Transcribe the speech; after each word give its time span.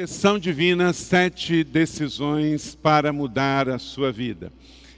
Direção 0.00 0.38
divina, 0.38 0.94
sete 0.94 1.62
decisões 1.62 2.74
para 2.74 3.12
mudar 3.12 3.68
a 3.68 3.78
sua 3.78 4.10
vida. 4.10 4.50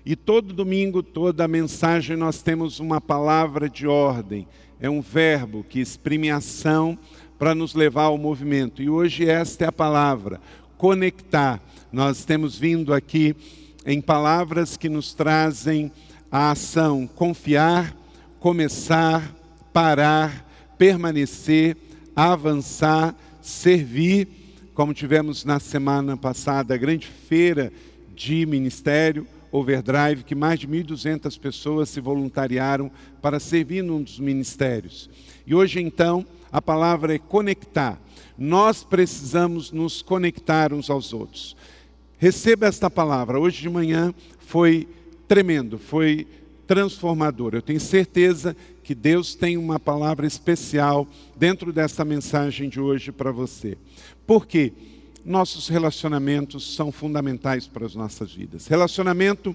E 0.06 0.14
todo 0.14 0.54
domingo, 0.54 1.02
toda 1.02 1.48
mensagem, 1.48 2.16
nós 2.16 2.40
temos 2.40 2.78
uma 2.78 3.00
palavra 3.00 3.68
de 3.68 3.84
ordem. 3.84 4.46
É 4.80 4.88
um 4.88 5.00
verbo 5.00 5.66
que 5.68 5.80
exprime 5.80 6.30
ação 6.30 6.96
para 7.36 7.52
nos 7.52 7.74
levar 7.74 8.04
ao 8.04 8.16
movimento. 8.16 8.80
E 8.80 8.88
hoje 8.88 9.28
esta 9.28 9.64
é 9.64 9.66
a 9.66 9.72
palavra, 9.72 10.40
conectar. 10.78 11.60
Nós 11.90 12.24
temos 12.24 12.56
vindo 12.56 12.94
aqui 12.94 13.34
em 13.84 14.00
palavras 14.00 14.76
que 14.76 14.88
nos 14.88 15.14
trazem 15.14 15.90
a 16.30 16.52
ação 16.52 17.08
confiar, 17.08 17.92
começar, 18.38 19.34
parar, 19.72 20.48
permanecer, 20.78 21.76
avançar, 22.14 23.16
servir 23.40 24.41
como 24.74 24.94
tivemos 24.94 25.44
na 25.44 25.60
semana 25.60 26.16
passada 26.16 26.74
a 26.74 26.78
grande 26.78 27.06
feira 27.06 27.72
de 28.14 28.46
ministério, 28.46 29.26
Overdrive, 29.50 30.24
que 30.24 30.34
mais 30.34 30.58
de 30.58 30.66
1.200 30.66 31.38
pessoas 31.38 31.90
se 31.90 32.00
voluntariaram 32.00 32.90
para 33.20 33.38
servir 33.38 33.82
num 33.82 34.02
dos 34.02 34.18
ministérios. 34.18 35.10
E 35.46 35.54
hoje, 35.54 35.80
então, 35.80 36.24
a 36.50 36.62
palavra 36.62 37.14
é 37.14 37.18
conectar. 37.18 38.00
Nós 38.38 38.82
precisamos 38.82 39.70
nos 39.70 40.00
conectar 40.00 40.72
uns 40.72 40.88
aos 40.88 41.12
outros. 41.12 41.54
Receba 42.16 42.66
esta 42.66 42.88
palavra. 42.88 43.38
Hoje 43.38 43.60
de 43.60 43.68
manhã 43.68 44.14
foi 44.38 44.88
tremendo, 45.28 45.78
foi 45.78 46.26
transformador. 46.66 47.54
Eu 47.54 47.60
tenho 47.60 47.80
certeza 47.80 48.56
que 48.82 48.94
Deus 48.94 49.34
tem 49.34 49.56
uma 49.56 49.78
palavra 49.78 50.26
especial 50.26 51.06
dentro 51.36 51.72
dessa 51.72 52.04
mensagem 52.04 52.68
de 52.68 52.80
hoje 52.80 53.12
para 53.12 53.30
você. 53.30 53.76
Por 54.26 54.46
quê? 54.46 54.72
Nossos 55.24 55.68
relacionamentos 55.68 56.74
são 56.74 56.90
fundamentais 56.90 57.66
para 57.66 57.86
as 57.86 57.94
nossas 57.94 58.32
vidas. 58.32 58.66
Relacionamento, 58.66 59.54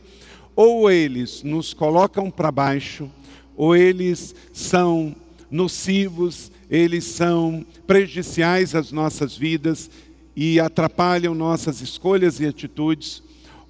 ou 0.56 0.90
eles 0.90 1.44
nos 1.44 1.74
colocam 1.74 2.32
para 2.32 2.52
baixo, 2.52 3.10
ou 3.56 3.76
eles 3.76 4.34
são 4.54 5.16
nocivos, 5.50 6.52
eles 6.70 7.04
são 7.06 7.66
prejudiciais 7.86 8.76
às 8.76 8.92
nossas 8.92 9.36
vidas 9.36 9.90
e 10.36 10.60
atrapalham 10.60 11.34
nossas 11.34 11.82
escolhas 11.82 12.40
e 12.40 12.46
atitudes, 12.46 13.24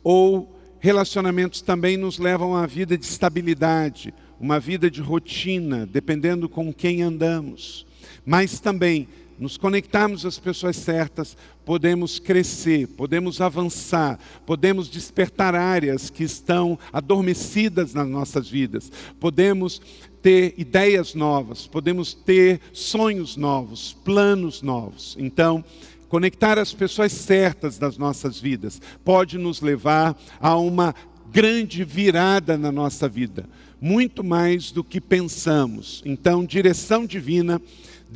ou 0.03 0.53
relacionamentos 0.79 1.61
também 1.61 1.97
nos 1.97 2.19
levam 2.19 2.53
a 2.53 2.59
uma 2.59 2.67
vida 2.67 2.97
de 2.97 3.05
estabilidade, 3.05 4.13
uma 4.39 4.59
vida 4.59 4.91
de 4.91 5.01
rotina, 5.01 5.85
dependendo 5.85 6.47
com 6.49 6.73
quem 6.73 7.01
andamos. 7.01 7.85
Mas 8.25 8.59
também 8.59 9.07
nos 9.39 9.57
conectarmos 9.57 10.25
às 10.25 10.39
pessoas 10.39 10.75
certas, 10.75 11.37
podemos 11.63 12.17
crescer, 12.17 12.87
podemos 12.87 13.39
avançar, 13.39 14.19
podemos 14.45 14.89
despertar 14.89 15.53
áreas 15.53 16.09
que 16.09 16.23
estão 16.23 16.77
adormecidas 16.91 17.93
nas 17.93 18.07
nossas 18.07 18.49
vidas, 18.49 18.91
podemos 19.19 19.81
ter 20.21 20.55
ideias 20.57 21.13
novas, 21.13 21.67
podemos 21.67 22.13
ter 22.13 22.59
sonhos 22.73 23.37
novos, 23.37 23.93
planos 24.03 24.61
novos. 24.61 25.15
Então, 25.19 25.63
conectar 26.09 26.57
as 26.57 26.73
pessoas 26.73 27.11
certas 27.11 27.77
das 27.77 27.97
nossas 27.97 28.39
vidas 28.39 28.81
pode 29.05 29.37
nos 29.37 29.61
levar 29.61 30.17
a 30.39 30.57
uma 30.57 30.95
grande 31.31 31.83
virada 31.83 32.57
na 32.57 32.71
nossa 32.71 33.07
vida, 33.07 33.47
muito 33.79 34.23
mais 34.23 34.71
do 34.71 34.83
que 34.83 34.99
pensamos. 34.99 36.01
Então, 36.05 36.45
direção 36.45 37.05
divina 37.05 37.61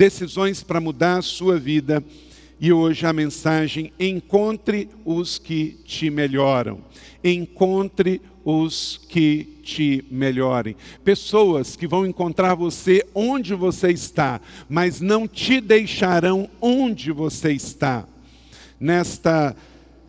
decisões 0.02 0.64
para 0.64 0.82
mudar 0.82 1.20
a 1.20 1.22
sua 1.22 1.60
vida. 1.60 2.04
E 2.60 2.74
hoje 2.74 3.06
a 3.06 3.14
mensagem: 3.14 3.94
encontre 4.00 4.90
os 5.06 5.38
que 5.38 5.78
te 5.86 6.10
melhoram. 6.10 6.80
Encontre 7.24 8.20
os 8.44 9.00
que 9.08 9.60
te 9.62 10.04
melhorem. 10.10 10.76
Pessoas 11.04 11.76
que 11.76 11.86
vão 11.86 12.04
encontrar 12.04 12.56
você 12.56 13.06
onde 13.14 13.54
você 13.54 13.92
está, 13.92 14.42
mas 14.68 15.00
não 15.00 15.28
te 15.28 15.62
deixarão 15.62 16.50
onde 16.60 17.12
você 17.12 17.54
está. 17.54 18.08
Nesta 18.80 19.56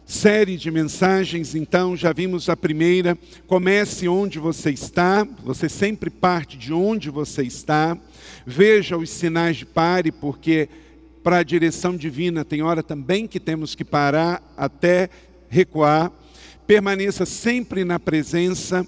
série 0.06 0.56
de 0.56 0.70
mensagens, 0.70 1.54
então, 1.54 1.94
já 1.94 2.14
vimos 2.14 2.48
a 2.48 2.56
primeira. 2.56 3.18
Comece 3.46 4.08
onde 4.08 4.38
você 4.38 4.70
está, 4.70 5.28
você 5.44 5.68
sempre 5.68 6.08
parte 6.08 6.56
de 6.56 6.72
onde 6.72 7.10
você 7.10 7.42
está. 7.42 7.98
Veja 8.46 8.96
os 8.96 9.10
sinais 9.10 9.56
de 9.56 9.66
pare, 9.66 10.10
porque 10.10 10.68
para 11.22 11.38
a 11.38 11.42
direção 11.42 11.96
divina 11.96 12.44
tem 12.44 12.62
hora 12.62 12.82
também 12.82 13.26
que 13.26 13.38
temos 13.38 13.74
que 13.74 13.84
parar 13.84 14.42
até 14.56 15.08
recuar. 15.48 16.10
Permaneça 16.66 17.24
sempre 17.24 17.84
na 17.84 18.00
presença, 18.00 18.86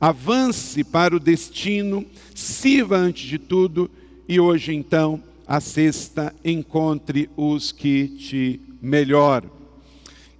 avance 0.00 0.84
para 0.84 1.16
o 1.16 1.20
destino, 1.20 2.04
sirva 2.34 2.96
antes 2.96 3.28
de 3.28 3.38
tudo 3.38 3.90
e 4.28 4.38
hoje 4.38 4.74
então 4.74 5.22
a 5.46 5.60
sexta 5.60 6.34
encontre 6.44 7.28
os 7.36 7.72
que 7.72 8.08
te 8.08 8.60
melhoram. 8.80 9.50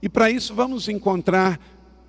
E 0.01 0.09
para 0.09 0.31
isso 0.31 0.55
vamos 0.55 0.89
encontrar 0.89 1.61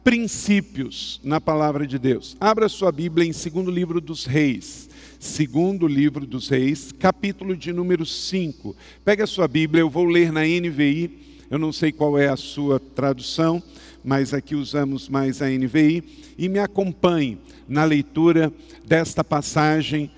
princípios 0.03 1.19
na 1.23 1.39
palavra 1.39 1.87
de 1.87 1.97
Deus. 1.97 2.35
Abra 2.39 2.67
sua 2.67 2.91
Bíblia 2.91 3.27
em 3.27 3.33
segundo 3.33 3.71
livro 3.71 4.01
dos 4.01 4.25
Reis 4.25 4.89
segundo 5.23 5.87
livro 5.87 6.27
dos 6.27 6.49
reis, 6.49 6.91
capítulo 6.91 7.55
de 7.55 7.71
número 7.71 8.05
5. 8.05 8.75
Pega 9.05 9.23
a 9.23 9.27
sua 9.27 9.47
Bíblia, 9.47 9.79
eu 9.79 9.89
vou 9.89 10.03
ler 10.03 10.33
na 10.33 10.41
NVI, 10.41 11.45
eu 11.49 11.57
não 11.57 11.71
sei 11.71 11.93
qual 11.93 12.19
é 12.19 12.27
a 12.27 12.35
sua 12.35 12.77
tradução, 12.77 13.63
mas 14.03 14.33
aqui 14.33 14.53
usamos 14.53 15.07
mais 15.07 15.41
a 15.41 15.49
NVI, 15.49 16.03
e 16.37 16.49
me 16.49 16.59
acompanhe 16.59 17.37
na 17.69 17.85
leitura 17.85 18.51
desta 18.85 19.23
passagem 19.23 20.11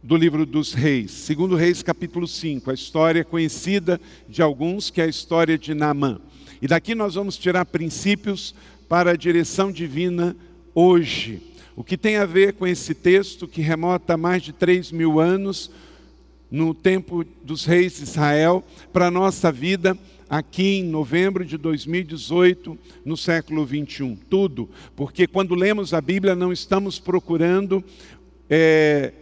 do 0.00 0.16
livro 0.16 0.46
dos 0.46 0.72
reis. 0.72 1.10
Segundo 1.10 1.56
Reis, 1.56 1.82
capítulo 1.82 2.28
5, 2.28 2.70
a 2.70 2.74
história 2.74 3.24
conhecida 3.24 4.00
de 4.28 4.40
alguns, 4.40 4.90
que 4.90 5.00
é 5.00 5.04
a 5.04 5.08
história 5.08 5.58
de 5.58 5.74
Naamã. 5.74 6.20
E 6.62 6.68
daqui 6.68 6.94
nós 6.94 7.16
vamos 7.16 7.36
tirar 7.36 7.64
princípios 7.64 8.54
para 8.88 9.10
a 9.10 9.16
direção 9.16 9.72
divina 9.72 10.36
hoje. 10.72 11.42
O 11.78 11.84
que 11.84 11.96
tem 11.96 12.16
a 12.16 12.26
ver 12.26 12.54
com 12.54 12.66
esse 12.66 12.92
texto 12.92 13.46
que 13.46 13.60
remota 13.60 14.14
a 14.14 14.16
mais 14.16 14.42
de 14.42 14.52
3 14.52 14.90
mil 14.90 15.20
anos, 15.20 15.70
no 16.50 16.74
tempo 16.74 17.24
dos 17.44 17.64
reis 17.64 17.98
de 17.98 18.02
Israel, 18.02 18.64
para 18.92 19.06
a 19.06 19.10
nossa 19.12 19.52
vida 19.52 19.96
aqui 20.28 20.78
em 20.78 20.82
novembro 20.82 21.44
de 21.44 21.56
2018, 21.56 22.76
no 23.04 23.16
século 23.16 23.64
21. 23.64 24.16
Tudo, 24.28 24.68
porque 24.96 25.28
quando 25.28 25.54
lemos 25.54 25.94
a 25.94 26.00
Bíblia 26.00 26.34
não 26.34 26.52
estamos 26.52 26.98
procurando 26.98 27.84
é, 28.50 29.12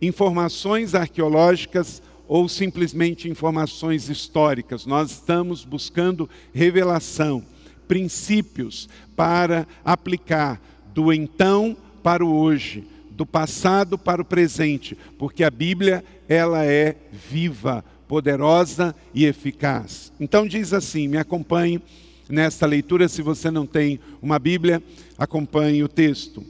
informações 0.00 0.94
arqueológicas 0.94 2.02
ou 2.26 2.48
simplesmente 2.48 3.28
informações 3.28 4.08
históricas, 4.08 4.86
nós 4.86 5.10
estamos 5.10 5.62
buscando 5.62 6.26
revelação, 6.54 7.44
princípios 7.86 8.88
para 9.14 9.68
aplicar 9.84 10.58
do 10.94 11.12
então 11.12 11.76
para 12.08 12.24
o 12.24 12.34
hoje, 12.34 12.86
do 13.10 13.26
passado 13.26 13.98
para 13.98 14.22
o 14.22 14.24
presente, 14.24 14.96
porque 15.18 15.44
a 15.44 15.50
Bíblia, 15.50 16.02
ela 16.26 16.64
é 16.64 16.96
viva, 17.12 17.84
poderosa 18.08 18.94
e 19.12 19.26
eficaz. 19.26 20.10
Então 20.18 20.48
diz 20.48 20.72
assim, 20.72 21.06
me 21.06 21.18
acompanhe 21.18 21.82
nesta 22.26 22.64
leitura, 22.64 23.08
se 23.08 23.20
você 23.20 23.50
não 23.50 23.66
tem 23.66 24.00
uma 24.22 24.38
Bíblia, 24.38 24.82
acompanhe 25.18 25.84
o 25.84 25.88
texto. 25.88 26.42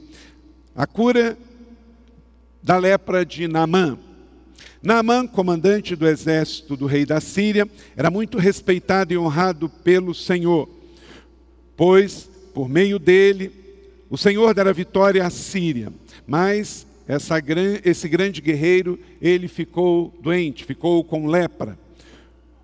A 0.73 0.87
cura 0.87 1.37
da 2.63 2.77
lepra 2.77 3.25
de 3.25 3.45
Naamã. 3.45 3.99
Naamã, 4.81 5.27
comandante 5.27 5.93
do 5.93 6.07
exército 6.07 6.77
do 6.77 6.85
rei 6.85 7.05
da 7.05 7.19
Síria, 7.19 7.69
era 7.97 8.09
muito 8.09 8.37
respeitado 8.37 9.13
e 9.13 9.17
honrado 9.17 9.67
pelo 9.67 10.15
Senhor, 10.15 10.69
pois 11.75 12.29
por 12.53 12.69
meio 12.69 12.97
dele 12.97 13.58
o 14.09 14.17
Senhor 14.17 14.53
dará 14.53 14.71
vitória 14.71 15.25
à 15.25 15.29
Síria, 15.29 15.93
mas 16.25 16.87
essa, 17.07 17.35
esse 17.83 18.07
grande 18.07 18.41
guerreiro, 18.41 18.99
ele 19.21 19.47
ficou 19.47 20.13
doente, 20.21 20.65
ficou 20.65 21.03
com 21.03 21.27
lepra. 21.27 21.77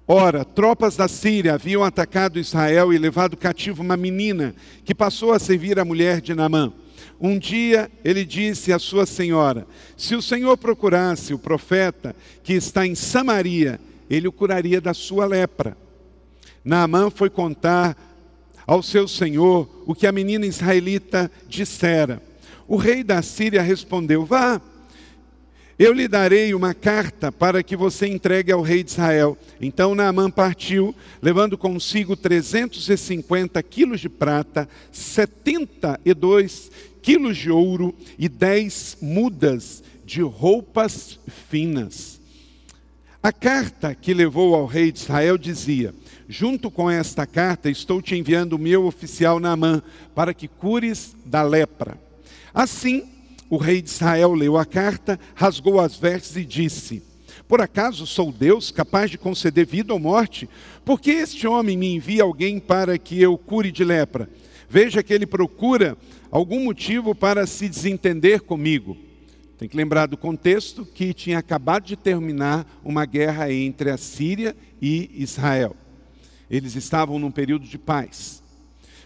Ora, 0.07 0.45
tropas 0.45 0.95
da 0.95 1.07
Síria 1.07 1.56
haviam 1.56 1.83
atacado 1.83 2.39
Israel 2.39 2.94
e 2.94 2.97
levado 2.97 3.36
cativo 3.36 3.81
uma 3.81 3.97
menina 3.97 4.53
que 4.83 4.94
passou 4.94 5.33
a 5.33 5.39
servir 5.39 5.80
a 5.80 5.86
mulher 5.86 6.21
de 6.21 6.36
Naamã. 6.36 6.71
Um 7.19 7.39
dia 7.39 7.89
ele 8.03 8.24
disse 8.24 8.71
à 8.71 8.77
sua 8.77 9.06
senhora: 9.06 9.65
Se 9.98 10.15
o 10.15 10.21
Senhor 10.21 10.57
procurasse 10.57 11.33
o 11.33 11.39
profeta 11.39 12.15
que 12.44 12.53
está 12.53 12.86
em 12.86 12.94
Samaria, 12.94 13.80
ele 14.09 14.27
o 14.27 14.31
curaria 14.31 14.80
da 14.80 14.94
sua 14.94 15.25
lepra. 15.25 15.75
Naamã 16.63 17.09
foi 17.09 17.30
contar 17.30 17.98
ao 18.65 18.81
seu 18.81 19.07
senhor 19.07 19.69
o 19.85 19.94
que 19.94 20.07
a 20.07 20.12
menina 20.12 20.45
israelita 20.45 21.31
dissera. 21.47 22.21
O 22.67 22.77
rei 22.77 23.03
da 23.03 23.21
Síria 23.21 23.62
respondeu: 23.62 24.25
Vá, 24.25 24.62
Eu 25.77 25.91
lhe 25.91 26.07
darei 26.07 26.53
uma 26.53 26.73
carta 26.73 27.31
para 27.31 27.62
que 27.62 27.75
você 27.75 28.07
entregue 28.07 28.51
ao 28.51 28.62
rei 28.62 28.81
de 28.81 28.91
Israel. 28.91 29.38
Então 29.59 29.94
Naamã 29.94 30.31
partiu, 30.31 30.95
levando 31.21 31.57
consigo 31.57 32.15
350 32.15 33.62
quilos 33.62 34.00
de 34.00 34.07
prata, 34.07 34.69
72 34.91 36.71
quilos 37.01 37.38
de 37.38 37.51
ouro 37.51 37.94
e 38.17 38.29
10 38.29 39.00
mudas 39.01 39.83
de 40.06 40.21
roupas 40.21 41.19
finas. 41.50 42.21
A 43.21 43.33
carta 43.33 43.94
que 43.94 44.13
levou 44.13 44.56
ao 44.56 44.65
rei 44.65 44.91
de 44.91 45.00
Israel 45.00 45.38
dizia: 45.38 45.94
Junto 46.27 46.72
com 46.72 46.89
esta 46.89 47.27
carta 47.27 47.69
estou 47.69 48.01
te 48.01 48.16
enviando 48.16 48.54
o 48.54 48.60
meu 48.60 48.86
oficial 48.86 49.39
Naamã, 49.39 49.81
para 50.16 50.33
que 50.33 50.48
cures 50.48 51.16
da 51.24 51.44
lepra. 51.44 52.00
Assim, 52.54 53.04
o 53.50 53.57
rei 53.57 53.81
de 53.81 53.89
Israel 53.89 54.33
leu 54.33 54.57
a 54.57 54.66
carta, 54.66 55.19
rasgou 55.36 55.80
as 55.80 55.95
vestes 55.95 56.36
e 56.36 56.44
disse: 56.44 57.04
Por 57.48 57.62
acaso 57.62 58.07
sou 58.07 58.31
Deus 58.31 58.72
capaz 58.72 59.12
de 59.12 59.19
conceder 59.19 59.68
vida 59.68 59.94
ou 59.94 60.00
morte? 60.00 60.50
Porque 60.83 61.12
este 61.12 61.48
homem 61.48 61.77
me 61.77 61.94
envia 61.94 62.24
alguém 62.24 62.60
para 62.60 62.98
que 62.98 63.22
eu 63.22 63.38
cure 63.38 63.72
de 63.72 63.83
lepra? 63.83 64.27
Veja 64.68 65.04
que 65.04 65.13
ele 65.13 65.27
procura 65.27 65.95
algum 66.31 66.63
motivo 66.63 67.13
para 67.13 67.45
se 67.45 67.69
desentender 67.69 68.42
comigo. 68.42 68.98
Tem 69.60 69.69
que 69.69 69.77
lembrar 69.77 70.07
do 70.07 70.18
contexto 70.18 70.86
que 70.86 71.13
tinha 71.13 71.38
acabado 71.38 71.86
de 71.86 71.95
terminar 71.95 72.66
uma 72.83 73.06
guerra 73.06 73.54
entre 73.54 73.92
a 73.92 73.98
Síria 73.98 74.56
e 74.81 75.12
Israel. 75.13 75.75
Eles 76.50 76.75
estavam 76.75 77.19
num 77.19 77.31
período 77.31 77.65
de 77.65 77.77
paz. 77.77 78.44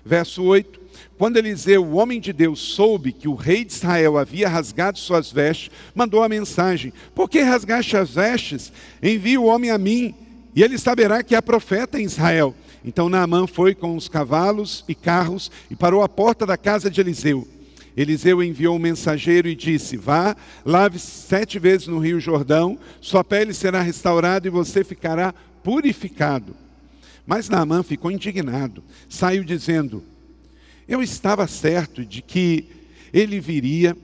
Verso 0.04 0.44
8: 0.44 0.80
Quando 1.18 1.38
Eliseu, 1.38 1.84
o 1.86 1.96
homem 1.96 2.20
de 2.20 2.34
Deus, 2.34 2.60
soube 2.60 3.12
que 3.12 3.28
o 3.28 3.36
rei 3.36 3.64
de 3.64 3.74
Israel 3.74 4.18
havia 4.18 4.50
rasgado 4.50 4.98
suas 4.98 5.32
vestes, 5.32 5.72
mandou 5.94 6.24
a 6.24 6.30
mensagem: 6.30 6.94
Por 7.14 7.30
que 7.30 7.42
rasgaste 7.42 7.98
as 7.98 8.12
vestes? 8.12 8.72
Envie 9.02 9.38
o 9.38 9.46
homem 9.46 9.70
a 9.70 9.78
mim, 9.78 10.16
e 10.56 10.64
ele 10.64 10.78
saberá 10.78 11.22
que 11.24 11.36
há 11.36 11.42
profeta 11.42 12.00
em 12.00 12.06
Israel. 12.06 12.56
Então 12.84 13.10
Naamã 13.10 13.46
foi 13.46 13.76
com 13.76 13.96
os 13.96 14.08
cavalos 14.08 14.86
e 14.88 14.96
carros 14.96 15.52
e 15.70 15.76
parou 15.76 16.02
à 16.02 16.10
porta 16.10 16.46
da 16.46 16.58
casa 16.58 16.90
de 16.90 17.02
Eliseu. 17.02 17.48
Eliseu 17.96 18.42
enviou 18.42 18.78
um 18.78 18.80
mensageiro 18.80 19.48
e 19.48 19.56
disse: 19.56 19.98
Vá, 19.98 20.36
lave 20.66 20.98
sete 20.98 21.60
vezes 21.60 21.88
no 21.88 22.00
rio 22.00 22.20
Jordão, 22.20 22.80
sua 23.02 23.24
pele 23.24 23.54
será 23.54 23.82
restaurada 23.82 24.48
e 24.48 24.52
você 24.52 24.84
ficará 24.84 25.34
purificado. 25.62 26.56
Mas 27.30 27.48
Naamã 27.48 27.84
ficou 27.84 28.10
indignado, 28.10 28.84
saiu 29.08 29.44
dizendo: 29.44 30.04
Eu 30.88 31.00
estava 31.00 31.46
certo 31.46 32.04
de 32.04 32.24
que 32.24 32.66
ele 33.14 33.40
viria, 33.40 33.96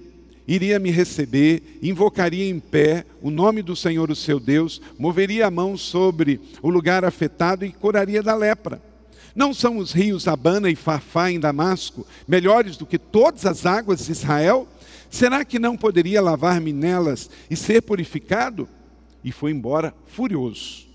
iria 0.48 0.78
me 0.78 0.92
receber, 0.92 1.80
invocaria 1.82 2.48
em 2.48 2.60
pé 2.60 3.04
o 3.24 3.32
nome 3.32 3.64
do 3.64 3.76
Senhor, 3.76 4.12
o 4.12 4.16
seu 4.16 4.40
Deus, 4.40 4.80
moveria 4.96 5.48
a 5.48 5.52
mão 5.52 5.76
sobre 5.76 6.40
o 6.62 6.70
lugar 6.70 7.04
afetado 7.04 7.66
e 7.66 7.72
curaria 7.72 8.22
da 8.22 8.36
lepra. 8.36 8.80
Não 9.36 9.56
são 9.56 9.78
os 9.78 9.92
rios 9.92 10.28
Abana 10.28 10.70
e 10.70 10.76
Fafá 10.76 11.32
em 11.32 11.40
Damasco 11.40 12.06
melhores 12.28 12.78
do 12.78 12.86
que 12.86 13.00
todas 13.00 13.44
as 13.44 13.66
águas 13.66 14.06
de 14.06 14.12
Israel? 14.12 14.68
Será 15.10 15.44
que 15.44 15.58
não 15.58 15.76
poderia 15.76 16.22
lavar-me 16.22 16.72
nelas 16.72 17.28
e 17.50 17.56
ser 17.56 17.82
purificado? 17.82 18.70
E 19.24 19.32
foi 19.32 19.50
embora 19.50 19.96
furioso. 20.06 20.86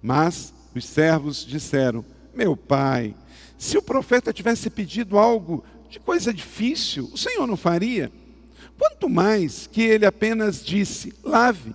Mas 0.00 0.54
os 0.78 0.86
servos 0.86 1.44
disseram: 1.44 2.04
Meu 2.34 2.56
pai, 2.56 3.14
se 3.58 3.76
o 3.76 3.82
profeta 3.82 4.32
tivesse 4.32 4.70
pedido 4.70 5.18
algo 5.18 5.64
de 5.90 5.98
coisa 5.98 6.32
difícil, 6.32 7.10
o 7.12 7.18
Senhor 7.18 7.46
não 7.46 7.56
faria? 7.56 8.10
Quanto 8.78 9.08
mais 9.08 9.66
que 9.66 9.82
ele 9.82 10.06
apenas 10.06 10.64
disse: 10.64 11.12
Lave 11.22 11.74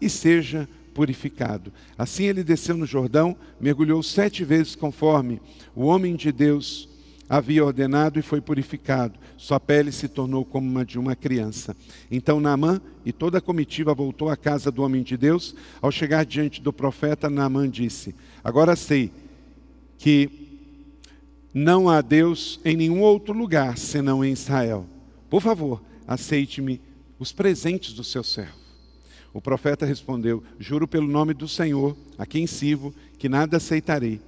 e 0.00 0.08
seja 0.10 0.68
purificado. 0.92 1.72
Assim 1.96 2.24
ele 2.24 2.44
desceu 2.44 2.76
no 2.76 2.86
Jordão, 2.86 3.36
mergulhou 3.60 4.02
sete 4.02 4.44
vezes 4.44 4.74
conforme 4.74 5.40
o 5.74 5.84
homem 5.84 6.14
de 6.14 6.30
Deus 6.30 6.88
havia 7.28 7.64
ordenado 7.64 8.18
e 8.18 8.22
foi 8.22 8.40
purificado. 8.40 9.18
Sua 9.36 9.58
pele 9.58 9.90
se 9.90 10.08
tornou 10.08 10.44
como 10.44 10.68
uma 10.68 10.84
de 10.84 10.98
uma 10.98 11.16
criança. 11.16 11.76
Então 12.10 12.40
Naamã 12.40 12.80
e 13.04 13.12
toda 13.12 13.38
a 13.38 13.40
comitiva 13.40 13.94
voltou 13.94 14.28
à 14.28 14.36
casa 14.36 14.70
do 14.70 14.82
homem 14.82 15.02
de 15.02 15.16
Deus. 15.16 15.54
Ao 15.80 15.90
chegar 15.90 16.24
diante 16.24 16.60
do 16.60 16.72
profeta, 16.72 17.30
Naamã 17.30 17.68
disse: 17.68 18.14
Agora 18.44 18.76
sei 18.76 19.10
que 19.98 20.30
não 21.54 21.88
há 21.88 22.00
Deus 22.00 22.60
em 22.64 22.76
nenhum 22.76 23.00
outro 23.00 23.32
lugar 23.32 23.78
senão 23.78 24.24
em 24.24 24.32
Israel. 24.32 24.86
Por 25.30 25.40
favor, 25.40 25.82
aceite-me 26.06 26.80
os 27.18 27.32
presentes 27.32 27.92
do 27.94 28.04
seu 28.04 28.22
servo. 28.22 28.60
O 29.32 29.40
profeta 29.40 29.86
respondeu: 29.86 30.42
Juro 30.58 30.86
pelo 30.86 31.08
nome 31.08 31.32
do 31.32 31.48
Senhor, 31.48 31.96
a 32.18 32.26
quem 32.26 32.46
sirvo, 32.46 32.94
que 33.18 33.28
nada 33.28 33.56
aceitarei. 33.56 34.20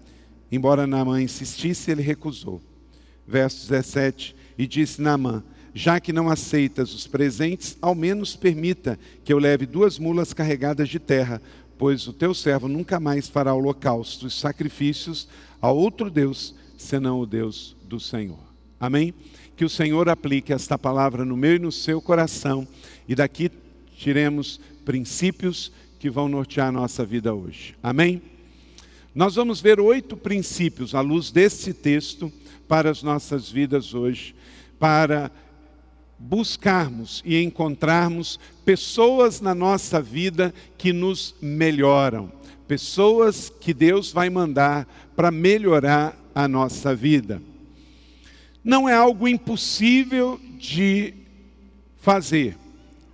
Embora 0.51 0.87
Naamã 0.87 1.21
insistisse, 1.21 1.91
ele 1.91 2.03
recusou 2.03 2.63
verso 3.27 3.69
17, 3.69 4.35
e 4.57 4.67
disse 4.67 5.01
Naamã, 5.01 5.43
já 5.75 5.99
que 5.99 6.13
não 6.13 6.31
aceitas 6.31 6.95
os 6.95 7.07
presentes, 7.07 7.77
ao 7.83 7.95
menos 7.95 8.37
permita 8.37 8.99
que 9.25 9.33
eu 9.33 9.39
leve 9.39 9.67
duas 9.67 9.99
mulas 9.99 10.33
carregadas 10.33 10.89
de 10.89 11.01
terra, 11.01 11.43
pois 11.77 12.07
o 12.07 12.13
teu 12.13 12.33
servo 12.33 12.69
nunca 12.69 13.01
mais 13.01 13.29
fará 13.29 13.53
holocaustos, 13.53 14.39
sacrifícios 14.39 15.29
a 15.61 15.71
outro 15.71 16.11
Deus, 16.11 16.55
senão 16.79 17.19
o 17.19 17.27
Deus 17.27 17.77
do 17.89 17.99
Senhor. 17.99 18.39
Amém? 18.79 19.13
Que 19.57 19.65
o 19.65 19.69
Senhor 19.69 20.09
aplique 20.09 20.53
esta 20.53 20.79
palavra 20.79 21.25
no 21.25 21.37
meu 21.37 21.57
e 21.57 21.59
no 21.59 21.73
seu 21.73 22.01
coração, 22.01 22.67
e 23.09 23.15
daqui 23.15 23.51
tiremos 23.97 24.61
princípios 24.85 25.73
que 25.99 26.11
vão 26.11 26.29
nortear 26.29 26.69
a 26.69 26.73
nossa 26.73 27.05
vida 27.05 27.35
hoje. 27.35 27.75
Amém? 27.83 28.23
Nós 29.15 29.37
vamos 29.37 29.61
ver 29.61 29.81
oito 29.81 30.17
princípios 30.17 30.95
à 30.95 31.01
luz 31.01 31.31
desse 31.31 31.73
texto 31.73 32.33
para 32.69 32.91
as 32.91 33.03
nossas 33.03 33.51
vidas 33.51 33.95
hoje, 33.95 34.35
para 34.79 35.31
buscarmos 36.19 37.23
e 37.25 37.43
encontrarmos 37.43 38.39
pessoas 38.65 39.41
na 39.41 39.55
nossa 39.55 40.01
vida 40.01 40.55
que 40.79 40.93
nos 40.93 41.35
melhoram, 41.41 42.33
pessoas 42.67 43.53
que 43.61 43.75
Deus 43.75 44.13
vai 44.13 44.31
mandar 44.31 44.87
para 45.15 45.31
melhorar 45.31 46.17
a 46.35 46.49
nossa 46.49 46.95
vida. 46.95 47.43
Não 48.63 48.89
é 48.89 48.95
algo 48.95 49.29
impossível 49.29 50.41
de 50.59 51.13
fazer, 51.99 52.57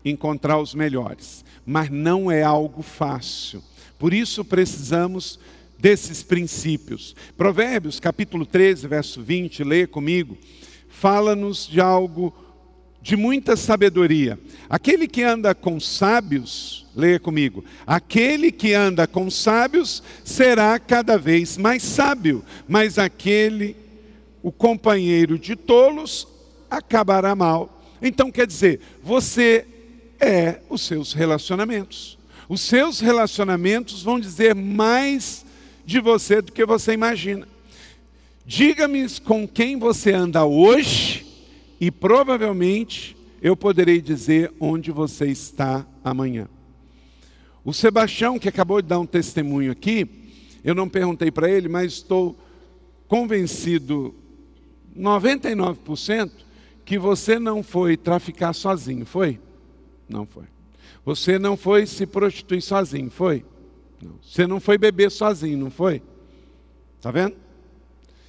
encontrar 0.04 0.58
os 0.58 0.74
melhores, 0.74 1.44
mas 1.66 1.90
não 1.90 2.30
é 2.30 2.42
algo 2.42 2.82
fácil. 2.82 3.62
Por 3.98 4.14
isso 4.14 4.44
precisamos 4.44 5.38
desses 5.80 6.22
princípios. 6.22 7.16
Provérbios, 7.36 7.98
capítulo 7.98 8.44
13, 8.44 8.86
verso 8.86 9.22
20, 9.22 9.64
lê 9.64 9.86
comigo, 9.86 10.36
fala-nos 10.88 11.66
de 11.66 11.80
algo 11.80 12.34
de 13.02 13.16
muita 13.16 13.56
sabedoria. 13.56 14.38
Aquele 14.68 15.08
que 15.08 15.22
anda 15.22 15.54
com 15.54 15.80
sábios, 15.80 16.86
leia 16.94 17.18
comigo, 17.18 17.64
aquele 17.86 18.52
que 18.52 18.74
anda 18.74 19.06
com 19.06 19.30
sábios 19.30 20.02
será 20.22 20.78
cada 20.78 21.16
vez 21.16 21.56
mais 21.56 21.82
sábio, 21.82 22.44
mas 22.68 22.98
aquele, 22.98 23.74
o 24.42 24.52
companheiro 24.52 25.38
de 25.38 25.56
tolos, 25.56 26.28
acabará 26.70 27.34
mal. 27.34 27.82
Então 28.02 28.30
quer 28.30 28.46
dizer, 28.46 28.80
você 29.02 29.66
é 30.20 30.60
os 30.68 30.82
seus 30.82 31.14
relacionamentos. 31.14 32.18
Os 32.48 32.60
seus 32.60 33.00
relacionamentos 33.00 34.02
vão 34.02 34.20
dizer 34.20 34.54
mais 34.54 35.46
de 35.84 36.00
você 36.00 36.40
do 36.40 36.52
que 36.52 36.64
você 36.64 36.92
imagina. 36.92 37.46
Diga-me 38.46 39.08
com 39.20 39.46
quem 39.46 39.78
você 39.78 40.12
anda 40.12 40.44
hoje 40.44 41.26
e 41.80 41.90
provavelmente 41.90 43.16
eu 43.40 43.56
poderei 43.56 44.00
dizer 44.00 44.52
onde 44.58 44.90
você 44.90 45.26
está 45.26 45.86
amanhã. 46.04 46.48
O 47.64 47.72
Sebastião, 47.72 48.38
que 48.38 48.48
acabou 48.48 48.80
de 48.82 48.88
dar 48.88 48.98
um 48.98 49.06
testemunho 49.06 49.70
aqui, 49.70 50.08
eu 50.64 50.74
não 50.74 50.88
perguntei 50.88 51.30
para 51.30 51.48
ele, 51.50 51.68
mas 51.68 51.92
estou 51.92 52.36
convencido 53.06 54.14
99% 54.96 56.30
que 56.84 56.98
você 56.98 57.38
não 57.38 57.62
foi 57.62 57.96
traficar 57.96 58.52
sozinho, 58.52 59.06
foi? 59.06 59.38
Não 60.08 60.26
foi. 60.26 60.44
Você 61.04 61.38
não 61.38 61.56
foi 61.56 61.86
se 61.86 62.06
prostituir 62.06 62.62
sozinho, 62.62 63.10
foi? 63.10 63.44
Não. 64.00 64.18
Você 64.22 64.46
não 64.46 64.60
foi 64.60 64.78
beber 64.78 65.10
sozinho, 65.10 65.58
não 65.58 65.70
foi? 65.70 66.02
Está 66.96 67.10
vendo? 67.10 67.36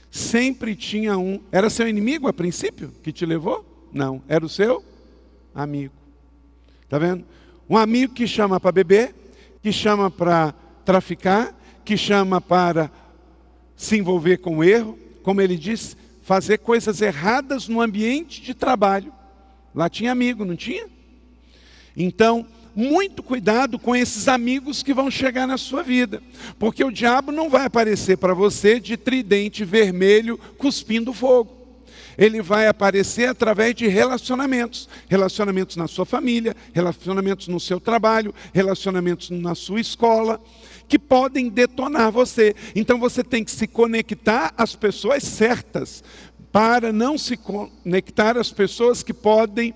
Sempre 0.09 0.75
tinha 0.75 1.17
um. 1.17 1.39
Era 1.51 1.69
seu 1.69 1.87
inimigo 1.87 2.27
a 2.27 2.33
princípio 2.33 2.91
que 3.01 3.11
te 3.11 3.25
levou? 3.25 3.65
Não. 3.93 4.21
Era 4.27 4.45
o 4.45 4.49
seu 4.49 4.83
amigo. 5.55 5.93
Está 6.83 6.99
vendo? 6.99 7.25
Um 7.69 7.77
amigo 7.77 8.13
que 8.13 8.27
chama 8.27 8.59
para 8.59 8.71
beber, 8.71 9.15
que 9.61 9.71
chama 9.71 10.11
para 10.11 10.53
traficar, 10.83 11.55
que 11.85 11.95
chama 11.95 12.41
para 12.41 12.91
se 13.75 13.97
envolver 13.97 14.37
com 14.37 14.63
erro, 14.63 14.99
como 15.23 15.41
ele 15.41 15.57
disse, 15.57 15.95
fazer 16.21 16.59
coisas 16.59 17.01
erradas 17.01 17.67
no 17.67 17.81
ambiente 17.81 18.41
de 18.41 18.53
trabalho. 18.53 19.11
Lá 19.73 19.89
tinha 19.89 20.11
amigo, 20.11 20.43
não 20.43 20.55
tinha? 20.55 20.87
Então, 21.95 22.45
muito 22.75 23.21
cuidado 23.21 23.77
com 23.77 23.95
esses 23.95 24.27
amigos 24.27 24.81
que 24.81 24.93
vão 24.93 25.11
chegar 25.11 25.47
na 25.47 25.57
sua 25.57 25.83
vida, 25.83 26.21
porque 26.57 26.83
o 26.83 26.91
diabo 26.91 27.31
não 27.31 27.49
vai 27.49 27.65
aparecer 27.65 28.17
para 28.17 28.33
você 28.33 28.79
de 28.79 28.97
tridente 28.97 29.65
vermelho 29.65 30.39
cuspindo 30.57 31.13
fogo. 31.13 31.59
Ele 32.17 32.41
vai 32.41 32.67
aparecer 32.67 33.29
através 33.29 33.73
de 33.73 33.87
relacionamentos, 33.87 34.87
relacionamentos 35.09 35.75
na 35.75 35.87
sua 35.87 36.05
família, 36.05 36.55
relacionamentos 36.73 37.47
no 37.47 37.59
seu 37.59 37.79
trabalho, 37.79 38.33
relacionamentos 38.53 39.29
na 39.29 39.55
sua 39.55 39.79
escola, 39.79 40.39
que 40.87 40.99
podem 40.99 41.49
detonar 41.49 42.11
você. 42.11 42.53
Então 42.75 42.99
você 42.99 43.23
tem 43.23 43.43
que 43.43 43.51
se 43.51 43.65
conectar 43.65 44.53
às 44.57 44.75
pessoas 44.75 45.23
certas, 45.23 46.03
para 46.51 46.91
não 46.91 47.17
se 47.17 47.37
conectar 47.37 48.37
às 48.37 48.51
pessoas 48.51 49.01
que 49.01 49.13
podem 49.13 49.73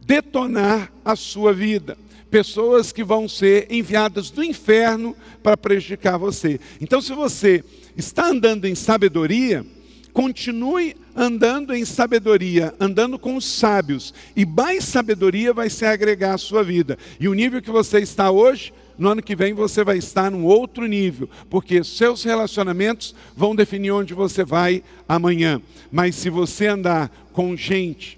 detonar 0.00 0.92
a 1.04 1.14
sua 1.16 1.52
vida. 1.52 1.96
Pessoas 2.30 2.92
que 2.92 3.02
vão 3.02 3.28
ser 3.28 3.66
enviadas 3.70 4.30
do 4.30 4.44
inferno 4.44 5.16
para 5.42 5.56
prejudicar 5.56 6.18
você. 6.18 6.60
Então, 6.80 7.00
se 7.00 7.12
você 7.14 7.64
está 7.96 8.26
andando 8.26 8.66
em 8.66 8.74
sabedoria, 8.74 9.64
continue 10.12 10.94
andando 11.16 11.74
em 11.74 11.84
sabedoria, 11.84 12.74
andando 12.78 13.18
com 13.18 13.34
os 13.34 13.44
sábios, 13.44 14.12
e 14.36 14.44
mais 14.44 14.84
sabedoria 14.84 15.52
vai 15.52 15.70
se 15.70 15.84
agregar 15.84 16.34
à 16.34 16.38
sua 16.38 16.62
vida. 16.62 16.98
E 17.18 17.28
o 17.28 17.34
nível 17.34 17.62
que 17.62 17.70
você 17.70 18.00
está 18.00 18.30
hoje, 18.30 18.72
no 18.98 19.08
ano 19.08 19.22
que 19.22 19.34
vem 19.36 19.54
você 19.54 19.82
vai 19.82 19.96
estar 19.96 20.30
num 20.30 20.44
outro 20.44 20.86
nível, 20.86 21.30
porque 21.48 21.82
seus 21.82 22.24
relacionamentos 22.24 23.14
vão 23.36 23.54
definir 23.54 23.92
onde 23.92 24.12
você 24.12 24.44
vai 24.44 24.82
amanhã. 25.08 25.62
Mas 25.90 26.14
se 26.16 26.28
você 26.28 26.66
andar 26.66 27.10
com 27.32 27.56
gente 27.56 28.17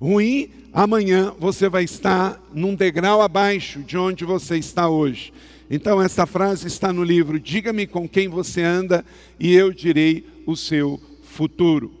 ruim, 0.00 0.50
amanhã 0.72 1.34
você 1.38 1.68
vai 1.68 1.84
estar 1.84 2.40
num 2.52 2.74
degrau 2.74 3.20
abaixo 3.20 3.80
de 3.80 3.96
onde 3.96 4.24
você 4.24 4.56
está 4.56 4.88
hoje. 4.88 5.32
Então, 5.70 6.00
essa 6.00 6.26
frase 6.26 6.66
está 6.66 6.92
no 6.92 7.02
livro: 7.02 7.38
Diga-me 7.38 7.86
com 7.86 8.08
quem 8.08 8.28
você 8.28 8.62
anda 8.62 9.04
e 9.38 9.54
eu 9.54 9.72
direi 9.72 10.26
o 10.46 10.56
seu 10.56 11.00
futuro. 11.22 11.92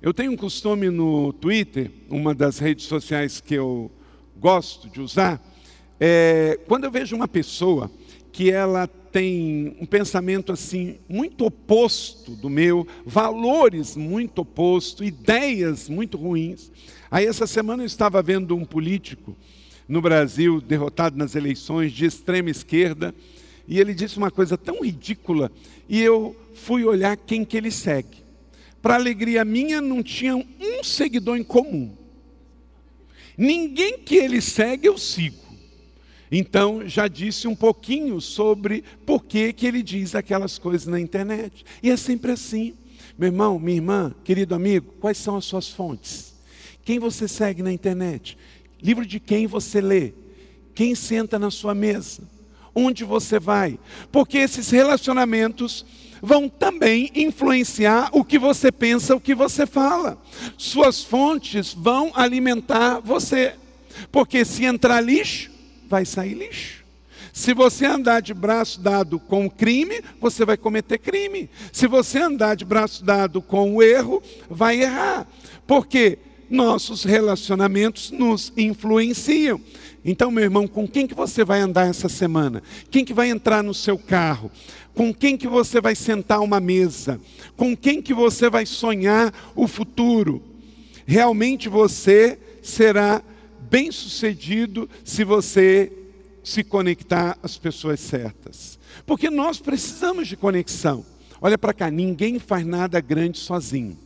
Eu 0.00 0.14
tenho 0.14 0.32
um 0.32 0.36
costume 0.36 0.88
no 0.88 1.32
Twitter, 1.32 1.90
uma 2.08 2.34
das 2.34 2.58
redes 2.58 2.86
sociais 2.86 3.40
que 3.40 3.54
eu 3.54 3.90
gosto 4.38 4.88
de 4.88 5.00
usar, 5.00 5.42
é, 5.98 6.58
quando 6.66 6.84
eu 6.84 6.90
vejo 6.90 7.14
uma 7.14 7.28
pessoa 7.28 7.90
que 8.32 8.50
ela 8.50 8.86
tem 8.86 9.76
um 9.80 9.84
pensamento 9.84 10.52
assim 10.52 10.98
muito 11.08 11.44
oposto 11.44 12.30
do 12.36 12.48
meu, 12.48 12.86
valores 13.04 13.96
muito 13.96 14.40
opostos, 14.40 15.06
ideias 15.06 15.88
muito 15.88 16.16
ruins. 16.16 16.70
Aí 17.10 17.26
essa 17.26 17.46
semana 17.46 17.82
eu 17.82 17.86
estava 17.86 18.22
vendo 18.22 18.54
um 18.54 18.64
político 18.64 19.36
no 19.88 20.00
Brasil 20.00 20.60
derrotado 20.60 21.18
nas 21.18 21.34
eleições 21.34 21.90
de 21.90 22.04
extrema 22.04 22.50
esquerda, 22.50 23.12
e 23.66 23.80
ele 23.80 23.92
disse 23.92 24.16
uma 24.16 24.30
coisa 24.30 24.56
tão 24.56 24.84
ridícula, 24.84 25.50
e 25.88 26.00
eu 26.00 26.36
fui 26.54 26.84
olhar 26.84 27.16
quem 27.16 27.44
que 27.44 27.56
ele 27.56 27.72
segue. 27.72 28.18
Para 28.80 28.94
alegria 28.94 29.44
minha, 29.44 29.80
não 29.80 30.02
tinha 30.02 30.36
um 30.36 30.84
seguidor 30.84 31.36
em 31.36 31.42
comum. 31.42 31.92
Ninguém 33.36 33.98
que 33.98 34.14
ele 34.14 34.40
segue 34.40 34.86
eu 34.86 34.96
sigo. 34.96 35.50
Então, 36.30 36.86
já 36.86 37.08
disse 37.08 37.48
um 37.48 37.56
pouquinho 37.56 38.20
sobre 38.20 38.84
por 39.04 39.24
que, 39.24 39.52
que 39.52 39.66
ele 39.66 39.82
diz 39.82 40.14
aquelas 40.14 40.58
coisas 40.58 40.86
na 40.86 41.00
internet. 41.00 41.64
E 41.82 41.90
é 41.90 41.96
sempre 41.96 42.30
assim. 42.30 42.74
Meu 43.18 43.28
irmão, 43.28 43.58
minha 43.58 43.76
irmã, 43.76 44.14
querido 44.22 44.54
amigo, 44.54 44.94
quais 45.00 45.18
são 45.18 45.36
as 45.36 45.44
suas 45.44 45.68
fontes? 45.68 46.29
Quem 46.90 46.98
você 46.98 47.28
segue 47.28 47.62
na 47.62 47.72
internet? 47.72 48.36
Livro 48.82 49.06
de 49.06 49.20
quem 49.20 49.46
você 49.46 49.80
lê? 49.80 50.12
Quem 50.74 50.96
senta 50.96 51.38
na 51.38 51.48
sua 51.48 51.72
mesa? 51.72 52.24
Onde 52.74 53.04
você 53.04 53.38
vai? 53.38 53.78
Porque 54.10 54.38
esses 54.38 54.70
relacionamentos 54.70 55.86
vão 56.20 56.48
também 56.48 57.08
influenciar 57.14 58.10
o 58.10 58.24
que 58.24 58.40
você 58.40 58.72
pensa, 58.72 59.14
o 59.14 59.20
que 59.20 59.36
você 59.36 59.66
fala. 59.66 60.20
Suas 60.58 61.00
fontes 61.00 61.72
vão 61.72 62.10
alimentar 62.12 62.98
você. 62.98 63.54
Porque 64.10 64.44
se 64.44 64.64
entrar 64.64 65.00
lixo, 65.00 65.48
vai 65.88 66.04
sair 66.04 66.34
lixo. 66.34 66.84
Se 67.32 67.54
você 67.54 67.86
andar 67.86 68.18
de 68.18 68.34
braço 68.34 68.80
dado 68.80 69.20
com 69.20 69.46
o 69.46 69.50
crime, 69.50 70.02
você 70.20 70.44
vai 70.44 70.56
cometer 70.56 70.98
crime. 70.98 71.48
Se 71.72 71.86
você 71.86 72.18
andar 72.18 72.56
de 72.56 72.64
braço 72.64 73.04
dado 73.04 73.40
com 73.40 73.76
o 73.76 73.80
erro, 73.80 74.20
vai 74.48 74.82
errar. 74.82 75.28
Porque 75.68 76.18
nossos 76.50 77.04
relacionamentos 77.04 78.10
nos 78.10 78.52
influenciam. 78.56 79.60
Então, 80.04 80.30
meu 80.30 80.42
irmão, 80.42 80.66
com 80.66 80.88
quem 80.88 81.06
que 81.06 81.14
você 81.14 81.44
vai 81.44 81.60
andar 81.60 81.88
essa 81.88 82.08
semana? 82.08 82.62
Quem 82.90 83.04
que 83.04 83.14
vai 83.14 83.30
entrar 83.30 83.62
no 83.62 83.72
seu 83.72 83.96
carro? 83.96 84.50
Com 84.92 85.14
quem 85.14 85.36
que 85.36 85.46
você 85.46 85.80
vai 85.80 85.94
sentar 85.94 86.40
uma 86.40 86.58
mesa? 86.58 87.20
Com 87.56 87.76
quem 87.76 88.02
que 88.02 88.12
você 88.12 88.50
vai 88.50 88.66
sonhar 88.66 89.32
o 89.54 89.68
futuro? 89.68 90.42
Realmente 91.06 91.68
você 91.68 92.38
será 92.62 93.22
bem-sucedido 93.70 94.90
se 95.04 95.22
você 95.22 95.92
se 96.42 96.64
conectar 96.64 97.38
às 97.42 97.56
pessoas 97.56 98.00
certas. 98.00 98.78
Porque 99.06 99.30
nós 99.30 99.60
precisamos 99.60 100.26
de 100.26 100.36
conexão. 100.36 101.04
Olha 101.40 101.56
para 101.56 101.72
cá, 101.72 101.90
ninguém 101.90 102.38
faz 102.38 102.66
nada 102.66 103.00
grande 103.00 103.38
sozinho. 103.38 103.96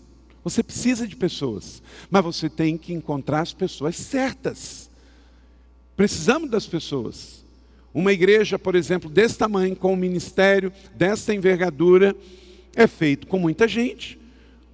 Você 0.44 0.62
precisa 0.62 1.08
de 1.08 1.16
pessoas, 1.16 1.82
mas 2.10 2.22
você 2.22 2.50
tem 2.50 2.76
que 2.76 2.92
encontrar 2.92 3.40
as 3.40 3.54
pessoas 3.54 3.96
certas. 3.96 4.90
Precisamos 5.96 6.50
das 6.50 6.66
pessoas. 6.66 7.42
Uma 7.94 8.12
igreja, 8.12 8.58
por 8.58 8.74
exemplo, 8.74 9.08
desse 9.08 9.38
tamanho, 9.38 9.74
com 9.74 9.94
um 9.94 9.96
ministério 9.96 10.70
dessa 10.94 11.34
envergadura, 11.34 12.14
é 12.76 12.86
feito 12.86 13.26
com 13.26 13.38
muita 13.38 13.66
gente. 13.66 14.18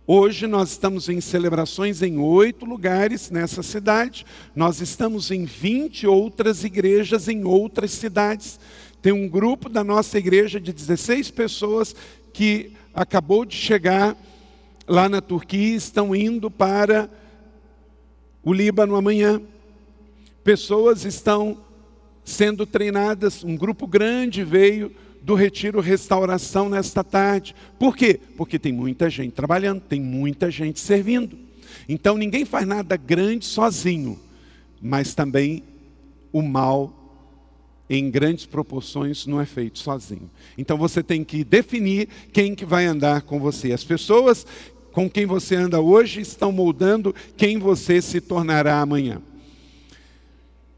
Hoje 0.06 0.48
nós 0.48 0.72
estamos 0.72 1.08
em 1.08 1.20
celebrações 1.20 2.02
em 2.02 2.18
oito 2.18 2.64
lugares 2.64 3.30
nessa 3.30 3.62
cidade, 3.62 4.26
nós 4.56 4.80
estamos 4.80 5.30
em 5.30 5.44
20 5.44 6.04
outras 6.04 6.64
igrejas 6.64 7.28
em 7.28 7.44
outras 7.44 7.92
cidades. 7.92 8.58
Tem 9.00 9.12
um 9.12 9.28
grupo 9.28 9.68
da 9.68 9.84
nossa 9.84 10.18
igreja 10.18 10.58
de 10.58 10.72
16 10.72 11.30
pessoas 11.30 11.94
que 12.32 12.72
acabou 12.92 13.44
de 13.44 13.54
chegar 13.54 14.16
lá 14.90 15.08
na 15.08 15.20
Turquia, 15.20 15.76
estão 15.76 16.16
indo 16.16 16.50
para 16.50 17.08
o 18.42 18.52
Líbano 18.52 18.96
amanhã. 18.96 19.40
Pessoas 20.42 21.04
estão 21.04 21.58
sendo 22.24 22.66
treinadas, 22.66 23.44
um 23.44 23.56
grupo 23.56 23.86
grande 23.86 24.42
veio 24.42 24.90
do 25.22 25.36
Retiro 25.36 25.80
Restauração 25.80 26.68
nesta 26.68 27.04
tarde. 27.04 27.54
Por 27.78 27.96
quê? 27.96 28.18
Porque 28.36 28.58
tem 28.58 28.72
muita 28.72 29.08
gente 29.08 29.32
trabalhando, 29.32 29.80
tem 29.80 30.00
muita 30.00 30.50
gente 30.50 30.80
servindo. 30.80 31.38
Então 31.88 32.18
ninguém 32.18 32.44
faz 32.44 32.66
nada 32.66 32.96
grande 32.96 33.44
sozinho, 33.44 34.18
mas 34.82 35.14
também 35.14 35.62
o 36.32 36.42
mal 36.42 36.96
em 37.88 38.10
grandes 38.10 38.44
proporções 38.44 39.24
não 39.24 39.40
é 39.40 39.46
feito 39.46 39.78
sozinho. 39.78 40.28
Então 40.58 40.76
você 40.76 41.00
tem 41.00 41.22
que 41.22 41.44
definir 41.44 42.08
quem 42.32 42.56
que 42.56 42.64
vai 42.64 42.86
andar 42.86 43.22
com 43.22 43.38
você. 43.38 43.72
As 43.72 43.84
pessoas 43.84 44.44
com 44.92 45.08
quem 45.08 45.26
você 45.26 45.54
anda 45.56 45.80
hoje 45.80 46.20
estão 46.20 46.50
moldando 46.52 47.14
quem 47.36 47.58
você 47.58 48.00
se 48.02 48.20
tornará 48.20 48.80
amanhã. 48.80 49.20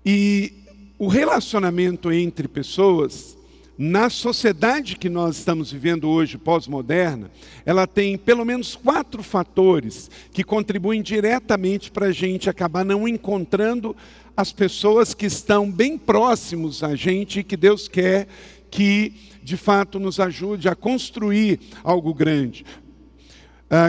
E 0.05 0.53
o 0.99 1.07
relacionamento 1.07 2.13
entre 2.13 2.47
pessoas 2.47 3.37
na 3.77 4.11
sociedade 4.11 4.97
que 4.97 5.09
nós 5.09 5.39
estamos 5.39 5.73
vivendo 5.73 6.09
hoje, 6.09 6.37
pós-moderna, 6.37 7.31
ela 7.65 7.87
tem 7.87 8.19
pelo 8.19 8.45
menos 8.45 8.77
quatro 8.77 9.23
fatores 9.23 10.11
que 10.33 10.45
contribuem 10.45 11.03
diretamente 11.03 11.91
para 11.91 12.07
a 12.07 12.13
gente 12.13 12.51
acabar 12.51 12.85
não 12.85 13.09
encontrando 13.09 13.97
as 14.37 14.53
pessoas 14.53 15.15
que 15.15 15.27
estão 15.27 15.71
bem 15.71 15.99
próximos 15.99 16.83
a 16.83 16.95
gente 16.95 17.41
e 17.41 17.45
que 17.45 17.57
Deus 17.57 17.89
quer 17.89 18.29
que, 18.71 19.15
de 19.43 19.57
fato, 19.57 19.99
nos 19.99 20.21
ajude 20.21 20.69
a 20.69 20.75
construir 20.75 21.61
algo 21.83 22.15
grande. 22.15 22.65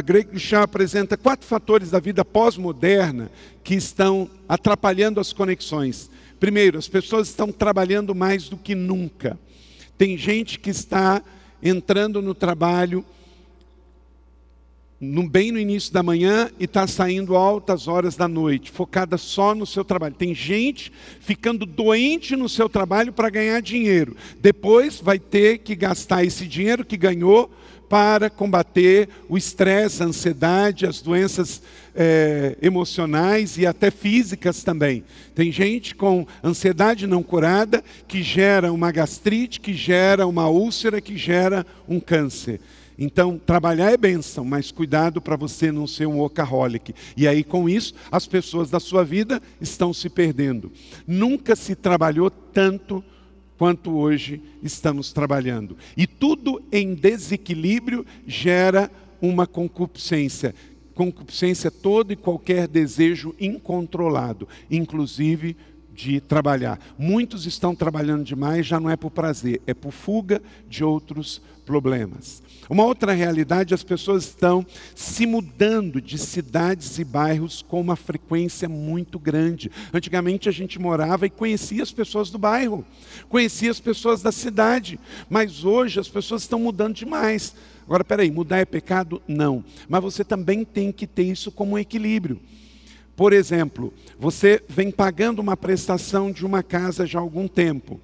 Greg 0.06 0.40
Shaw 0.40 0.64
apresenta 0.64 1.18
quatro 1.18 1.46
fatores 1.46 1.92
da 1.92 2.00
vida 2.00 2.24
pós-moderna 2.24 3.30
que 3.64 3.76
estão 3.76 4.30
atrapalhando 4.48 5.20
as 5.20 5.34
conexões. 5.34 6.10
Primeiro, 6.40 6.78
as 6.78 6.88
pessoas 6.88 7.28
estão 7.28 7.52
trabalhando 7.52 8.16
mais 8.16 8.48
do 8.48 8.56
que 8.56 8.76
nunca. 8.76 9.38
Tem 9.98 10.18
gente 10.18 10.58
que 10.58 10.70
está 10.70 11.22
entrando 11.62 12.22
no 12.22 12.34
trabalho 12.34 13.06
no, 15.04 15.28
bem 15.28 15.52
no 15.52 15.60
início 15.60 15.92
da 15.92 16.02
manhã 16.02 16.50
e 16.58 16.64
está 16.64 16.88
saindo 16.88 17.36
altas 17.36 17.90
horas 17.90 18.16
da 18.16 18.28
noite, 18.28 18.72
focada 18.72 19.18
só 19.18 19.54
no 19.54 19.66
seu 19.66 19.84
trabalho. 19.84 20.16
Tem 20.16 20.34
gente 20.34 20.94
ficando 21.20 21.66
doente 21.66 22.38
no 22.38 22.48
seu 22.48 22.70
trabalho 22.70 23.12
para 23.12 23.30
ganhar 23.30 23.62
dinheiro. 23.62 24.16
Depois 24.40 25.02
vai 25.02 25.20
ter 25.20 25.58
que 25.58 25.76
gastar 25.76 26.24
esse 26.24 26.48
dinheiro 26.48 26.86
que 26.86 26.96
ganhou 26.96 27.52
para 27.90 28.30
combater 28.30 29.10
o 29.30 29.38
estresse, 29.38 30.02
a 30.02 30.06
ansiedade, 30.06 30.86
as 30.86 31.02
doenças 31.02 31.62
é, 31.96 32.58
emocionais 32.62 33.58
e 33.58 33.66
até 33.66 33.92
físicas 33.92 34.64
também. 34.64 35.04
Tem 35.36 35.52
gente 35.52 35.96
com 35.96 36.26
ansiedade 36.44 37.06
não 37.06 37.22
curada 37.22 37.84
que 38.08 38.24
gera 38.24 38.72
uma 38.74 38.92
gastrite, 38.92 39.60
que 39.60 39.74
gera 39.74 40.26
uma 40.28 40.48
úlcera, 40.48 41.02
que 41.02 41.18
gera 41.18 41.66
um 41.88 42.00
câncer. 42.00 42.60
Então, 42.98 43.40
trabalhar 43.44 43.92
é 43.92 43.98
bênção, 43.98 44.46
mas 44.46 44.72
cuidado 44.72 45.20
para 45.22 45.36
você 45.36 45.72
não 45.72 45.88
ser 45.88 46.06
um 46.06 46.20
workaholic. 46.20 46.94
E 47.18 47.28
aí, 47.28 47.44
com 47.44 47.68
isso, 47.68 47.94
as 48.12 48.28
pessoas 48.28 48.70
da 48.70 48.80
sua 48.80 49.04
vida 49.04 49.42
estão 49.60 49.94
se 49.94 50.10
perdendo. 50.10 50.72
Nunca 51.08 51.56
se 51.56 51.76
trabalhou 51.76 52.30
tanto 52.30 53.04
quanto 53.58 53.92
hoje 53.92 54.42
estamos 54.62 55.14
trabalhando. 55.14 55.78
E 55.96 56.06
tudo 56.08 56.62
em 56.72 56.94
desequilíbrio 56.94 58.06
gera 58.26 58.92
uma 59.22 59.48
concupiscência. 59.48 60.54
Concupiscência 60.94 61.72
todo 61.72 62.14
e 62.14 62.16
qualquer 62.16 62.68
desejo 62.68 63.34
incontrolado, 63.40 64.48
inclusive 64.70 65.56
de 65.94 66.20
trabalhar. 66.20 66.80
Muitos 66.98 67.46
estão 67.46 67.76
trabalhando 67.76 68.24
demais, 68.24 68.66
já 68.66 68.80
não 68.80 68.90
é 68.90 68.96
por 68.96 69.12
prazer, 69.12 69.62
é 69.68 69.74
por 69.74 69.92
fuga 69.92 70.42
de 70.68 70.84
outros 70.84 71.42
problemas. 71.66 72.42
Uma 72.70 72.86
outra 72.86 73.12
realidade, 73.12 73.74
as 73.74 73.84
pessoas 73.84 74.24
estão 74.24 74.66
se 74.96 75.26
mudando 75.26 76.02
de 76.02 76.18
cidades 76.18 76.98
e 76.98 77.04
bairros 77.04 77.62
com 77.62 77.80
uma 77.80 77.96
frequência 77.96 78.70
muito 78.70 79.20
grande. 79.20 79.70
Antigamente 79.94 80.48
a 80.48 80.52
gente 80.52 80.80
morava 80.80 81.26
e 81.26 81.30
conhecia 81.30 81.84
as 81.84 81.92
pessoas 81.92 82.30
do 82.30 82.38
bairro, 82.38 82.86
conhecia 83.28 83.70
as 83.70 83.80
pessoas 83.80 84.22
da 84.22 84.32
cidade, 84.32 85.00
mas 85.30 85.66
hoje 85.66 86.00
as 86.00 86.08
pessoas 86.08 86.44
estão 86.44 86.60
mudando 86.60 86.96
demais. 86.96 87.54
Agora, 87.86 88.04
peraí, 88.04 88.32
mudar 88.32 88.60
é 88.60 88.66
pecado? 88.66 89.22
Não. 89.28 89.64
Mas 89.90 90.02
você 90.02 90.24
também 90.24 90.64
tem 90.64 90.92
que 90.92 91.06
ter 91.06 91.24
isso 91.24 91.52
como 91.52 91.74
um 91.74 91.80
equilíbrio. 91.80 92.40
Por 93.16 93.34
exemplo, 93.34 93.94
você 94.18 94.62
vem 94.68 94.92
pagando 94.92 95.40
uma 95.40 95.56
prestação 95.56 96.32
de 96.32 96.46
uma 96.46 96.64
casa 96.64 97.06
já 97.06 97.20
há 97.20 97.22
algum 97.22 97.48
tempo. 97.48 98.00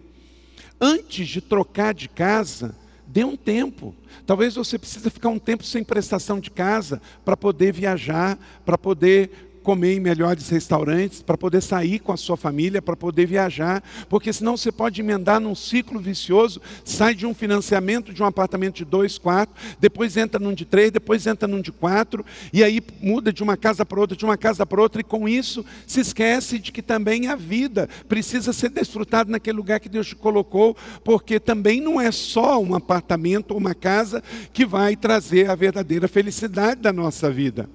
Antes 0.80 1.28
de 1.28 1.42
trocar 1.42 1.94
de 1.94 2.08
casa, 2.08 2.76
Dê 3.12 3.24
um 3.24 3.36
tempo. 3.36 3.96
Talvez 4.24 4.54
você 4.54 4.78
precise 4.78 5.10
ficar 5.10 5.30
um 5.30 5.40
tempo 5.40 5.64
sem 5.64 5.84
prestação 5.84 6.40
de 6.40 6.52
casa 6.52 7.02
para 7.26 7.36
poder 7.36 7.74
viajar, 7.74 8.38
para 8.64 8.78
poder 8.78 9.49
comer 9.70 9.98
em 9.98 10.00
melhores 10.00 10.50
restaurantes, 10.50 11.22
para 11.22 11.38
poder 11.38 11.62
sair 11.62 12.00
com 12.00 12.12
a 12.12 12.18
sua 12.18 12.36
família, 12.36 12.82
para 12.82 12.96
poder 12.96 13.28
viajar, 13.28 13.84
porque 14.10 14.34
senão 14.34 14.58
você 14.58 14.72
pode 14.72 15.00
emendar 15.00 15.40
num 15.40 15.54
ciclo 15.54 16.00
vicioso, 16.00 16.60
sai 16.84 17.14
de 17.14 17.24
um 17.28 17.36
financiamento 17.36 18.12
de 18.12 18.24
um 18.24 18.26
apartamento 18.26 18.78
de 18.78 18.86
dois, 18.86 19.20
quatro, 19.20 19.54
depois 19.80 20.18
entra 20.18 20.40
num 20.40 20.56
de 20.56 20.66
três, 20.66 20.90
depois 20.90 21.28
entra 21.28 21.48
num 21.48 21.62
de 21.62 21.72
quatro, 21.72 22.26
e 22.52 22.64
aí 22.64 22.82
muda 23.00 23.32
de 23.32 23.44
uma 23.44 23.56
casa 23.56 23.86
para 23.86 24.00
outra, 24.00 24.18
de 24.18 24.26
uma 24.26 24.38
casa 24.38 24.66
para 24.66 24.82
outra, 24.82 25.02
e 25.02 25.04
com 25.04 25.30
isso 25.30 25.64
se 25.86 26.00
esquece 26.00 26.58
de 26.58 26.72
que 26.72 26.82
também 26.82 27.28
a 27.28 27.36
vida 27.36 27.88
precisa 28.08 28.52
ser 28.52 28.70
desfrutada 28.70 29.30
naquele 29.30 29.58
lugar 29.58 29.80
que 29.80 29.88
Deus 29.88 30.08
te 30.08 30.16
colocou, 30.16 30.76
porque 31.04 31.40
também 31.40 31.80
não 31.80 32.02
é 32.02 32.12
só 32.12 32.60
um 32.60 32.74
apartamento 32.74 33.52
ou 33.52 33.60
uma 33.60 33.76
casa 33.76 34.24
que 34.52 34.66
vai 34.66 34.96
trazer 34.96 35.48
a 35.48 35.54
verdadeira 35.54 36.08
felicidade 36.08 36.82
da 36.82 36.92
nossa 36.92 37.30
vida. 37.30 37.70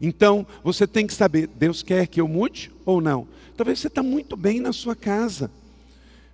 Então, 0.00 0.46
você 0.64 0.86
tem 0.86 1.06
que 1.06 1.14
saber: 1.14 1.46
Deus 1.46 1.82
quer 1.82 2.06
que 2.06 2.20
eu 2.20 2.28
mude 2.28 2.72
ou 2.84 3.00
não? 3.00 3.28
Talvez 3.56 3.78
você 3.78 3.88
está 3.88 4.02
muito 4.02 4.36
bem 4.36 4.60
na 4.60 4.72
sua 4.72 4.96
casa. 4.96 5.50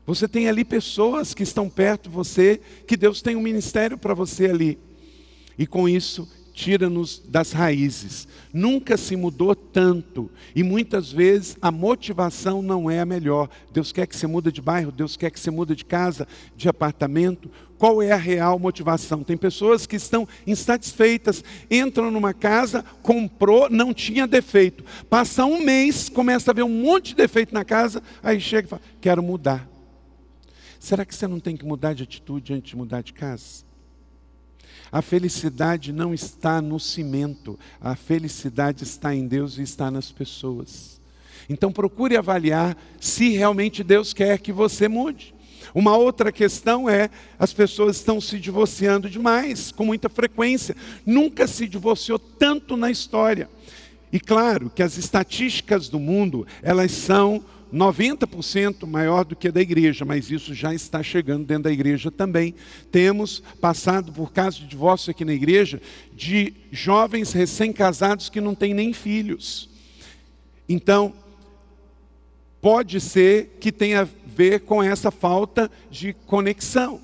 Você 0.06 0.28
tem 0.28 0.48
ali 0.48 0.64
pessoas 0.64 1.34
que 1.34 1.42
estão 1.42 1.68
perto 1.68 2.08
de 2.08 2.14
você, 2.14 2.60
que 2.86 2.96
Deus 2.96 3.20
tem 3.20 3.34
um 3.34 3.40
ministério 3.40 3.98
para 3.98 4.14
você 4.14 4.46
ali. 4.46 4.78
E 5.58 5.66
com 5.66 5.88
isso, 5.88 6.28
tira-nos 6.56 7.22
das 7.28 7.52
raízes. 7.52 8.26
Nunca 8.50 8.96
se 8.96 9.14
mudou 9.14 9.54
tanto 9.54 10.30
e 10.54 10.62
muitas 10.62 11.12
vezes 11.12 11.54
a 11.60 11.70
motivação 11.70 12.62
não 12.62 12.90
é 12.90 12.98
a 12.98 13.04
melhor. 13.04 13.50
Deus 13.70 13.92
quer 13.92 14.06
que 14.06 14.16
você 14.16 14.26
mude 14.26 14.50
de 14.50 14.62
bairro, 14.62 14.90
Deus 14.90 15.18
quer 15.18 15.30
que 15.30 15.38
você 15.38 15.50
mude 15.50 15.76
de 15.76 15.84
casa, 15.84 16.26
de 16.56 16.66
apartamento. 16.66 17.50
Qual 17.76 18.02
é 18.02 18.10
a 18.10 18.16
real 18.16 18.58
motivação? 18.58 19.22
Tem 19.22 19.36
pessoas 19.36 19.86
que 19.86 19.96
estão 19.96 20.26
insatisfeitas, 20.46 21.44
entram 21.70 22.10
numa 22.10 22.32
casa, 22.32 22.82
comprou, 23.02 23.68
não 23.68 23.92
tinha 23.92 24.26
defeito. 24.26 24.82
Passa 25.10 25.44
um 25.44 25.62
mês, 25.62 26.08
começa 26.08 26.50
a 26.50 26.54
ver 26.54 26.62
um 26.62 26.70
monte 26.70 27.08
de 27.08 27.16
defeito 27.16 27.52
na 27.52 27.66
casa, 27.66 28.02
aí 28.22 28.40
chega 28.40 28.66
e 28.66 28.70
fala: 28.70 28.82
"Quero 28.98 29.22
mudar". 29.22 29.68
Será 30.80 31.04
que 31.04 31.14
você 31.14 31.26
não 31.26 31.38
tem 31.38 31.54
que 31.54 31.66
mudar 31.66 31.92
de 31.92 32.02
atitude 32.02 32.54
antes 32.54 32.70
de 32.70 32.76
mudar 32.76 33.02
de 33.02 33.12
casa? 33.12 33.66
A 34.90 35.02
felicidade 35.02 35.92
não 35.92 36.14
está 36.14 36.62
no 36.62 36.78
cimento, 36.78 37.58
a 37.80 37.94
felicidade 37.96 38.84
está 38.84 39.14
em 39.14 39.26
Deus 39.26 39.58
e 39.58 39.62
está 39.62 39.90
nas 39.90 40.10
pessoas. 40.10 41.00
Então 41.48 41.72
procure 41.72 42.16
avaliar 42.16 42.76
se 43.00 43.30
realmente 43.30 43.84
Deus 43.84 44.12
quer 44.12 44.38
que 44.38 44.52
você 44.52 44.88
mude. 44.88 45.34
Uma 45.74 45.96
outra 45.96 46.32
questão 46.32 46.88
é: 46.88 47.10
as 47.38 47.52
pessoas 47.52 47.96
estão 47.96 48.20
se 48.20 48.38
divorciando 48.38 49.10
demais, 49.10 49.70
com 49.70 49.84
muita 49.84 50.08
frequência. 50.08 50.76
Nunca 51.04 51.46
se 51.46 51.66
divorciou 51.66 52.18
tanto 52.18 52.76
na 52.76 52.90
história. 52.90 53.48
E 54.12 54.20
claro 54.20 54.70
que 54.70 54.82
as 54.82 54.96
estatísticas 54.96 55.88
do 55.88 55.98
mundo, 55.98 56.46
elas 56.62 56.92
são 56.92 57.44
90% 57.76 58.86
maior 58.86 59.24
do 59.24 59.36
que 59.36 59.48
a 59.48 59.50
da 59.50 59.60
igreja, 59.60 60.04
mas 60.04 60.30
isso 60.30 60.54
já 60.54 60.74
está 60.74 61.02
chegando 61.02 61.44
dentro 61.44 61.64
da 61.64 61.72
igreja 61.72 62.10
também. 62.10 62.54
Temos 62.90 63.40
passado 63.60 64.12
por 64.12 64.32
casos 64.32 64.60
de 64.60 64.66
divórcio 64.66 65.10
aqui 65.10 65.24
na 65.24 65.34
igreja 65.34 65.80
de 66.14 66.54
jovens 66.72 67.32
recém-casados 67.32 68.30
que 68.30 68.40
não 68.40 68.54
têm 68.54 68.72
nem 68.72 68.92
filhos. 68.92 69.68
Então, 70.68 71.12
pode 72.60 73.00
ser 73.00 73.58
que 73.60 73.70
tenha 73.70 74.02
a 74.02 74.08
ver 74.26 74.60
com 74.60 74.82
essa 74.82 75.10
falta 75.10 75.70
de 75.90 76.12
conexão. 76.12 77.00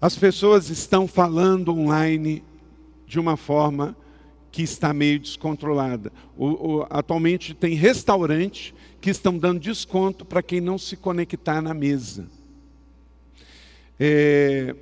As 0.00 0.16
pessoas 0.16 0.68
estão 0.68 1.06
falando 1.06 1.72
online 1.72 2.42
de 3.06 3.20
uma 3.20 3.36
forma 3.36 3.96
que 4.50 4.62
está 4.62 4.92
meio 4.92 5.18
descontrolada. 5.18 6.12
O, 6.36 6.46
o, 6.46 6.86
atualmente 6.90 7.54
tem 7.54 7.74
restaurante 7.74 8.74
que 9.02 9.10
estão 9.10 9.36
dando 9.36 9.58
desconto 9.58 10.24
para 10.24 10.40
quem 10.42 10.60
não 10.60 10.78
se 10.78 10.96
conectar 10.96 11.60
na 11.60 11.74
mesa. 11.74 12.28
É, 13.98 14.76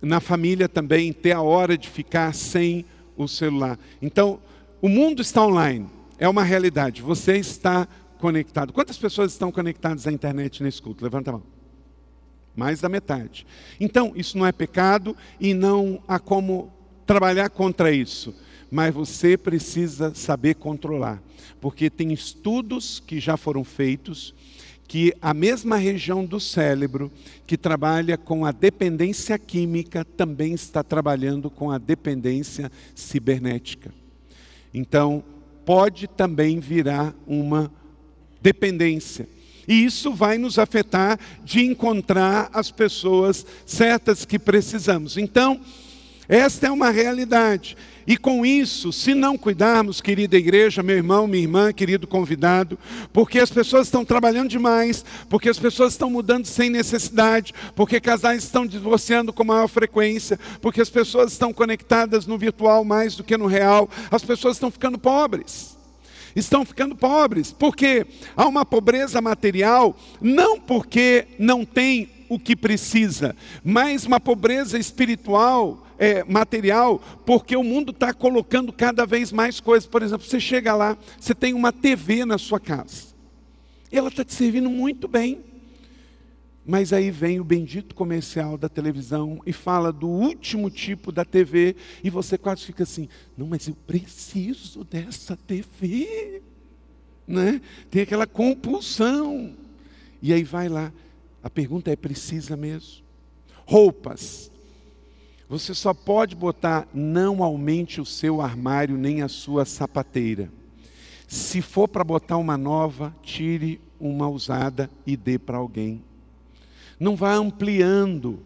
na 0.00 0.20
família 0.20 0.68
também, 0.68 1.12
ter 1.12 1.32
a 1.32 1.42
hora 1.42 1.76
de 1.76 1.90
ficar 1.90 2.32
sem 2.32 2.84
o 3.16 3.26
celular. 3.26 3.76
Então, 4.00 4.38
o 4.80 4.88
mundo 4.88 5.20
está 5.20 5.44
online, 5.44 5.90
é 6.16 6.28
uma 6.28 6.44
realidade. 6.44 7.02
Você 7.02 7.36
está 7.36 7.88
conectado. 8.20 8.72
Quantas 8.72 8.96
pessoas 8.96 9.32
estão 9.32 9.50
conectadas 9.50 10.06
à 10.06 10.12
internet 10.12 10.62
nesse 10.62 10.80
culto? 10.80 11.02
Levanta 11.02 11.30
a 11.30 11.32
mão. 11.32 11.42
Mais 12.54 12.80
da 12.80 12.88
metade. 12.88 13.44
Então, 13.80 14.12
isso 14.14 14.38
não 14.38 14.46
é 14.46 14.52
pecado 14.52 15.16
e 15.40 15.52
não 15.52 16.00
há 16.06 16.20
como 16.20 16.72
trabalhar 17.04 17.50
contra 17.50 17.90
isso 17.90 18.32
mas 18.74 18.92
você 18.92 19.38
precisa 19.38 20.12
saber 20.16 20.56
controlar, 20.56 21.22
porque 21.60 21.88
tem 21.88 22.12
estudos 22.12 22.98
que 22.98 23.20
já 23.20 23.36
foram 23.36 23.62
feitos 23.62 24.34
que 24.88 25.14
a 25.22 25.32
mesma 25.32 25.76
região 25.76 26.24
do 26.24 26.40
cérebro 26.40 27.08
que 27.46 27.56
trabalha 27.56 28.18
com 28.18 28.44
a 28.44 28.50
dependência 28.50 29.38
química 29.38 30.04
também 30.04 30.54
está 30.54 30.82
trabalhando 30.82 31.48
com 31.48 31.70
a 31.70 31.78
dependência 31.78 32.68
cibernética. 32.96 33.94
Então, 34.74 35.22
pode 35.64 36.08
também 36.08 36.58
virar 36.58 37.14
uma 37.28 37.70
dependência. 38.42 39.28
E 39.68 39.84
isso 39.84 40.12
vai 40.12 40.36
nos 40.36 40.58
afetar 40.58 41.16
de 41.44 41.64
encontrar 41.64 42.50
as 42.52 42.72
pessoas 42.72 43.46
certas 43.64 44.24
que 44.24 44.36
precisamos. 44.36 45.16
Então, 45.16 45.60
esta 46.28 46.66
é 46.66 46.70
uma 46.70 46.90
realidade. 46.90 47.76
E 48.06 48.16
com 48.16 48.44
isso, 48.44 48.92
se 48.92 49.14
não 49.14 49.36
cuidarmos, 49.38 50.00
querida 50.00 50.36
igreja, 50.36 50.82
meu 50.82 50.96
irmão, 50.96 51.26
minha 51.26 51.42
irmã, 51.42 51.72
querido 51.72 52.06
convidado, 52.06 52.78
porque 53.12 53.38
as 53.38 53.50
pessoas 53.50 53.86
estão 53.86 54.04
trabalhando 54.04 54.50
demais, 54.50 55.04
porque 55.28 55.48
as 55.48 55.58
pessoas 55.58 55.94
estão 55.94 56.10
mudando 56.10 56.44
sem 56.44 56.68
necessidade, 56.68 57.54
porque 57.74 58.00
casais 58.00 58.44
estão 58.44 58.66
divorciando 58.66 59.32
com 59.32 59.44
maior 59.44 59.68
frequência, 59.68 60.38
porque 60.60 60.82
as 60.82 60.90
pessoas 60.90 61.32
estão 61.32 61.52
conectadas 61.52 62.26
no 62.26 62.36
virtual 62.36 62.84
mais 62.84 63.16
do 63.16 63.24
que 63.24 63.38
no 63.38 63.46
real, 63.46 63.88
as 64.10 64.22
pessoas 64.22 64.56
estão 64.56 64.70
ficando 64.70 64.98
pobres. 64.98 65.74
Estão 66.36 66.64
ficando 66.64 66.96
pobres, 66.96 67.52
porque 67.52 68.04
há 68.36 68.46
uma 68.46 68.66
pobreza 68.66 69.20
material, 69.20 69.96
não 70.20 70.58
porque 70.60 71.28
não 71.38 71.64
tem 71.64 72.10
o 72.28 72.40
que 72.40 72.56
precisa, 72.56 73.36
mas 73.62 74.04
uma 74.04 74.18
pobreza 74.18 74.76
espiritual 74.76 75.83
é, 75.98 76.24
material, 76.24 77.00
porque 77.24 77.56
o 77.56 77.62
mundo 77.62 77.90
está 77.90 78.12
colocando 78.12 78.72
cada 78.72 79.06
vez 79.06 79.32
mais 79.32 79.60
coisas. 79.60 79.88
Por 79.88 80.02
exemplo, 80.02 80.26
você 80.26 80.40
chega 80.40 80.74
lá, 80.74 80.96
você 81.18 81.34
tem 81.34 81.54
uma 81.54 81.72
TV 81.72 82.24
na 82.24 82.38
sua 82.38 82.60
casa, 82.60 83.14
e 83.90 83.98
ela 83.98 84.08
está 84.08 84.24
te 84.24 84.34
servindo 84.34 84.68
muito 84.70 85.06
bem. 85.06 85.42
Mas 86.66 86.94
aí 86.94 87.10
vem 87.10 87.38
o 87.38 87.44
bendito 87.44 87.94
comercial 87.94 88.56
da 88.56 88.70
televisão 88.70 89.38
e 89.44 89.52
fala 89.52 89.92
do 89.92 90.08
último 90.08 90.70
tipo 90.70 91.12
da 91.12 91.22
TV 91.22 91.76
e 92.02 92.08
você 92.08 92.38
quase 92.38 92.62
fica 92.62 92.84
assim: 92.84 93.06
não, 93.36 93.46
mas 93.46 93.68
eu 93.68 93.74
preciso 93.86 94.82
dessa 94.82 95.36
TV. 95.36 96.40
Né? 97.26 97.60
Tem 97.90 98.02
aquela 98.02 98.26
compulsão. 98.26 99.54
E 100.22 100.32
aí 100.32 100.42
vai 100.42 100.70
lá. 100.70 100.90
A 101.42 101.50
pergunta 101.50 101.90
é: 101.90 101.96
precisa 101.96 102.56
mesmo? 102.56 103.04
Roupas. 103.66 104.50
Você 105.48 105.74
só 105.74 105.92
pode 105.92 106.34
botar, 106.34 106.88
não 106.92 107.42
aumente 107.42 108.00
o 108.00 108.06
seu 108.06 108.40
armário 108.40 108.96
nem 108.96 109.22
a 109.22 109.28
sua 109.28 109.64
sapateira. 109.64 110.50
Se 111.28 111.60
for 111.60 111.88
para 111.88 112.04
botar 112.04 112.36
uma 112.36 112.56
nova, 112.56 113.14
tire 113.22 113.80
uma 114.00 114.28
usada 114.28 114.90
e 115.06 115.16
dê 115.16 115.38
para 115.38 115.58
alguém. 115.58 116.02
Não 116.98 117.16
vá 117.16 117.34
ampliando. 117.34 118.40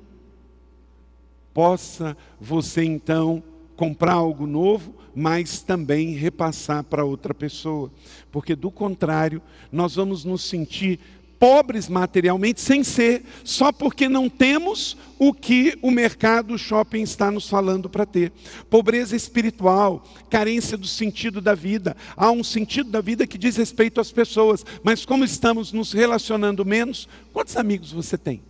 Possa 1.52 2.16
você 2.40 2.84
então 2.84 3.42
comprar 3.76 4.14
algo 4.14 4.46
novo, 4.46 4.94
mas 5.14 5.62
também 5.62 6.14
repassar 6.14 6.82
para 6.82 7.04
outra 7.04 7.32
pessoa. 7.32 7.92
Porque 8.30 8.56
do 8.56 8.70
contrário, 8.70 9.40
nós 9.70 9.94
vamos 9.94 10.24
nos 10.24 10.42
sentir 10.42 10.98
pobres 11.38 11.88
materialmente, 11.88 12.60
sem 12.60 12.82
ser, 12.82 13.24
só 13.44 13.70
porque 13.70 14.08
não 14.08 14.28
temos 14.28 14.96
o 15.18 15.32
que 15.32 15.78
o 15.82 15.90
mercado, 15.90 16.54
o 16.54 16.58
shopping 16.58 17.02
está 17.02 17.30
nos 17.30 17.48
falando 17.48 17.88
para 17.88 18.04
ter. 18.04 18.32
Pobreza 18.68 19.14
espiritual, 19.14 20.04
carência 20.28 20.76
do 20.76 20.86
sentido 20.86 21.40
da 21.40 21.54
vida. 21.54 21.96
Há 22.16 22.30
um 22.30 22.42
sentido 22.42 22.90
da 22.90 23.00
vida 23.00 23.26
que 23.26 23.38
diz 23.38 23.56
respeito 23.56 24.00
às 24.00 24.10
pessoas, 24.10 24.64
mas 24.82 25.04
como 25.04 25.24
estamos 25.24 25.72
nos 25.72 25.92
relacionando 25.92 26.64
menos, 26.64 27.08
quantos 27.32 27.56
amigos 27.56 27.92
você 27.92 28.18
tem? 28.18 28.42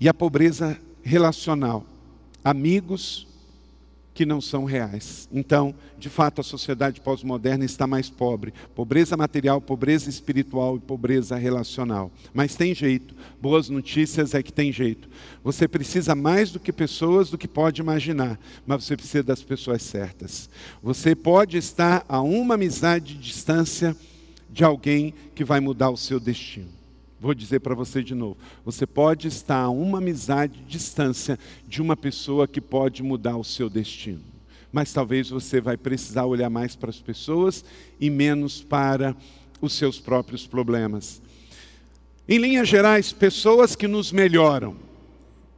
E 0.00 0.08
a 0.08 0.14
pobreza 0.14 0.78
relacional, 1.02 1.86
amigos 2.44 3.26
que 4.16 4.24
não 4.24 4.40
são 4.40 4.64
reais. 4.64 5.28
Então, 5.30 5.74
de 5.98 6.08
fato, 6.08 6.40
a 6.40 6.44
sociedade 6.44 7.02
pós-moderna 7.02 7.66
está 7.66 7.86
mais 7.86 8.08
pobre. 8.08 8.54
Pobreza 8.74 9.14
material, 9.14 9.60
pobreza 9.60 10.08
espiritual 10.08 10.76
e 10.76 10.80
pobreza 10.80 11.36
relacional. 11.36 12.10
Mas 12.32 12.56
tem 12.56 12.74
jeito. 12.74 13.14
Boas 13.38 13.68
notícias 13.68 14.32
é 14.32 14.42
que 14.42 14.50
tem 14.50 14.72
jeito. 14.72 15.06
Você 15.44 15.68
precisa 15.68 16.14
mais 16.14 16.50
do 16.50 16.58
que 16.58 16.72
pessoas 16.72 17.28
do 17.28 17.36
que 17.36 17.46
pode 17.46 17.82
imaginar, 17.82 18.40
mas 18.66 18.84
você 18.84 18.96
precisa 18.96 19.22
das 19.22 19.42
pessoas 19.42 19.82
certas. 19.82 20.48
Você 20.82 21.14
pode 21.14 21.58
estar 21.58 22.02
a 22.08 22.22
uma 22.22 22.54
amizade 22.54 23.14
de 23.14 23.20
distância 23.20 23.94
de 24.48 24.64
alguém 24.64 25.12
que 25.34 25.44
vai 25.44 25.60
mudar 25.60 25.90
o 25.90 25.96
seu 25.96 26.18
destino. 26.18 26.75
Vou 27.20 27.34
dizer 27.34 27.60
para 27.60 27.74
você 27.74 28.02
de 28.02 28.14
novo. 28.14 28.36
Você 28.64 28.86
pode 28.86 29.26
estar 29.28 29.60
a 29.60 29.70
uma 29.70 29.98
amizade 29.98 30.58
de 30.58 30.64
distância 30.64 31.38
de 31.66 31.80
uma 31.80 31.96
pessoa 31.96 32.46
que 32.46 32.60
pode 32.60 33.02
mudar 33.02 33.36
o 33.36 33.44
seu 33.44 33.70
destino. 33.70 34.22
Mas 34.70 34.92
talvez 34.92 35.30
você 35.30 35.60
vai 35.60 35.76
precisar 35.76 36.26
olhar 36.26 36.50
mais 36.50 36.76
para 36.76 36.90
as 36.90 37.00
pessoas 37.00 37.64
e 37.98 38.10
menos 38.10 38.62
para 38.62 39.16
os 39.60 39.72
seus 39.72 39.98
próprios 39.98 40.46
problemas. 40.46 41.22
Em 42.28 42.38
linhas 42.38 42.68
gerais, 42.68 43.12
pessoas 43.12 43.74
que 43.74 43.88
nos 43.88 44.12
melhoram. 44.12 44.76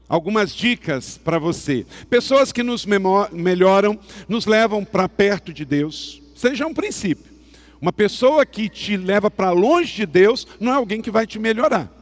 Algumas 0.09 0.55
dicas 0.55 1.19
para 1.19 1.39
você. 1.39 1.85
Pessoas 2.09 2.53
que 2.53 2.63
nos 2.63 2.87
melhoram, 2.87 3.99
nos 4.29 4.47
levam 4.47 4.85
para 4.85 5.09
perto 5.09 5.53
de 5.53 5.65
Deus. 5.65 6.23
Seja 6.37 6.67
um 6.67 6.73
princípio. 6.73 7.38
Uma 7.81 7.93
pessoa 7.93 8.45
que 8.45 8.69
te 8.69 8.97
leva 8.97 9.31
para 9.31 9.51
longe 9.51 9.95
de 9.95 10.07
Deus 10.07 10.47
não 10.59 10.73
é 10.73 10.75
alguém 10.75 11.01
que 11.01 11.11
vai 11.11 11.27
te 11.27 11.39
melhorar. 11.39 11.93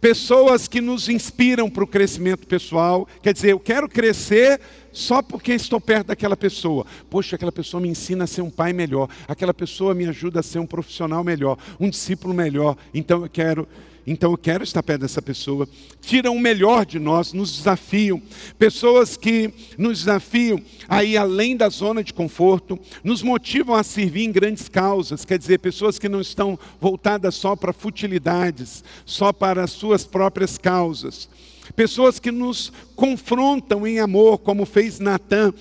Pessoas 0.00 0.68
que 0.68 0.80
nos 0.80 1.08
inspiram 1.08 1.70
para 1.70 1.84
o 1.84 1.86
crescimento 1.86 2.46
pessoal, 2.46 3.08
quer 3.22 3.32
dizer, 3.32 3.52
eu 3.52 3.60
quero 3.60 3.88
crescer 3.88 4.60
só 4.92 5.22
porque 5.22 5.52
estou 5.52 5.80
perto 5.80 6.08
daquela 6.08 6.36
pessoa. 6.36 6.84
Poxa, 7.08 7.36
aquela 7.36 7.52
pessoa 7.52 7.80
me 7.80 7.88
ensina 7.88 8.24
a 8.24 8.26
ser 8.26 8.42
um 8.42 8.50
pai 8.50 8.72
melhor, 8.72 9.08
aquela 9.26 9.54
pessoa 9.54 9.94
me 9.94 10.06
ajuda 10.06 10.40
a 10.40 10.42
ser 10.42 10.58
um 10.58 10.66
profissional 10.66 11.24
melhor, 11.24 11.56
um 11.80 11.88
discípulo 11.88 12.34
melhor, 12.34 12.76
então 12.92 13.22
eu 13.22 13.30
quero 13.30 13.66
então 14.06 14.32
eu 14.32 14.38
quero 14.38 14.64
estar 14.64 14.82
perto 14.82 15.02
dessa 15.02 15.22
pessoa. 15.22 15.68
Tiram 16.00 16.34
o 16.34 16.40
melhor 16.40 16.84
de 16.84 16.98
nós, 16.98 17.32
nos 17.32 17.56
desafiam. 17.56 18.20
Pessoas 18.58 19.16
que 19.16 19.52
nos 19.78 20.00
desafiam 20.00 20.60
a 20.88 21.04
ir 21.04 21.16
além 21.16 21.56
da 21.56 21.68
zona 21.68 22.02
de 22.02 22.12
conforto, 22.12 22.78
nos 23.04 23.22
motivam 23.22 23.74
a 23.74 23.82
servir 23.82 24.24
em 24.24 24.32
grandes 24.32 24.68
causas. 24.68 25.24
Quer 25.24 25.38
dizer, 25.38 25.58
pessoas 25.58 25.98
que 25.98 26.08
não 26.08 26.20
estão 26.20 26.58
voltadas 26.80 27.34
só 27.34 27.54
para 27.54 27.72
futilidades, 27.72 28.82
só 29.06 29.32
para 29.32 29.62
as 29.62 29.70
suas 29.70 30.04
próprias 30.04 30.58
causas. 30.58 31.28
Pessoas 31.76 32.18
que 32.18 32.32
nos 32.32 32.72
confrontam 32.96 33.86
em 33.86 34.00
amor, 34.00 34.38
como 34.38 34.66
fez 34.66 34.98
Natan 34.98 35.54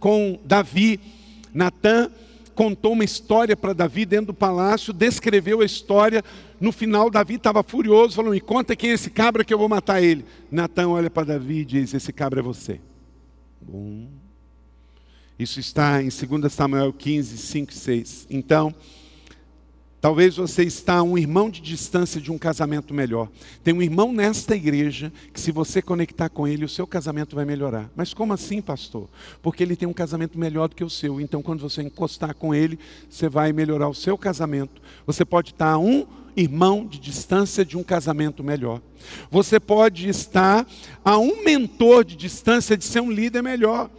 com 0.00 0.38
Davi. 0.44 1.00
Natan 1.54 2.10
contou 2.54 2.92
uma 2.92 3.04
história 3.04 3.56
para 3.56 3.72
Davi 3.72 4.06
dentro 4.06 4.26
do 4.26 4.34
palácio, 4.34 4.92
descreveu 4.92 5.60
a 5.60 5.64
história. 5.64 6.22
No 6.60 6.72
final, 6.72 7.10
Davi 7.10 7.34
estava 7.34 7.62
furioso, 7.62 8.16
falou: 8.16 8.32
Me 8.32 8.40
conta 8.40 8.76
quem 8.76 8.90
é 8.90 8.94
esse 8.94 9.10
cabra 9.10 9.44
que 9.44 9.52
eu 9.52 9.58
vou 9.58 9.68
matar 9.68 10.02
ele. 10.02 10.24
Natan 10.50 10.88
olha 10.88 11.10
para 11.10 11.26
Davi 11.26 11.60
e 11.60 11.64
diz: 11.64 11.92
Esse 11.92 12.12
cabra 12.12 12.40
é 12.40 12.42
você. 12.42 12.80
Bom. 13.60 14.08
Isso 15.38 15.58
está 15.58 16.00
em 16.00 16.08
2 16.08 16.52
Samuel 16.52 16.92
15, 16.92 17.36
5 17.36 17.72
e 17.72 17.74
6. 17.74 18.26
Então, 18.30 18.74
Talvez 20.04 20.36
você 20.36 20.62
está 20.62 20.96
a 20.96 21.02
um 21.02 21.16
irmão 21.16 21.48
de 21.48 21.62
distância 21.62 22.20
de 22.20 22.30
um 22.30 22.36
casamento 22.36 22.92
melhor. 22.92 23.26
Tem 23.62 23.72
um 23.72 23.80
irmão 23.80 24.12
nesta 24.12 24.54
igreja 24.54 25.10
que, 25.32 25.40
se 25.40 25.50
você 25.50 25.80
conectar 25.80 26.28
com 26.28 26.46
ele, 26.46 26.62
o 26.62 26.68
seu 26.68 26.86
casamento 26.86 27.34
vai 27.34 27.46
melhorar. 27.46 27.90
Mas 27.96 28.12
como 28.12 28.34
assim, 28.34 28.60
pastor? 28.60 29.08
Porque 29.40 29.62
ele 29.62 29.74
tem 29.74 29.88
um 29.88 29.94
casamento 29.94 30.38
melhor 30.38 30.68
do 30.68 30.76
que 30.76 30.84
o 30.84 30.90
seu. 30.90 31.22
Então, 31.22 31.40
quando 31.40 31.60
você 31.60 31.80
encostar 31.80 32.34
com 32.34 32.54
ele, 32.54 32.78
você 33.08 33.30
vai 33.30 33.50
melhorar 33.50 33.88
o 33.88 33.94
seu 33.94 34.18
casamento. 34.18 34.82
Você 35.06 35.24
pode 35.24 35.52
estar 35.52 35.72
a 35.72 35.78
um 35.78 36.06
irmão 36.36 36.84
de 36.84 37.00
distância 37.00 37.64
de 37.64 37.78
um 37.78 37.82
casamento 37.82 38.44
melhor. 38.44 38.82
Você 39.30 39.58
pode 39.58 40.06
estar 40.06 40.66
a 41.02 41.16
um 41.16 41.42
mentor 41.42 42.04
de 42.04 42.14
distância 42.14 42.76
de 42.76 42.84
ser 42.84 43.00
um 43.00 43.10
líder 43.10 43.42
melhor 43.42 43.90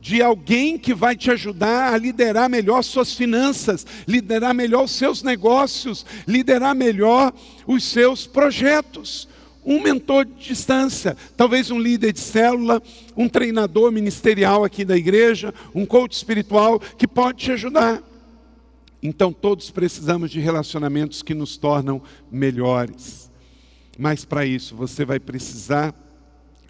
de 0.00 0.22
alguém 0.22 0.78
que 0.78 0.94
vai 0.94 1.14
te 1.14 1.30
ajudar 1.30 1.92
a 1.92 1.96
liderar 1.96 2.48
melhor 2.48 2.82
suas 2.82 3.12
finanças, 3.12 3.86
liderar 4.08 4.54
melhor 4.54 4.84
os 4.84 4.92
seus 4.92 5.22
negócios, 5.22 6.06
liderar 6.26 6.74
melhor 6.74 7.32
os 7.66 7.84
seus 7.84 8.26
projetos. 8.26 9.28
Um 9.62 9.82
mentor 9.82 10.24
de 10.24 10.48
distância, 10.48 11.14
talvez 11.36 11.70
um 11.70 11.78
líder 11.78 12.14
de 12.14 12.20
célula, 12.20 12.82
um 13.14 13.28
treinador 13.28 13.92
ministerial 13.92 14.64
aqui 14.64 14.86
da 14.86 14.96
igreja, 14.96 15.52
um 15.74 15.84
coach 15.84 16.12
espiritual 16.12 16.80
que 16.80 17.06
pode 17.06 17.44
te 17.44 17.52
ajudar. 17.52 18.02
Então 19.02 19.32
todos 19.32 19.70
precisamos 19.70 20.30
de 20.30 20.40
relacionamentos 20.40 21.22
que 21.22 21.34
nos 21.34 21.58
tornam 21.58 22.00
melhores. 22.30 23.30
Mas 23.98 24.24
para 24.24 24.46
isso 24.46 24.74
você 24.74 25.04
vai 25.04 25.20
precisar 25.20 25.94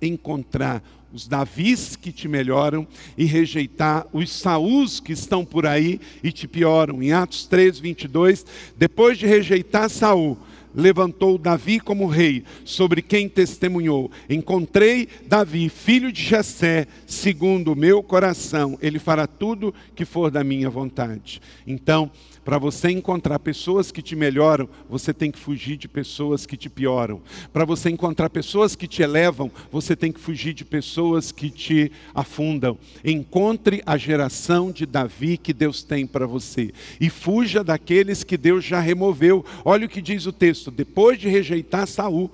encontrar 0.01 0.83
os 1.13 1.27
Davis 1.27 1.97
que 1.97 2.13
te 2.13 2.29
melhoram 2.29 2.87
e 3.19 3.25
rejeitar 3.25 4.07
os 4.13 4.31
Saús 4.31 5.01
que 5.01 5.13
estão 5.13 5.45
por 5.45 5.67
aí 5.67 6.01
e 6.23 6.31
te 6.31 6.47
pioram. 6.47 7.03
Em 7.03 7.13
Atos 7.13 7.47
3, 7.47 7.79
22, 7.79 8.47
depois 8.77 9.19
de 9.19 9.27
rejeitar 9.27 9.91
Saul, 9.91 10.39
levantou 10.75 11.37
Davi 11.37 11.81
como 11.81 12.07
rei, 12.07 12.45
sobre 12.65 13.03
quem 13.03 13.29
testemunhou: 13.29 14.11
Encontrei 14.29 15.09
Davi, 15.27 15.69
filho 15.69 16.13
de 16.13 16.23
Jessé, 16.23 16.87
segundo 17.07 17.73
o 17.73 17.77
meu 17.77 18.03
coração, 18.03 18.79
ele 18.81 18.99
fará 18.99 19.27
tudo 19.27 19.75
que 19.95 20.05
for 20.05 20.31
da 20.31 20.45
minha 20.45 20.71
vontade. 20.71 21.41
Então, 21.67 22.11
para 22.45 22.59
você 22.59 22.91
encontrar 22.91 23.39
pessoas 23.39 23.93
que 23.93 24.03
te 24.03 24.17
melhoram, 24.17 24.69
você 24.89 25.13
tem 25.13 25.31
que 25.31 25.39
fugir 25.39 25.77
de 25.77 25.87
pessoas 25.87 26.47
que 26.47 26.57
te 26.57 26.69
pioram. 26.69 27.21
Para 27.53 27.65
você 27.65 27.91
encontrar 27.91 28.31
pessoas 28.31 28.75
que 28.75 28.89
te 28.89 29.03
elevam, 29.03 29.51
você 29.71 29.95
tem 29.95 30.11
que 30.11 30.21
fugir 30.21 30.55
de 30.55 30.65
pessoas 30.65 31.31
que 31.31 31.51
te 31.51 31.93
afundam. 32.15 32.79
Encontre 33.05 33.83
a 33.85 33.97
geração 33.97 34.73
de 34.73 34.87
Davi 34.87 35.37
que 35.37 35.53
Deus 35.53 35.83
tem 35.83 36.07
para 36.07 36.27
você 36.27 36.73
e 37.01 37.11
fuja 37.11 37.63
daqueles 37.63 38.25
que 38.25 38.37
Deus 38.37 38.65
já 38.65 38.81
removeu. 38.81 39.45
Olha 39.65 39.87
o 39.87 39.89
que 39.89 40.01
diz 40.01 40.27
o 40.27 40.33
texto: 40.33 40.71
depois 40.71 41.19
de 41.19 41.29
rejeitar 41.29 41.87
Saul, 41.87 42.31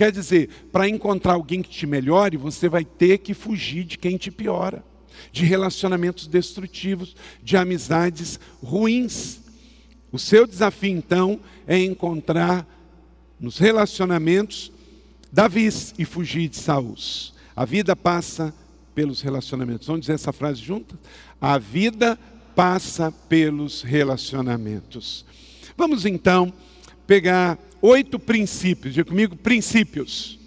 Quer 0.00 0.10
dizer, 0.10 0.48
para 0.72 0.88
encontrar 0.88 1.34
alguém 1.34 1.60
que 1.60 1.68
te 1.68 1.86
melhore, 1.86 2.38
você 2.38 2.70
vai 2.70 2.86
ter 2.86 3.18
que 3.18 3.34
fugir 3.34 3.84
de 3.84 3.98
quem 3.98 4.16
te 4.16 4.30
piora, 4.30 4.82
de 5.30 5.44
relacionamentos 5.44 6.26
destrutivos, 6.26 7.14
de 7.42 7.54
amizades 7.54 8.40
ruins. 8.62 9.40
O 10.12 10.18
seu 10.18 10.46
desafio, 10.46 10.90
então, 10.90 11.40
é 11.66 11.78
encontrar 11.78 12.66
nos 13.38 13.58
relacionamentos 13.58 14.72
Davis 15.32 15.94
e 15.96 16.04
fugir 16.04 16.48
de 16.48 16.56
Saul. 16.56 16.96
A 17.54 17.64
vida 17.64 17.94
passa 17.94 18.52
pelos 18.94 19.20
relacionamentos. 19.22 19.86
Vamos 19.86 20.00
dizer 20.02 20.14
essa 20.14 20.32
frase 20.32 20.60
juntas? 20.60 20.98
A 21.40 21.56
vida 21.56 22.18
passa 22.56 23.12
pelos 23.28 23.82
relacionamentos. 23.82 25.24
Vamos 25.76 26.04
então 26.04 26.52
pegar 27.06 27.58
oito 27.80 28.18
princípios. 28.18 28.94
Diga 28.94 29.08
comigo, 29.08 29.36
princípios. 29.36 30.39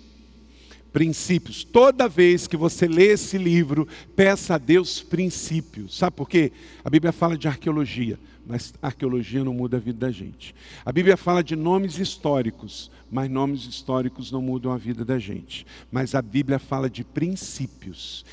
Princípios. 0.94 1.64
Toda 1.64 2.08
vez 2.08 2.48
que 2.48 2.56
você 2.56 2.88
lê 2.88 3.08
esse 3.08 3.38
livro, 3.38 3.88
peça 4.16 4.56
a 4.56 4.58
Deus 4.58 5.02
princípios. 5.02 5.98
Sabe 5.98 6.16
por 6.16 6.30
quê? 6.30 6.52
A 6.86 6.90
Bíblia 6.90 7.12
fala 7.12 7.36
de 7.36 7.48
arqueologia, 7.48 8.20
mas 8.46 8.74
arqueologia 8.82 9.44
não 9.44 9.54
muda 9.54 9.78
a 9.78 9.80
vida 9.80 10.06
da 10.06 10.12
gente. 10.12 10.54
A 10.86 10.92
Bíblia 10.92 11.18
fala 11.18 11.44
de 11.44 11.56
nomes 11.56 11.98
históricos, 11.98 12.92
mas 13.12 13.30
nomes 13.30 13.66
históricos 13.66 14.32
não 14.32 14.42
mudam 14.42 14.72
a 14.72 14.78
vida 14.78 15.04
da 15.04 15.18
gente. 15.18 15.66
Mas 15.92 16.14
a 16.14 16.22
Bíblia 16.22 16.60
fala 16.60 16.90
de 16.90 17.04
princípios. 17.04 18.24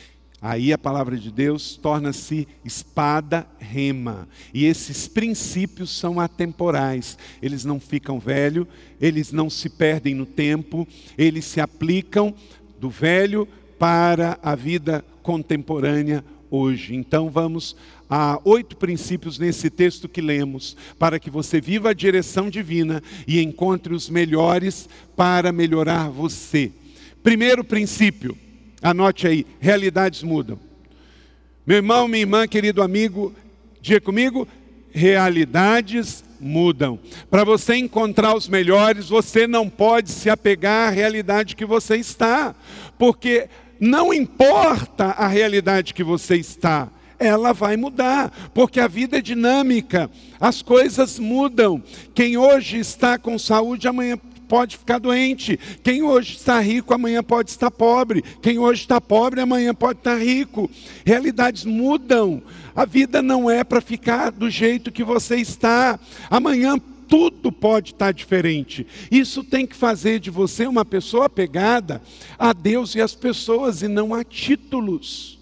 Aí 0.42 0.72
a 0.72 0.78
palavra 0.78 1.18
de 1.18 1.30
Deus 1.30 1.76
torna-se 1.76 2.48
espada 2.64 3.46
rema. 3.58 4.26
E 4.54 4.64
esses 4.64 5.06
princípios 5.06 5.90
são 5.90 6.18
atemporais. 6.18 7.18
Eles 7.42 7.62
não 7.64 7.78
ficam 7.78 8.18
velhos, 8.18 8.66
eles 8.98 9.32
não 9.32 9.50
se 9.50 9.68
perdem 9.68 10.14
no 10.14 10.24
tempo, 10.24 10.88
eles 11.18 11.44
se 11.44 11.60
aplicam 11.60 12.34
do 12.80 12.88
velho 12.88 13.46
para 13.78 14.38
a 14.42 14.54
vida 14.54 15.04
contemporânea 15.22 16.24
hoje. 16.50 16.94
Então 16.94 17.28
vamos 17.28 17.76
a 18.08 18.40
oito 18.42 18.76
princípios 18.76 19.38
nesse 19.38 19.68
texto 19.68 20.08
que 20.08 20.22
lemos, 20.22 20.74
para 20.98 21.20
que 21.20 21.30
você 21.30 21.60
viva 21.60 21.90
a 21.90 21.94
direção 21.94 22.48
divina 22.48 23.02
e 23.26 23.40
encontre 23.42 23.94
os 23.94 24.08
melhores 24.08 24.88
para 25.14 25.52
melhorar 25.52 26.08
você. 26.08 26.72
Primeiro 27.22 27.62
princípio 27.62 28.36
Anote 28.82 29.26
aí, 29.26 29.46
realidades 29.60 30.22
mudam. 30.22 30.58
Meu 31.66 31.76
irmão, 31.76 32.08
minha 32.08 32.22
irmã, 32.22 32.48
querido 32.48 32.82
amigo, 32.82 33.34
diga 33.80 34.00
comigo, 34.00 34.48
realidades 34.90 36.24
mudam. 36.40 36.98
Para 37.30 37.44
você 37.44 37.76
encontrar 37.76 38.34
os 38.34 38.48
melhores, 38.48 39.08
você 39.08 39.46
não 39.46 39.68
pode 39.68 40.10
se 40.10 40.30
apegar 40.30 40.88
à 40.88 40.90
realidade 40.90 41.54
que 41.54 41.66
você 41.66 41.96
está, 41.96 42.54
porque 42.98 43.48
não 43.78 44.12
importa 44.12 45.06
a 45.06 45.28
realidade 45.28 45.92
que 45.92 46.02
você 46.02 46.36
está, 46.36 46.88
ela 47.18 47.52
vai 47.52 47.76
mudar, 47.76 48.50
porque 48.54 48.80
a 48.80 48.88
vida 48.88 49.18
é 49.18 49.22
dinâmica, 49.22 50.10
as 50.40 50.62
coisas 50.62 51.18
mudam. 51.18 51.82
Quem 52.14 52.38
hoje 52.38 52.78
está 52.78 53.18
com 53.18 53.38
saúde, 53.38 53.86
amanhã 53.86 54.18
pode 54.50 54.76
ficar 54.76 54.98
doente. 54.98 55.56
Quem 55.80 56.02
hoje 56.02 56.34
está 56.34 56.58
rico, 56.58 56.92
amanhã 56.92 57.22
pode 57.22 57.50
estar 57.50 57.70
pobre. 57.70 58.20
Quem 58.42 58.58
hoje 58.58 58.80
está 58.80 59.00
pobre, 59.00 59.40
amanhã 59.40 59.72
pode 59.72 60.00
estar 60.00 60.18
rico. 60.18 60.68
Realidades 61.06 61.64
mudam. 61.64 62.42
A 62.74 62.84
vida 62.84 63.22
não 63.22 63.48
é 63.48 63.62
para 63.62 63.80
ficar 63.80 64.32
do 64.32 64.50
jeito 64.50 64.90
que 64.90 65.04
você 65.04 65.36
está. 65.36 66.00
Amanhã 66.28 66.76
tudo 67.06 67.52
pode 67.52 67.92
estar 67.92 68.10
diferente. 68.10 68.84
Isso 69.08 69.44
tem 69.44 69.64
que 69.64 69.76
fazer 69.76 70.18
de 70.18 70.30
você 70.30 70.66
uma 70.66 70.84
pessoa 70.84 71.26
apegada 71.26 72.02
a 72.36 72.52
Deus 72.52 72.96
e 72.96 73.00
às 73.00 73.14
pessoas 73.14 73.82
e 73.82 73.88
não 73.88 74.12
a 74.12 74.24
títulos. 74.24 75.38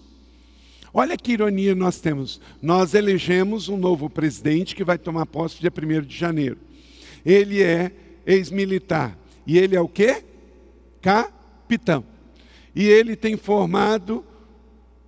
Olha 0.93 1.17
que 1.17 1.33
ironia 1.33 1.75
nós 1.75 1.99
temos. 1.99 2.43
Nós 2.61 2.93
elegemos 2.93 3.71
um 3.71 3.79
novo 3.79 4.11
presidente 4.11 4.77
que 4.77 4.85
vai 4.85 4.99
tomar 4.99 5.25
posse 5.25 5.61
dia 5.61 5.73
1 5.73 6.03
de 6.03 6.15
janeiro. 6.15 6.59
Ele 7.25 7.63
é 7.63 7.91
ex-militar. 8.29 9.19
E 9.47 9.57
ele 9.57 9.75
é 9.75 9.81
o 9.81 9.89
quê? 9.89 10.23
Capitão. 11.01 12.05
E 12.77 12.85
ele 12.85 13.17
tem 13.17 13.39
formado 13.39 14.23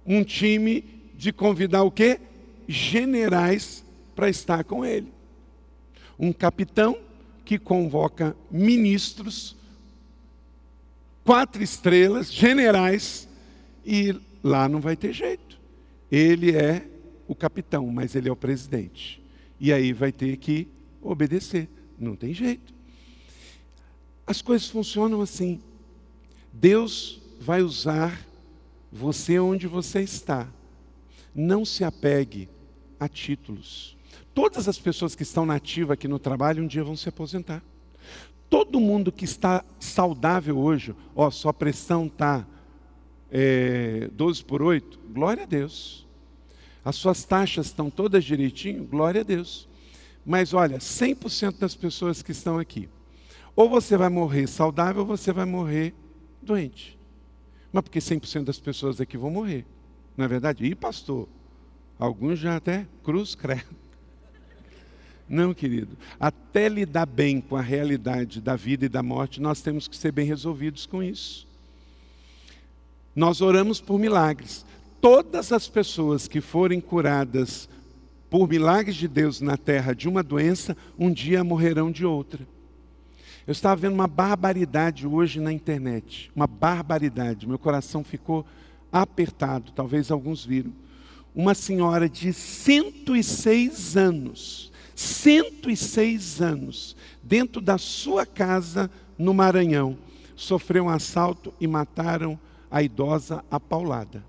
um 0.06 0.24
time 0.24 0.82
de 1.14 1.30
convidar 1.30 1.82
o 1.82 1.90
quê? 1.90 2.18
Generais 2.66 3.84
para 4.16 4.30
estar 4.30 4.64
com 4.64 4.84
ele. 4.84 5.12
Um 6.18 6.32
capitão 6.32 6.98
que 7.44 7.58
convoca 7.58 8.34
ministros, 8.50 9.54
quatro 11.22 11.62
estrelas, 11.62 12.32
generais, 12.32 13.28
e 13.84 14.18
lá 14.42 14.66
não 14.68 14.80
vai 14.80 14.96
ter 14.96 15.12
jeito. 15.12 15.60
Ele 16.10 16.56
é 16.56 16.86
o 17.28 17.34
capitão, 17.34 17.86
mas 17.88 18.14
ele 18.14 18.28
é 18.28 18.32
o 18.32 18.36
presidente. 18.36 19.22
E 19.58 19.72
aí 19.72 19.92
vai 19.92 20.10
ter 20.10 20.36
que 20.38 20.66
obedecer. 21.02 21.68
Não 21.98 22.16
tem 22.16 22.32
jeito. 22.32 22.79
As 24.30 24.40
coisas 24.40 24.68
funcionam 24.68 25.20
assim. 25.22 25.60
Deus 26.52 27.20
vai 27.40 27.62
usar 27.62 28.24
você 28.92 29.40
onde 29.40 29.66
você 29.66 30.02
está. 30.02 30.46
Não 31.34 31.64
se 31.64 31.82
apegue 31.82 32.48
a 33.00 33.08
títulos. 33.08 33.96
Todas 34.32 34.68
as 34.68 34.78
pessoas 34.78 35.16
que 35.16 35.24
estão 35.24 35.44
nativas 35.44 35.94
aqui 35.94 36.06
no 36.06 36.20
trabalho 36.20 36.62
um 36.62 36.68
dia 36.68 36.84
vão 36.84 36.94
se 36.94 37.08
aposentar. 37.08 37.60
Todo 38.48 38.78
mundo 38.78 39.10
que 39.10 39.24
está 39.24 39.64
saudável 39.80 40.56
hoje, 40.56 40.94
ó, 41.12 41.28
sua 41.28 41.52
pressão 41.52 42.06
está 42.06 42.46
é, 43.32 44.08
12 44.12 44.44
por 44.44 44.62
8, 44.62 44.96
glória 45.12 45.42
a 45.42 45.46
Deus. 45.46 46.06
As 46.84 46.94
suas 46.94 47.24
taxas 47.24 47.66
estão 47.66 47.90
todas 47.90 48.24
direitinho, 48.24 48.84
glória 48.84 49.22
a 49.22 49.24
Deus. 49.24 49.68
Mas 50.24 50.54
olha, 50.54 50.78
100% 50.78 51.58
das 51.58 51.74
pessoas 51.74 52.22
que 52.22 52.30
estão 52.30 52.60
aqui, 52.60 52.88
ou 53.60 53.68
você 53.68 53.94
vai 53.94 54.08
morrer 54.08 54.46
saudável 54.46 55.02
ou 55.02 55.06
você 55.06 55.34
vai 55.34 55.44
morrer 55.44 55.92
doente. 56.40 56.98
Mas 57.70 57.82
porque 57.82 57.98
100% 57.98 58.44
das 58.44 58.58
pessoas 58.58 59.02
aqui 59.02 59.18
vão 59.18 59.30
morrer. 59.30 59.66
Não 60.16 60.24
é 60.24 60.28
verdade? 60.28 60.64
E 60.64 60.74
pastor, 60.74 61.28
alguns 61.98 62.38
já 62.38 62.56
até 62.56 62.86
cruz 63.04 63.34
credo. 63.34 63.76
Não, 65.28 65.52
querido. 65.52 65.94
Até 66.18 66.70
lidar 66.70 67.04
bem 67.04 67.38
com 67.38 67.54
a 67.54 67.60
realidade 67.60 68.40
da 68.40 68.56
vida 68.56 68.86
e 68.86 68.88
da 68.88 69.02
morte, 69.02 69.42
nós 69.42 69.60
temos 69.60 69.86
que 69.86 69.94
ser 69.94 70.10
bem 70.10 70.24
resolvidos 70.24 70.86
com 70.86 71.02
isso. 71.02 71.46
Nós 73.14 73.42
oramos 73.42 73.78
por 73.78 73.98
milagres. 73.98 74.64
Todas 75.02 75.52
as 75.52 75.68
pessoas 75.68 76.26
que 76.26 76.40
forem 76.40 76.80
curadas 76.80 77.68
por 78.30 78.48
milagres 78.48 78.96
de 78.96 79.06
Deus 79.06 79.42
na 79.42 79.58
terra 79.58 79.94
de 79.94 80.08
uma 80.08 80.22
doença, 80.22 80.74
um 80.98 81.12
dia 81.12 81.44
morrerão 81.44 81.92
de 81.92 82.06
outra. 82.06 82.48
Eu 83.46 83.52
estava 83.52 83.76
vendo 83.76 83.94
uma 83.94 84.06
barbaridade 84.06 85.06
hoje 85.06 85.40
na 85.40 85.52
internet, 85.52 86.30
uma 86.36 86.46
barbaridade. 86.46 87.48
Meu 87.48 87.58
coração 87.58 88.04
ficou 88.04 88.44
apertado, 88.92 89.72
talvez 89.72 90.10
alguns 90.10 90.44
viram. 90.44 90.72
Uma 91.34 91.54
senhora 91.54 92.08
de 92.08 92.32
106 92.32 93.96
anos, 93.96 94.72
106 94.94 96.42
anos, 96.42 96.96
dentro 97.22 97.60
da 97.60 97.78
sua 97.78 98.26
casa 98.26 98.90
no 99.16 99.32
Maranhão, 99.32 99.96
sofreu 100.36 100.84
um 100.84 100.90
assalto 100.90 101.54
e 101.60 101.66
mataram 101.66 102.38
a 102.70 102.82
idosa 102.82 103.44
a 103.50 103.58
paulada. 103.58 104.24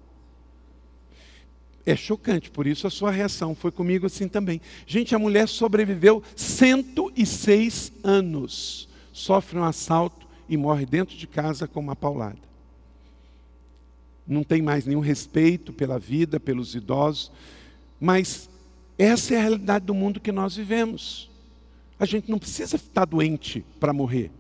É 1.86 1.96
chocante, 1.96 2.52
por 2.52 2.68
isso 2.68 2.86
a 2.86 2.92
sua 2.92 3.12
reação 3.12 3.56
foi 3.56 3.72
comigo 3.72 4.06
assim 4.06 4.28
também. 4.28 4.62
Gente, 4.86 5.16
a 5.16 5.20
mulher 5.20 5.48
sobreviveu 5.48 6.22
106 6.36 7.92
anos 8.04 8.91
sofre 9.12 9.58
um 9.58 9.64
assalto 9.64 10.28
e 10.48 10.58
morre 10.58 10.86
dentro 10.86 11.16
de 11.18 11.28
casa 11.28 11.68
com 11.68 11.80
uma 11.80 11.96
paulada. 11.96 12.40
Não 14.28 14.44
tem 14.44 14.62
mais 14.62 14.86
nenhum 14.86 15.00
respeito 15.00 15.74
pela 15.74 16.00
vida, 16.00 16.40
pelos 16.40 16.76
idosos, 16.76 17.32
mas 18.00 18.50
essa 18.98 19.34
é 19.34 19.38
a 19.38 19.42
realidade 19.42 19.86
do 19.86 19.94
mundo 19.94 20.20
que 20.20 20.32
nós 20.32 20.56
vivemos. 20.56 21.30
A 22.00 22.06
gente 22.06 22.30
não 22.30 22.40
precisa 22.40 22.76
estar 22.76 23.06
doente 23.06 23.66
para 23.80 23.94
morrer. 23.94 24.32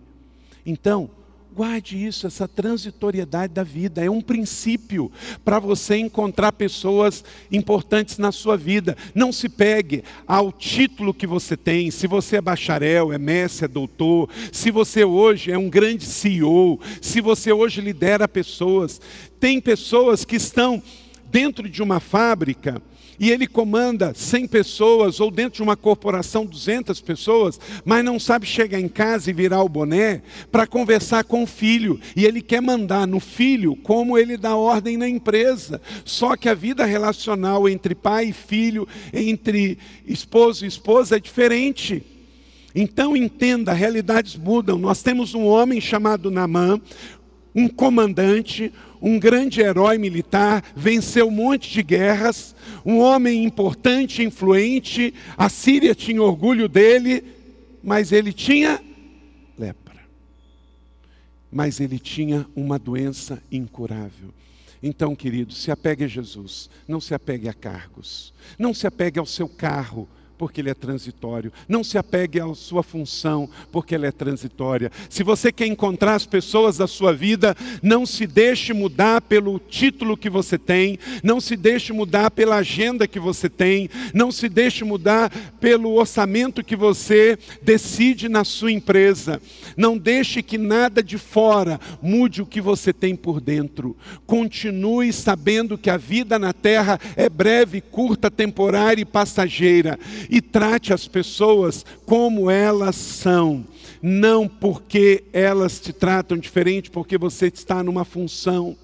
Então, 0.65 1.09
Guarde 1.53 1.97
isso, 2.05 2.25
essa 2.25 2.47
transitoriedade 2.47 3.53
da 3.53 3.61
vida. 3.63 4.03
É 4.03 4.09
um 4.09 4.21
princípio 4.21 5.11
para 5.43 5.59
você 5.59 5.97
encontrar 5.97 6.53
pessoas 6.53 7.25
importantes 7.51 8.17
na 8.17 8.31
sua 8.31 8.55
vida. 8.55 8.95
Não 9.13 9.33
se 9.33 9.49
pegue 9.49 10.01
ao 10.25 10.49
título 10.49 11.13
que 11.13 11.27
você 11.27 11.57
tem. 11.57 11.91
Se 11.91 12.07
você 12.07 12.37
é 12.37 12.41
bacharel, 12.41 13.11
é 13.11 13.17
mestre, 13.17 13.65
é 13.65 13.67
doutor. 13.67 14.29
Se 14.49 14.71
você 14.71 15.03
hoje 15.03 15.51
é 15.51 15.57
um 15.57 15.69
grande 15.69 16.05
CEO. 16.05 16.79
Se 17.01 17.19
você 17.19 17.51
hoje 17.51 17.81
lidera 17.81 18.29
pessoas. 18.29 19.01
Tem 19.37 19.59
pessoas 19.59 20.23
que 20.23 20.37
estão 20.37 20.81
dentro 21.29 21.67
de 21.67 21.83
uma 21.83 21.99
fábrica 21.99 22.81
e 23.21 23.29
ele 23.29 23.45
comanda 23.45 24.13
100 24.15 24.47
pessoas, 24.47 25.19
ou 25.19 25.29
dentro 25.29 25.57
de 25.57 25.61
uma 25.61 25.77
corporação 25.77 26.43
200 26.43 26.99
pessoas, 27.01 27.59
mas 27.85 28.03
não 28.03 28.19
sabe 28.19 28.47
chegar 28.47 28.79
em 28.79 28.87
casa 28.87 29.29
e 29.29 29.33
virar 29.33 29.61
o 29.61 29.69
boné 29.69 30.23
para 30.51 30.65
conversar 30.65 31.23
com 31.23 31.43
o 31.43 31.47
filho, 31.47 32.01
e 32.15 32.25
ele 32.25 32.41
quer 32.41 32.61
mandar 32.61 33.05
no 33.05 33.19
filho 33.19 33.75
como 33.75 34.17
ele 34.17 34.37
dá 34.37 34.55
ordem 34.55 34.97
na 34.97 35.07
empresa. 35.07 35.79
Só 36.03 36.35
que 36.35 36.49
a 36.49 36.55
vida 36.55 36.83
relacional 36.83 37.69
entre 37.69 37.93
pai 37.93 38.29
e 38.29 38.33
filho, 38.33 38.87
entre 39.13 39.77
esposo 40.07 40.65
e 40.65 40.67
esposa 40.67 41.17
é 41.17 41.19
diferente. 41.19 42.03
Então 42.73 43.15
entenda, 43.15 43.73
realidades 43.73 44.35
mudam. 44.35 44.79
Nós 44.79 45.03
temos 45.03 45.35
um 45.35 45.45
homem 45.45 45.79
chamado 45.79 46.31
Namã, 46.31 46.79
um 47.53 47.67
comandante, 47.67 48.71
um 49.01 49.19
grande 49.19 49.61
herói 49.61 49.97
militar, 49.97 50.63
venceu 50.75 51.27
um 51.27 51.31
monte 51.31 51.71
de 51.71 51.83
guerras, 51.83 52.55
um 52.85 52.99
homem 52.99 53.43
importante, 53.43 54.23
influente, 54.23 55.13
a 55.37 55.49
Síria 55.49 55.95
tinha 55.95 56.21
orgulho 56.21 56.69
dele, 56.69 57.23
mas 57.83 58.11
ele 58.11 58.31
tinha 58.31 58.81
lepra. 59.57 59.99
Mas 61.51 61.79
ele 61.79 61.99
tinha 61.99 62.45
uma 62.55 62.79
doença 62.79 63.41
incurável. 63.51 64.33
Então, 64.83 65.15
querido, 65.15 65.53
se 65.53 65.69
apegue 65.69 66.05
a 66.05 66.07
Jesus, 66.07 66.69
não 66.87 66.99
se 66.99 67.13
apegue 67.13 67.47
a 67.47 67.53
cargos, 67.53 68.33
não 68.57 68.73
se 68.73 68.87
apegue 68.87 69.19
ao 69.19 69.25
seu 69.25 69.47
carro, 69.47 70.07
porque 70.41 70.59
ele 70.59 70.71
é 70.71 70.73
transitório. 70.73 71.53
Não 71.69 71.83
se 71.83 71.99
apegue 71.99 72.39
à 72.39 72.51
sua 72.55 72.81
função, 72.81 73.47
porque 73.71 73.93
ela 73.93 74.07
é 74.07 74.11
transitória. 74.11 74.91
Se 75.07 75.21
você 75.21 75.51
quer 75.51 75.67
encontrar 75.67 76.15
as 76.15 76.25
pessoas 76.25 76.77
da 76.77 76.87
sua 76.87 77.13
vida, 77.13 77.55
não 77.83 78.07
se 78.07 78.25
deixe 78.25 78.73
mudar 78.73 79.21
pelo 79.21 79.59
título 79.59 80.17
que 80.17 80.31
você 80.31 80.57
tem, 80.57 80.97
não 81.23 81.39
se 81.39 81.55
deixe 81.55 81.93
mudar 81.93 82.31
pela 82.31 82.55
agenda 82.55 83.07
que 83.07 83.19
você 83.19 83.47
tem, 83.47 83.87
não 84.15 84.31
se 84.31 84.49
deixe 84.49 84.83
mudar 84.83 85.29
pelo 85.59 85.93
orçamento 85.93 86.63
que 86.63 86.75
você 86.75 87.37
decide 87.61 88.27
na 88.27 88.43
sua 88.43 88.71
empresa. 88.71 89.39
Não 89.77 89.95
deixe 89.95 90.41
que 90.41 90.57
nada 90.57 91.03
de 91.03 91.19
fora 91.19 91.79
mude 92.01 92.41
o 92.41 92.47
que 92.47 92.59
você 92.59 92.91
tem 92.91 93.15
por 93.15 93.39
dentro. 93.39 93.95
Continue 94.25 95.13
sabendo 95.13 95.77
que 95.77 95.91
a 95.91 95.97
vida 95.97 96.39
na 96.39 96.51
terra 96.51 96.99
é 97.15 97.29
breve, 97.29 97.79
curta, 97.79 98.31
temporária 98.31 99.03
e 99.03 99.05
passageira 99.05 99.99
e 100.31 100.41
trate 100.41 100.93
as 100.93 101.09
pessoas 101.09 101.85
como 102.05 102.49
elas 102.49 102.95
são, 102.95 103.65
não 104.01 104.47
porque 104.47 105.25
elas 105.33 105.77
te 105.77 105.91
tratam 105.91 106.37
diferente, 106.37 106.89
porque 106.89 107.17
você 107.17 107.47
está 107.47 107.83
numa 107.83 108.05
função. 108.05 108.77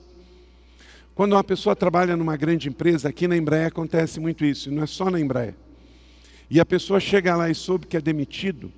Quando 1.15 1.33
uma 1.33 1.43
pessoa 1.45 1.73
trabalha 1.73 2.17
numa 2.17 2.35
grande 2.35 2.67
empresa, 2.67 3.07
aqui 3.07 3.29
na 3.29 3.37
Embraer 3.37 3.67
acontece 3.67 4.19
muito 4.19 4.43
isso, 4.43 4.69
não 4.69 4.83
é 4.83 4.85
só 4.85 5.09
na 5.09 5.21
Embraer. 5.21 5.55
E 6.49 6.59
a 6.59 6.65
pessoa 6.65 6.99
chega 6.99 7.33
lá 7.33 7.49
e 7.49 7.55
soube 7.55 7.87
que 7.87 7.95
é 7.95 8.01
demitido, 8.01 8.69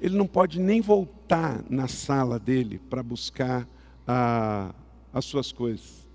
ele 0.00 0.16
não 0.16 0.26
pode 0.26 0.58
nem 0.58 0.80
voltar 0.80 1.62
na 1.68 1.86
sala 1.86 2.38
dele 2.38 2.80
para 2.88 3.02
buscar 3.02 3.68
ah, 4.08 4.74
as 5.12 5.26
suas 5.26 5.52
coisas. 5.52 6.06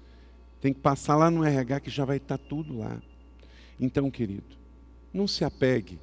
Tem 0.60 0.74
que 0.74 0.80
passar 0.80 1.16
lá 1.16 1.30
no 1.30 1.46
RH 1.46 1.80
que 1.80 1.90
já 1.92 2.06
vai 2.06 2.18
estar 2.18 2.40
tudo 2.40 2.80
lá. 2.80 2.98
Então, 3.80 4.12
querido, 4.12 4.61
não 5.14 5.28
se 5.28 5.44
apegue 5.44 6.00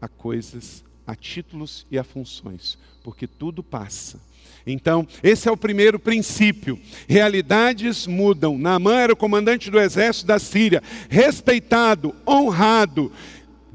a 0.00 0.08
coisas, 0.08 0.84
a 1.06 1.14
títulos 1.14 1.86
e 1.90 1.98
a 1.98 2.04
funções, 2.04 2.78
porque 3.02 3.26
tudo 3.26 3.62
passa. 3.62 4.20
Então, 4.66 5.06
esse 5.22 5.48
é 5.48 5.52
o 5.52 5.56
primeiro 5.56 5.96
princípio. 5.96 6.78
Realidades 7.08 8.06
mudam. 8.06 8.58
Naamã 8.58 8.96
era 8.96 9.12
o 9.12 9.16
comandante 9.16 9.70
do 9.70 9.78
exército 9.78 10.26
da 10.26 10.40
Síria, 10.40 10.82
respeitado, 11.08 12.14
honrado, 12.26 13.12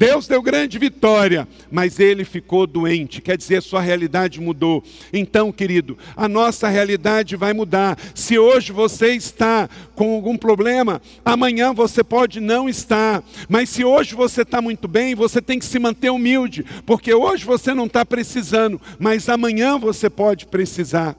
Deus 0.02 0.26
deu 0.26 0.42
grande 0.42 0.80
vitória, 0.80 1.48
mas 1.70 2.00
ele 2.00 2.26
ficou 2.26 2.66
doente, 2.66 3.22
quer 3.22 3.38
dizer, 3.38 3.62
sua 3.62 3.82
realidade 3.82 4.42
mudou. 4.42 4.84
Então, 5.14 5.52
querido, 5.52 5.96
a 6.18 6.28
nossa 6.28 6.68
realidade 6.68 7.36
vai 7.36 7.54
mudar. 7.54 7.96
Se 8.16 8.36
hoje 8.40 8.72
você 8.72 9.14
está 9.14 9.70
com 9.94 10.16
algum 10.16 10.36
problema, 10.36 11.00
amanhã 11.24 11.72
você 11.72 12.04
pode 12.04 12.40
não 12.40 12.68
estar. 12.68 13.24
Mas 13.48 13.70
se 13.70 13.86
hoje 13.86 14.16
você 14.16 14.42
está 14.42 14.60
muito 14.60 14.88
bem, 14.88 15.14
você 15.14 15.40
tem 15.40 15.60
que 15.60 15.66
se 15.66 15.78
manter 15.78 16.10
humilde, 16.10 16.66
porque 16.84 17.14
hoje 17.14 17.46
você 17.46 17.72
não 17.72 17.86
está 17.86 18.04
precisando, 18.04 18.82
mas 18.98 19.30
amanhã 19.30 19.78
você 19.78 20.10
pode 20.10 20.48
precisar. 20.48 21.16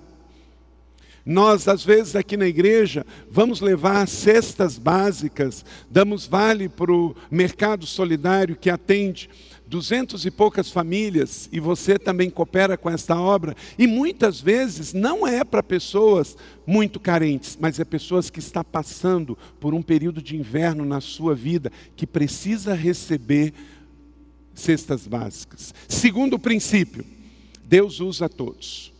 Nós, 1.25 1.69
às 1.69 1.85
vezes, 1.85 2.17
aqui 2.17 2.37
na 2.37 2.47
igreja, 2.47 3.07
vamos 3.31 3.61
levar 3.61 4.09
cestas 4.09 4.77
básicas, 4.77 5.65
damos 5.91 6.27
vale 6.27 6.69
para 6.69 6.93
o 6.93 7.15
mercado 7.31 7.87
solidário 7.87 8.57
que 8.57 8.69
atende 8.69 9.31
duzentos 9.73 10.27
e 10.27 10.31
poucas 10.31 10.71
famílias, 10.71 11.49
e 11.51 11.59
você 11.59 11.99
também 11.99 12.29
coopera 12.29 12.77
com 12.77 12.91
esta 12.91 13.19
obra, 13.19 13.57
e 13.79 13.87
muitas 13.87 14.39
vezes 14.39 14.93
não 14.93 15.27
é 15.27 15.43
para 15.45 15.63
pessoas 15.63 16.37
muito 16.67 17.01
carentes, 17.01 17.57
mas 17.59 17.81
é 17.81 17.85
pessoas 17.85 18.29
que 18.29 18.39
estão 18.39 18.63
passando 18.63 19.39
por 19.59 19.73
um 19.73 19.81
período 19.81 20.21
de 20.21 20.37
inverno 20.37 20.85
na 20.85 21.01
sua 21.01 21.35
vida, 21.35 21.73
que 21.97 22.07
precisa 22.07 22.75
receber 22.75 23.55
cestas 24.55 25.07
básicas. 25.07 25.75
Segundo 25.89 26.39
princípio, 26.39 27.07
Deus 27.65 27.99
usa 27.99 28.29
todos. 28.29 28.92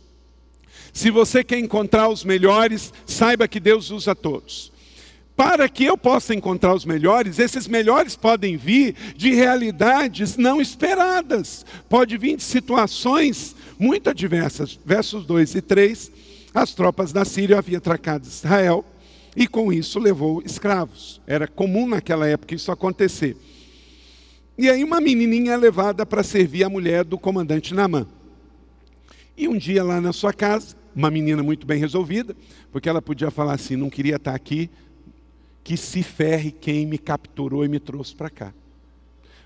Se 0.93 1.09
você 1.09 1.43
quer 1.43 1.57
encontrar 1.57 2.07
os 2.07 2.23
melhores, 2.23 2.93
saiba 3.05 3.47
que 3.47 3.59
Deus 3.59 3.89
usa 3.89 4.13
todos. 4.13 4.71
Para 5.35 5.67
que 5.67 5.83
eu 5.83 5.97
possa 5.97 6.35
encontrar 6.35 6.75
os 6.75 6.85
melhores, 6.85 7.39
esses 7.39 7.67
melhores 7.67 8.15
podem 8.15 8.55
vir 8.55 8.95
de 9.17 9.33
realidades 9.33 10.37
não 10.37 10.61
esperadas, 10.61 11.65
pode 11.89 12.15
vir 12.19 12.37
de 12.37 12.43
situações 12.43 13.55
muito 13.79 14.11
adversas. 14.11 14.79
Versos 14.85 15.25
2 15.25 15.55
e 15.55 15.61
3: 15.61 16.11
as 16.53 16.75
tropas 16.75 17.11
da 17.11 17.25
Síria 17.25 17.57
haviam 17.57 17.79
atracado 17.79 18.27
Israel 18.27 18.85
e 19.35 19.47
com 19.47 19.73
isso 19.73 19.97
levou 19.97 20.43
escravos. 20.45 21.19
Era 21.25 21.47
comum 21.47 21.87
naquela 21.87 22.27
época 22.27 22.53
isso 22.53 22.71
acontecer. 22.71 23.35
E 24.55 24.69
aí 24.69 24.83
uma 24.83 25.01
menininha 25.01 25.53
é 25.53 25.57
levada 25.57 26.05
para 26.05 26.21
servir 26.21 26.63
a 26.63 26.69
mulher 26.69 27.03
do 27.03 27.17
comandante 27.17 27.73
Namã. 27.73 28.05
E 29.35 29.47
um 29.47 29.57
dia 29.57 29.83
lá 29.83 29.99
na 29.99 30.13
sua 30.13 30.31
casa, 30.31 30.75
uma 30.95 31.09
menina 31.09 31.41
muito 31.41 31.65
bem 31.65 31.79
resolvida, 31.79 32.35
porque 32.71 32.87
ela 32.87 33.01
podia 33.01 33.31
falar 33.31 33.53
assim: 33.53 33.75
não 33.75 33.89
queria 33.89 34.15
estar 34.15 34.35
aqui, 34.35 34.69
que 35.63 35.77
se 35.77 36.03
ferre 36.03 36.51
quem 36.51 36.85
me 36.85 36.97
capturou 36.97 37.63
e 37.63 37.67
me 37.67 37.79
trouxe 37.79 38.15
para 38.15 38.29
cá. 38.29 38.53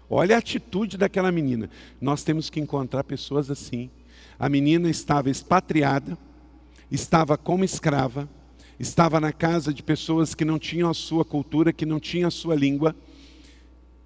Olha 0.09 0.35
a 0.35 0.39
atitude 0.39 0.97
daquela 0.97 1.31
menina. 1.31 1.69
Nós 1.99 2.23
temos 2.23 2.49
que 2.49 2.59
encontrar 2.59 3.03
pessoas 3.03 3.51
assim. 3.51 3.89
A 4.39 4.47
menina 4.47 4.89
estava 4.89 5.29
expatriada, 5.29 6.17
estava 6.89 7.37
como 7.37 7.63
escrava, 7.63 8.29
estava 8.79 9.19
na 9.19 9.33
casa 9.33 9.73
de 9.73 9.83
pessoas 9.83 10.33
que 10.33 10.45
não 10.45 10.57
tinham 10.57 10.89
a 10.89 10.93
sua 10.93 11.25
cultura, 11.25 11.73
que 11.73 11.85
não 11.85 11.99
tinham 11.99 12.27
a 12.27 12.31
sua 12.31 12.55
língua. 12.55 12.95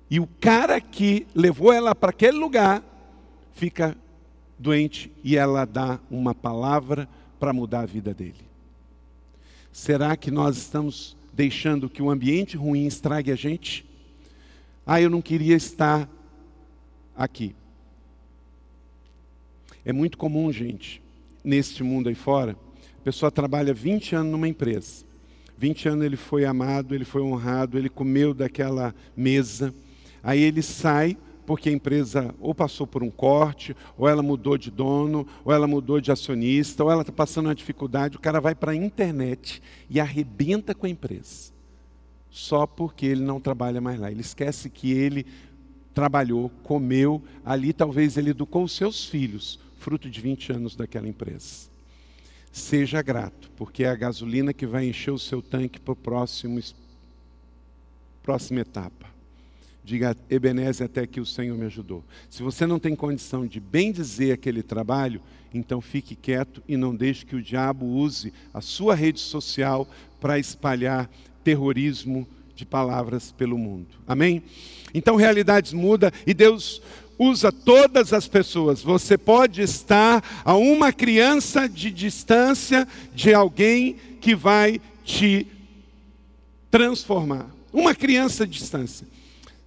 E 0.09 0.19
o 0.19 0.27
cara 0.39 0.81
que 0.81 1.27
levou 1.35 1.71
ela 1.71 1.93
para 1.93 2.09
aquele 2.09 2.37
lugar 2.37 2.83
fica 3.53 3.95
doente 4.57 5.11
e 5.23 5.37
ela 5.37 5.65
dá 5.65 5.99
uma 6.09 6.33
palavra 6.33 7.07
para 7.41 7.51
mudar 7.51 7.79
a 7.79 7.85
vida 7.87 8.13
dele? 8.13 8.35
Será 9.71 10.15
que 10.15 10.29
nós 10.29 10.57
estamos 10.57 11.17
deixando 11.33 11.89
que 11.89 11.99
o 11.99 12.11
ambiente 12.11 12.55
ruim 12.55 12.85
estrague 12.85 13.31
a 13.31 13.35
gente? 13.35 13.83
Ah, 14.85 15.01
eu 15.01 15.09
não 15.09 15.23
queria 15.23 15.55
estar 15.55 16.07
aqui. 17.15 17.55
É 19.83 19.91
muito 19.91 20.19
comum, 20.19 20.51
gente, 20.51 21.01
neste 21.43 21.81
mundo 21.81 22.09
aí 22.09 22.15
fora, 22.15 22.55
a 22.99 23.03
pessoa 23.03 23.31
trabalha 23.31 23.73
20 23.73 24.17
anos 24.17 24.31
numa 24.31 24.47
empresa. 24.47 25.03
20 25.57 25.89
anos 25.89 26.05
ele 26.05 26.17
foi 26.17 26.45
amado, 26.45 26.93
ele 26.93 27.05
foi 27.05 27.23
honrado, 27.23 27.75
ele 27.75 27.89
comeu 27.89 28.35
daquela 28.35 28.93
mesa. 29.17 29.73
Aí 30.21 30.43
ele 30.43 30.61
sai 30.61 31.17
porque 31.51 31.67
a 31.67 31.73
empresa 31.73 32.33
ou 32.39 32.55
passou 32.55 32.87
por 32.87 33.03
um 33.03 33.11
corte, 33.11 33.75
ou 33.97 34.07
ela 34.07 34.23
mudou 34.23 34.57
de 34.57 34.71
dono, 34.71 35.27
ou 35.43 35.51
ela 35.51 35.67
mudou 35.67 35.99
de 35.99 36.09
acionista, 36.09 36.81
ou 36.81 36.89
ela 36.89 37.01
está 37.01 37.11
passando 37.11 37.47
uma 37.47 37.53
dificuldade, 37.53 38.15
o 38.15 38.21
cara 38.21 38.39
vai 38.39 38.55
para 38.55 38.71
a 38.71 38.75
internet 38.75 39.61
e 39.89 39.99
arrebenta 39.99 40.73
com 40.73 40.85
a 40.85 40.89
empresa. 40.89 41.51
Só 42.29 42.65
porque 42.65 43.05
ele 43.05 43.21
não 43.21 43.37
trabalha 43.37 43.81
mais 43.81 43.99
lá. 43.99 44.09
Ele 44.09 44.21
esquece 44.21 44.69
que 44.69 44.93
ele 44.93 45.25
trabalhou, 45.93 46.49
comeu, 46.63 47.21
ali 47.43 47.73
talvez 47.73 48.15
ele 48.15 48.29
educou 48.29 48.63
os 48.63 48.71
seus 48.71 49.03
filhos, 49.03 49.59
fruto 49.75 50.09
de 50.09 50.21
20 50.21 50.53
anos 50.53 50.73
daquela 50.73 51.09
empresa. 51.09 51.67
Seja 52.49 53.01
grato, 53.01 53.51
porque 53.57 53.83
é 53.83 53.89
a 53.89 53.95
gasolina 53.95 54.53
que 54.53 54.65
vai 54.65 54.87
encher 54.87 55.11
o 55.11 55.19
seu 55.19 55.41
tanque 55.41 55.81
para 55.81 55.95
a 55.95 55.97
próxima 58.23 58.61
etapa. 58.61 59.10
Diga, 59.83 60.15
Ebenezer, 60.29 60.85
até 60.85 61.07
que 61.07 61.19
o 61.19 61.25
Senhor 61.25 61.57
me 61.57 61.65
ajudou. 61.65 62.03
Se 62.29 62.43
você 62.43 62.67
não 62.67 62.79
tem 62.79 62.95
condição 62.95 63.47
de 63.47 63.59
bem 63.59 63.91
dizer 63.91 64.31
aquele 64.31 64.61
trabalho, 64.61 65.21
então 65.53 65.81
fique 65.81 66.15
quieto 66.15 66.61
e 66.67 66.77
não 66.77 66.95
deixe 66.95 67.25
que 67.25 67.35
o 67.35 67.41
diabo 67.41 67.85
use 67.85 68.31
a 68.53 68.61
sua 68.61 68.93
rede 68.93 69.19
social 69.19 69.87
para 70.19 70.37
espalhar 70.37 71.09
terrorismo 71.43 72.27
de 72.55 72.65
palavras 72.65 73.31
pelo 73.31 73.57
mundo. 73.57 73.87
Amém? 74.07 74.43
Então 74.93 75.15
realidades 75.15 75.73
mudam 75.73 76.11
e 76.27 76.33
Deus 76.33 76.81
usa 77.17 77.51
todas 77.51 78.13
as 78.13 78.27
pessoas. 78.27 78.81
Você 78.81 79.17
pode 79.17 79.61
estar 79.61 80.23
a 80.45 80.55
uma 80.55 80.93
criança 80.93 81.67
de 81.67 81.91
distância 81.91 82.87
de 83.13 83.33
alguém 83.33 83.95
que 84.19 84.35
vai 84.35 84.79
te 85.03 85.47
transformar. 86.69 87.49
Uma 87.73 87.93
criança 87.93 88.45
de 88.45 88.59
distância. 88.59 89.07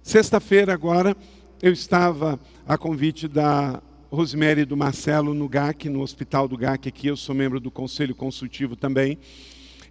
Sexta-feira 0.05 0.71
agora, 0.71 1.17
eu 1.63 1.73
estava 1.73 2.39
a 2.67 2.77
convite 2.77 3.27
da 3.27 3.81
Rosemary 4.11 4.61
e 4.61 4.65
do 4.65 4.77
Marcelo 4.77 5.33
no 5.33 5.49
GAC, 5.49 5.89
no 5.89 6.01
Hospital 6.01 6.47
do 6.47 6.55
GAC 6.55 6.87
aqui, 6.87 7.07
eu 7.07 7.17
sou 7.17 7.33
membro 7.33 7.59
do 7.59 7.71
Conselho 7.71 8.13
Consultivo 8.13 8.75
também. 8.75 9.17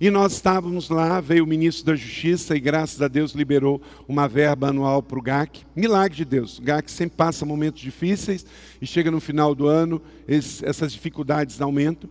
E 0.00 0.10
nós 0.10 0.34
estávamos 0.34 0.88
lá, 0.88 1.20
veio 1.20 1.42
o 1.42 1.46
ministro 1.48 1.86
da 1.86 1.96
Justiça 1.96 2.56
e 2.56 2.60
graças 2.60 3.02
a 3.02 3.08
Deus 3.08 3.32
liberou 3.32 3.82
uma 4.06 4.28
verba 4.28 4.68
anual 4.68 5.02
para 5.02 5.18
o 5.18 5.22
GAC. 5.22 5.62
Milagre 5.74 6.18
de 6.18 6.24
Deus. 6.24 6.60
O 6.60 6.62
GAC 6.62 6.92
sempre 6.92 7.16
passa 7.16 7.44
momentos 7.44 7.82
difíceis 7.82 8.46
e 8.80 8.86
chega 8.86 9.10
no 9.10 9.20
final 9.20 9.52
do 9.52 9.66
ano, 9.66 10.00
essas 10.28 10.92
dificuldades 10.92 11.60
aumentam. 11.60 12.08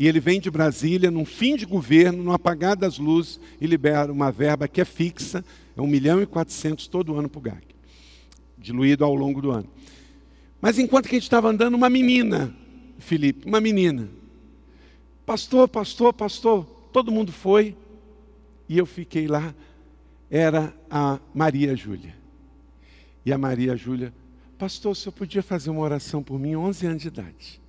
E 0.00 0.08
ele 0.08 0.18
vem 0.18 0.40
de 0.40 0.50
Brasília, 0.50 1.10
num 1.10 1.26
fim 1.26 1.56
de 1.56 1.66
governo, 1.66 2.22
no 2.22 2.32
apagar 2.32 2.74
das 2.74 2.96
luzes, 2.96 3.38
e 3.60 3.66
libera 3.66 4.10
uma 4.10 4.32
verba 4.32 4.66
que 4.66 4.80
é 4.80 4.84
fixa, 4.86 5.44
é 5.76 5.82
1 5.82 5.86
milhão 5.86 6.22
e 6.22 6.26
400 6.26 6.88
todo 6.88 7.18
ano 7.18 7.28
para 7.28 7.38
o 7.38 7.42
GAC, 7.42 7.66
diluído 8.56 9.04
ao 9.04 9.14
longo 9.14 9.42
do 9.42 9.50
ano. 9.50 9.68
Mas 10.58 10.78
enquanto 10.78 11.06
que 11.06 11.16
a 11.16 11.18
gente 11.18 11.24
estava 11.24 11.50
andando, 11.50 11.74
uma 11.74 11.90
menina, 11.90 12.50
Felipe, 12.98 13.46
uma 13.46 13.60
menina, 13.60 14.08
pastor, 15.26 15.68
pastor, 15.68 16.14
pastor, 16.14 16.64
todo 16.94 17.12
mundo 17.12 17.30
foi, 17.30 17.76
e 18.70 18.78
eu 18.78 18.86
fiquei 18.86 19.28
lá, 19.28 19.54
era 20.30 20.74
a 20.90 21.20
Maria 21.34 21.76
Júlia. 21.76 22.16
E 23.26 23.34
a 23.34 23.36
Maria 23.36 23.76
Júlia, 23.76 24.14
pastor, 24.56 24.92
o 24.92 24.94
senhor 24.94 25.12
podia 25.12 25.42
fazer 25.42 25.68
uma 25.68 25.82
oração 25.82 26.22
por 26.22 26.40
mim, 26.40 26.56
11 26.56 26.86
anos 26.86 27.02
de 27.02 27.08
idade. 27.08 27.59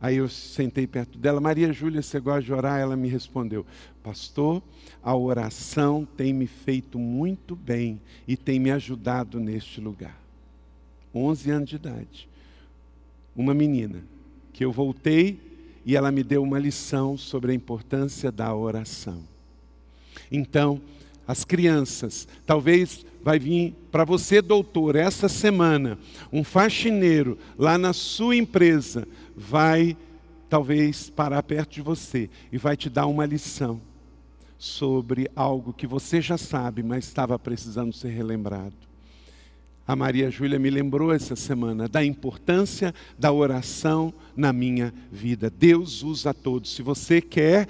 Aí 0.00 0.16
eu 0.16 0.28
sentei 0.28 0.86
perto 0.86 1.18
dela, 1.18 1.40
Maria 1.40 1.72
Júlia, 1.72 2.00
você 2.00 2.18
gosta 2.18 2.42
de 2.42 2.52
orar? 2.52 2.80
Ela 2.80 2.96
me 2.96 3.08
respondeu, 3.08 3.66
pastor, 4.02 4.62
a 5.02 5.14
oração 5.14 6.08
tem 6.16 6.32
me 6.32 6.46
feito 6.46 6.98
muito 6.98 7.54
bem 7.54 8.00
e 8.26 8.34
tem 8.36 8.58
me 8.58 8.70
ajudado 8.70 9.38
neste 9.38 9.80
lugar. 9.80 10.18
11 11.14 11.50
anos 11.50 11.68
de 11.68 11.76
idade. 11.76 12.28
Uma 13.36 13.52
menina, 13.52 14.02
que 14.54 14.64
eu 14.64 14.72
voltei 14.72 15.38
e 15.84 15.94
ela 15.94 16.10
me 16.10 16.22
deu 16.22 16.42
uma 16.42 16.58
lição 16.58 17.18
sobre 17.18 17.52
a 17.52 17.54
importância 17.54 18.32
da 18.32 18.54
oração. 18.54 19.22
Então, 20.32 20.80
as 21.26 21.44
crianças, 21.44 22.26
talvez 22.44 23.04
vai 23.22 23.38
vir 23.38 23.74
para 23.90 24.04
você, 24.04 24.40
doutor, 24.42 24.96
essa 24.96 25.28
semana, 25.28 25.98
um 26.32 26.42
faxineiro 26.42 27.38
lá 27.58 27.78
na 27.78 27.92
sua 27.92 28.34
empresa 28.34 29.06
vai 29.40 29.96
talvez 30.48 31.08
parar 31.08 31.42
perto 31.42 31.72
de 31.74 31.80
você 31.80 32.28
e 32.52 32.58
vai 32.58 32.76
te 32.76 32.90
dar 32.90 33.06
uma 33.06 33.24
lição 33.24 33.80
sobre 34.58 35.30
algo 35.34 35.72
que 35.72 35.86
você 35.86 36.20
já 36.20 36.36
sabe, 36.36 36.82
mas 36.82 37.06
estava 37.06 37.38
precisando 37.38 37.92
ser 37.94 38.10
relembrado. 38.10 38.74
A 39.88 39.96
Maria 39.96 40.30
Júlia 40.30 40.58
me 40.58 40.68
lembrou 40.68 41.12
essa 41.12 41.34
semana 41.34 41.88
da 41.88 42.04
importância 42.04 42.94
da 43.18 43.32
oração 43.32 44.12
na 44.36 44.52
minha 44.52 44.92
vida. 45.10 45.50
Deus 45.50 46.02
usa 46.02 46.34
todos. 46.34 46.74
Se 46.74 46.82
você 46.82 47.20
quer 47.20 47.66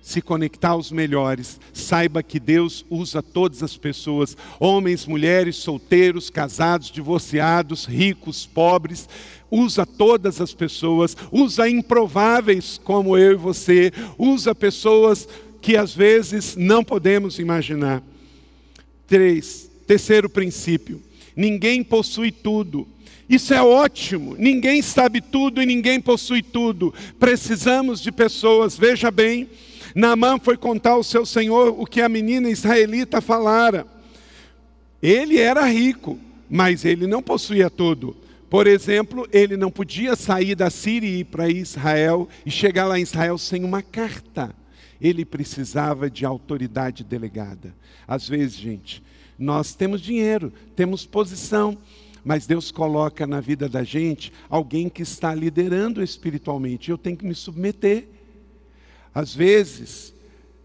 se 0.00 0.22
conectar 0.22 0.70
aos 0.70 0.90
melhores, 0.90 1.60
saiba 1.72 2.22
que 2.22 2.40
Deus 2.40 2.84
usa 2.88 3.22
todas 3.22 3.62
as 3.62 3.76
pessoas, 3.76 4.36
homens, 4.58 5.06
mulheres, 5.06 5.56
solteiros, 5.56 6.30
casados, 6.30 6.90
divorciados, 6.90 7.84
ricos, 7.84 8.46
pobres, 8.46 9.08
usa 9.50 9.84
todas 9.84 10.40
as 10.40 10.54
pessoas, 10.54 11.16
usa 11.32 11.68
improváveis 11.68 12.80
como 12.82 13.16
eu 13.16 13.32
e 13.32 13.36
você, 13.36 13.92
usa 14.18 14.54
pessoas 14.54 15.28
que 15.60 15.76
às 15.76 15.94
vezes 15.94 16.56
não 16.56 16.84
podemos 16.84 17.38
imaginar. 17.38 18.02
Três, 19.06 19.70
terceiro 19.86 20.28
princípio 20.28 21.02
ninguém 21.40 21.82
possui 21.82 22.30
tudo. 22.30 22.86
Isso 23.28 23.54
é 23.54 23.62
ótimo, 23.62 24.34
ninguém 24.38 24.82
sabe 24.82 25.20
tudo 25.20 25.62
e 25.62 25.66
ninguém 25.66 26.00
possui 26.00 26.42
tudo. 26.42 26.92
Precisamos 27.18 28.00
de 28.00 28.10
pessoas, 28.10 28.76
veja 28.76 29.10
bem, 29.10 29.48
Naamã 29.94 30.38
foi 30.38 30.56
contar 30.56 30.90
ao 30.90 31.04
seu 31.04 31.24
senhor 31.24 31.74
o 31.78 31.86
que 31.86 32.00
a 32.00 32.08
menina 32.08 32.50
israelita 32.50 33.20
falara. 33.20 33.86
Ele 35.00 35.38
era 35.38 35.64
rico, 35.64 36.18
mas 36.48 36.84
ele 36.84 37.06
não 37.06 37.22
possuía 37.22 37.70
tudo. 37.70 38.16
Por 38.50 38.66
exemplo, 38.66 39.28
ele 39.32 39.56
não 39.56 39.70
podia 39.70 40.16
sair 40.16 40.56
da 40.56 40.68
Síria 40.68 41.08
e 41.08 41.20
ir 41.20 41.24
para 41.24 41.48
Israel 41.48 42.28
e 42.44 42.50
chegar 42.50 42.84
lá 42.86 42.98
em 42.98 43.02
Israel 43.02 43.38
sem 43.38 43.62
uma 43.62 43.80
carta. 43.80 44.52
Ele 45.00 45.24
precisava 45.24 46.10
de 46.10 46.26
autoridade 46.26 47.04
delegada. 47.04 47.72
Às 48.08 48.28
vezes, 48.28 48.56
gente, 48.56 49.00
nós 49.38 49.72
temos 49.72 50.00
dinheiro, 50.00 50.52
temos 50.74 51.06
posição, 51.06 51.78
mas 52.24 52.44
Deus 52.44 52.72
coloca 52.72 53.24
na 53.24 53.40
vida 53.40 53.68
da 53.68 53.84
gente 53.84 54.32
alguém 54.48 54.88
que 54.88 55.02
está 55.02 55.32
liderando 55.32 56.02
espiritualmente. 56.02 56.90
Eu 56.90 56.98
tenho 56.98 57.16
que 57.16 57.24
me 57.24 57.36
submeter. 57.36 58.08
Às 59.14 59.32
vezes, 59.32 60.12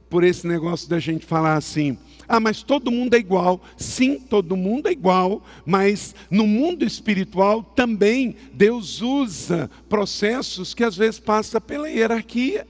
por 0.09 0.23
esse 0.23 0.47
negócio 0.47 0.89
da 0.89 0.99
gente 0.99 1.23
falar 1.23 1.55
assim, 1.55 1.99
ah, 2.28 2.39
mas 2.39 2.63
todo 2.63 2.91
mundo 2.91 3.13
é 3.13 3.19
igual. 3.19 3.61
Sim, 3.78 4.19
todo 4.19 4.55
mundo 4.55 4.88
é 4.88 4.91
igual, 4.91 5.43
mas 5.65 6.15
no 6.30 6.47
mundo 6.47 6.84
espiritual 6.84 7.63
também 7.63 8.36
Deus 8.53 9.01
usa 9.01 9.69
processos 9.88 10.73
que 10.73 10.84
às 10.84 10.95
vezes 10.95 11.19
passa 11.19 11.61
pela 11.61 11.89
hierarquia. 11.89 12.67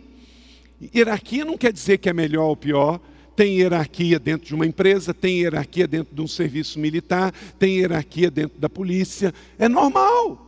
Hierarquia 0.93 1.45
não 1.45 1.58
quer 1.58 1.72
dizer 1.72 1.97
que 1.97 2.10
é 2.10 2.14
melhor 2.14 2.47
ou 2.47 2.58
pior, 2.58 2.99
tem 3.36 3.58
hierarquia 3.58 4.20
dentro 4.20 4.47
de 4.47 4.56
uma 4.56 4.66
empresa, 4.66 5.14
tem 5.14 5.39
hierarquia 5.39 5.88
dentro 5.88 6.16
de 6.16 6.22
um 6.22 6.28
serviço 6.28 6.80
militar, 6.80 7.34
tem 7.60 7.78
hierarquia 7.78 8.32
dentro 8.32 8.60
da 8.60 8.70
polícia. 8.70 9.34
É 9.58 9.68
normal. 9.68 10.41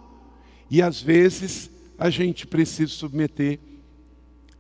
E 0.70 0.82
às 0.82 1.02
vezes 1.02 1.70
a 1.98 2.10
gente 2.10 2.46
precisa 2.46 2.92
submeter. 2.92 3.60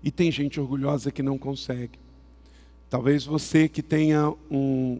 E 0.03 0.11
tem 0.11 0.31
gente 0.31 0.59
orgulhosa 0.59 1.11
que 1.11 1.23
não 1.23 1.37
consegue. 1.37 1.99
Talvez 2.89 3.25
você 3.25 3.67
que 3.67 3.81
tenha 3.81 4.33
um, 4.49 4.99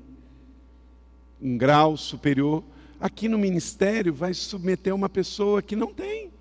um 1.42 1.58
grau 1.58 1.96
superior, 1.96 2.64
aqui 3.00 3.28
no 3.28 3.38
ministério 3.38 4.14
vai 4.14 4.34
submeter 4.34 4.94
uma 4.94 5.10
pessoa 5.10 5.62
que 5.62 5.76
não 5.76 5.94
tem. 5.94 6.32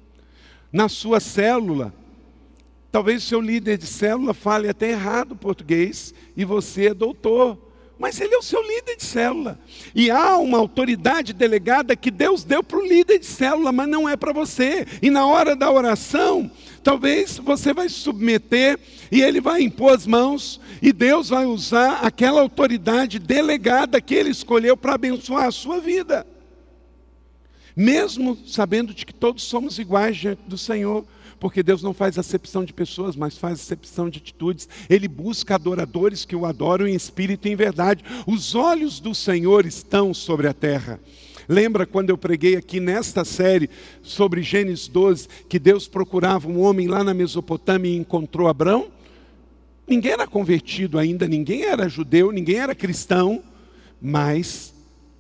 Na 0.73 0.89
sua 0.89 1.21
célula, 1.21 1.93
Talvez 2.97 3.25
o 3.25 3.27
seu 3.27 3.43
líder 3.43 3.77
de 3.77 3.87
célula 3.87 4.33
fale 4.33 4.71
até 4.71 4.89
errado 4.93 5.37
português 5.37 6.15
e 6.35 6.47
você 6.47 6.87
é 6.87 6.95
doutor. 6.95 7.59
Mas 7.99 8.19
ele 8.23 8.35
é 8.35 8.39
o 8.39 8.43
seu 8.43 8.63
líder 8.63 8.97
de 8.97 9.05
célula. 9.05 9.59
E 9.95 10.11
há 10.11 10.39
uma 10.39 10.57
autoridade 10.57 11.35
delegada 11.35 11.95
que 11.95 12.11
Deus 12.11 12.43
deu 12.43 12.63
para 12.63 12.79
o 12.79 12.87
líder 12.87 13.19
de 13.19 13.27
célula, 13.27 13.71
mas 13.71 13.87
não 13.87 14.09
é 14.09 14.17
para 14.17 14.33
você. 14.33 14.87
E 15.03 15.11
na 15.11 15.27
hora 15.27 15.55
da 15.55 15.71
oração, 15.71 16.51
talvez 16.87 17.39
você 17.39 17.75
vai 17.75 17.89
se 17.89 17.97
submeter 17.97 18.79
e 19.11 19.21
ele 19.21 19.41
vai 19.41 19.61
impor 19.61 19.93
as 19.93 20.07
mãos 20.07 20.61
e 20.81 20.93
Deus 20.93 21.31
vai 21.31 21.45
usar 21.45 21.95
aquela 21.95 22.41
autoridade 22.41 23.19
delegada 23.19 24.01
que 24.01 24.15
ele 24.15 24.31
escolheu 24.31 24.77
para 24.77 24.95
abençoar 24.95 25.47
a 25.47 25.51
sua 25.51 25.81
vida. 25.81 26.25
Mesmo 27.75 28.39
sabendo 28.47 28.95
de 28.95 29.05
que 29.05 29.13
todos 29.13 29.43
somos 29.43 29.81
iguais 29.81 30.17
diante 30.17 30.43
do 30.47 30.57
Senhor, 30.57 31.05
porque 31.41 31.61
Deus 31.61 31.83
não 31.83 31.93
faz 31.93 32.21
acepção 32.21 32.65
de 32.65 32.73
pessoas, 32.73 33.17
mas 33.17 33.37
faz 33.37 33.55
acepção 33.55 34.09
de 34.09 34.19
atitudes. 34.21 34.69
Ele 34.89 35.09
busca 35.09 35.57
adoradores 35.57 36.25
que 36.25 36.37
o 36.37 36.47
adoram 36.47 36.87
em 36.87 36.95
espírito 36.95 37.49
e 37.49 37.51
em 37.51 37.57
verdade. 37.57 38.05
Os 38.29 38.55
olhos 38.55 39.01
do 39.01 39.13
Senhor 39.13 39.67
estão 39.67 40.15
sobre 40.15 40.47
a 40.47 40.55
terra. 40.55 41.01
Lembra 41.49 41.87
quando 41.87 42.11
eu 42.11 42.19
preguei 42.19 42.57
aqui 42.57 42.81
nesta 42.81 43.25
série 43.25 43.71
sobre 44.03 44.43
Gênesis 44.43 44.89
12, 44.89 45.29
que 45.49 45.59
Deus 45.59 45.87
procurava 45.89 46.49
um 46.49 46.61
homem 46.61 46.89
lá 46.89 47.05
na 47.05 47.15
Mesopotâmia 47.15 47.91
e 47.91 47.97
encontrou 47.97 48.49
Abraão? 48.49 48.89
Ninguém 49.87 50.13
era 50.13 50.27
convertido 50.27 50.99
ainda, 50.99 51.29
ninguém 51.29 51.63
era 51.63 51.89
judeu, 51.89 52.33
ninguém 52.33 52.57
era 52.57 52.75
cristão, 52.75 53.43
mas 54.01 54.75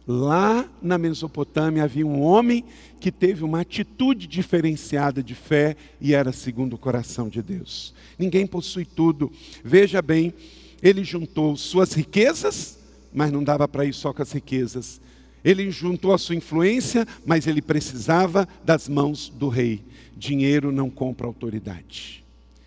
Lá 0.08 0.68
na 0.80 0.96
Mesopotâmia 0.96 1.82
havia 1.82 2.06
um 2.06 2.22
homem 2.22 2.64
que 3.00 3.10
teve 3.10 3.42
uma 3.42 3.62
atitude 3.62 4.28
diferenciada 4.28 5.20
de 5.20 5.34
fé 5.34 5.76
e 6.00 6.14
era 6.14 6.30
segundo 6.30 6.74
o 6.74 6.78
coração 6.78 7.28
de 7.28 7.42
Deus. 7.42 7.92
Ninguém 8.16 8.46
possui 8.46 8.84
tudo. 8.84 9.32
Veja 9.64 10.00
bem, 10.00 10.32
ele 10.80 11.02
juntou 11.02 11.56
suas 11.56 11.92
riquezas, 11.92 12.78
mas 13.12 13.32
não 13.32 13.42
dava 13.42 13.66
para 13.66 13.84
ir 13.84 13.92
só 13.92 14.12
com 14.12 14.22
as 14.22 14.30
riquezas. 14.30 15.00
Ele 15.46 15.70
juntou 15.70 16.12
a 16.12 16.18
sua 16.18 16.34
influência, 16.34 17.06
mas 17.24 17.46
ele 17.46 17.62
precisava 17.62 18.48
das 18.64 18.88
mãos 18.88 19.28
do 19.28 19.48
rei. 19.48 19.80
Dinheiro 20.16 20.72
não 20.72 20.90
compra 20.90 21.28
autoridade. 21.28 22.24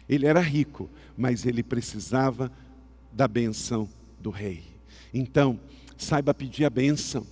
Ele 0.07 0.25
era 0.25 0.39
rico, 0.39 0.89
mas 1.17 1.45
ele 1.45 1.61
precisava 1.61 2.49
da 3.11 3.27
benção 3.27 3.89
do 4.21 4.29
rei. 4.29 4.63
Então, 5.13 5.59
saiba 5.97 6.33
pedir 6.33 6.63
a 6.63 6.69
bênção. 6.69 7.27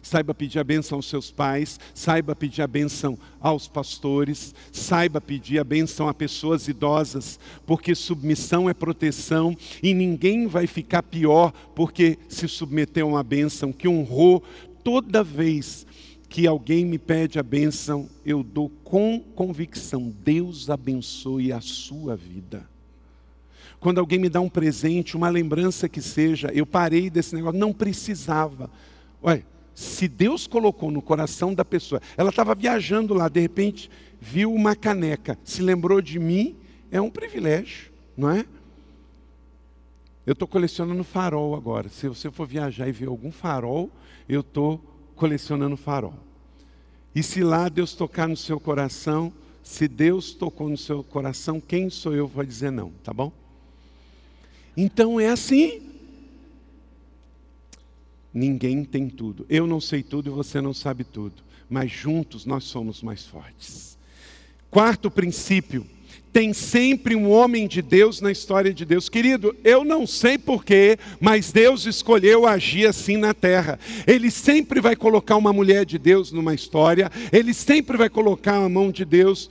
Saiba 0.00 0.32
pedir 0.32 0.60
a 0.60 0.64
bênção 0.64 0.96
aos 0.96 1.08
seus 1.08 1.32
pais, 1.32 1.80
saiba 1.94 2.36
pedir 2.36 2.60
a 2.60 2.66
bênção 2.66 3.18
aos 3.40 3.66
pastores, 3.66 4.54
saiba 4.70 5.18
pedir 5.18 5.58
a 5.58 5.64
bênção 5.64 6.06
a 6.06 6.14
pessoas 6.14 6.68
idosas, 6.68 7.40
porque 7.66 7.94
submissão 7.94 8.68
é 8.68 8.74
proteção 8.74 9.56
e 9.82 9.94
ninguém 9.94 10.46
vai 10.46 10.66
ficar 10.66 11.02
pior 11.02 11.52
porque 11.74 12.18
se 12.28 12.46
submeteu 12.46 13.06
a 13.06 13.10
uma 13.12 13.22
bênção 13.22 13.72
que 13.72 13.88
honrou 13.88 14.44
toda 14.84 15.24
vez 15.24 15.86
que 16.28 16.46
alguém 16.46 16.84
me 16.84 16.98
pede 16.98 17.38
a 17.38 17.42
bênção, 17.42 18.08
eu 18.24 18.42
dou 18.42 18.68
com 18.84 19.18
convicção: 19.34 20.14
Deus 20.22 20.68
abençoe 20.68 21.52
a 21.52 21.60
sua 21.60 22.14
vida. 22.14 22.68
Quando 23.80 23.98
alguém 23.98 24.18
me 24.18 24.28
dá 24.28 24.40
um 24.40 24.48
presente, 24.48 25.16
uma 25.16 25.28
lembrança 25.28 25.88
que 25.88 26.00
seja, 26.00 26.50
eu 26.54 26.64
parei 26.64 27.10
desse 27.10 27.34
negócio, 27.34 27.58
não 27.58 27.72
precisava. 27.72 28.70
Olha, 29.22 29.44
se 29.74 30.06
Deus 30.06 30.46
colocou 30.46 30.90
no 30.90 31.02
coração 31.02 31.52
da 31.52 31.64
pessoa, 31.64 32.00
ela 32.16 32.30
estava 32.30 32.54
viajando 32.54 33.12
lá, 33.12 33.28
de 33.28 33.40
repente 33.40 33.90
viu 34.20 34.52
uma 34.52 34.74
caneca, 34.74 35.38
se 35.44 35.60
lembrou 35.60 36.00
de 36.00 36.18
mim, 36.18 36.56
é 36.90 37.00
um 37.00 37.10
privilégio, 37.10 37.90
não 38.16 38.30
é? 38.30 38.46
Eu 40.26 40.32
estou 40.32 40.48
colecionando 40.48 41.04
farol 41.04 41.54
agora. 41.54 41.90
Se 41.90 42.08
você 42.08 42.30
for 42.30 42.46
viajar 42.46 42.88
e 42.88 42.92
ver 42.92 43.08
algum 43.08 43.30
farol, 43.30 43.90
eu 44.28 44.40
estou 44.40 44.80
colecionando 45.14 45.76
farol. 45.76 46.14
E 47.14 47.22
se 47.22 47.42
lá 47.42 47.68
Deus 47.68 47.94
tocar 47.94 48.28
no 48.28 48.36
seu 48.36 48.58
coração, 48.58 49.32
se 49.62 49.86
Deus 49.86 50.32
tocou 50.32 50.68
no 50.68 50.76
seu 50.76 51.02
coração, 51.02 51.60
quem 51.60 51.88
sou 51.88 52.14
eu 52.14 52.28
para 52.28 52.44
dizer 52.44 52.70
não, 52.70 52.90
tá 53.02 53.12
bom? 53.12 53.32
Então 54.76 55.20
é 55.20 55.28
assim. 55.28 55.82
Ninguém 58.32 58.84
tem 58.84 59.08
tudo. 59.08 59.46
Eu 59.48 59.66
não 59.66 59.80
sei 59.80 60.02
tudo 60.02 60.28
e 60.28 60.34
você 60.34 60.60
não 60.60 60.74
sabe 60.74 61.04
tudo. 61.04 61.42
Mas 61.70 61.90
juntos 61.90 62.44
nós 62.44 62.64
somos 62.64 63.00
mais 63.00 63.24
fortes. 63.24 63.96
Quarto 64.70 65.08
princípio: 65.10 65.86
tem 66.34 66.52
sempre 66.52 67.14
um 67.14 67.30
homem 67.30 67.68
de 67.68 67.80
Deus 67.80 68.20
na 68.20 68.32
história 68.32 68.74
de 68.74 68.84
Deus. 68.84 69.08
Querido, 69.08 69.54
eu 69.62 69.84
não 69.84 70.04
sei 70.04 70.36
porquê, 70.36 70.98
mas 71.20 71.52
Deus 71.52 71.86
escolheu 71.86 72.44
agir 72.44 72.88
assim 72.88 73.16
na 73.16 73.32
terra. 73.32 73.78
Ele 74.04 74.32
sempre 74.32 74.80
vai 74.80 74.96
colocar 74.96 75.36
uma 75.36 75.52
mulher 75.52 75.86
de 75.86 75.96
Deus 75.96 76.32
numa 76.32 76.52
história, 76.52 77.08
ele 77.32 77.54
sempre 77.54 77.96
vai 77.96 78.08
colocar 78.08 78.56
a 78.56 78.68
mão 78.68 78.90
de 78.90 79.04
Deus 79.04 79.48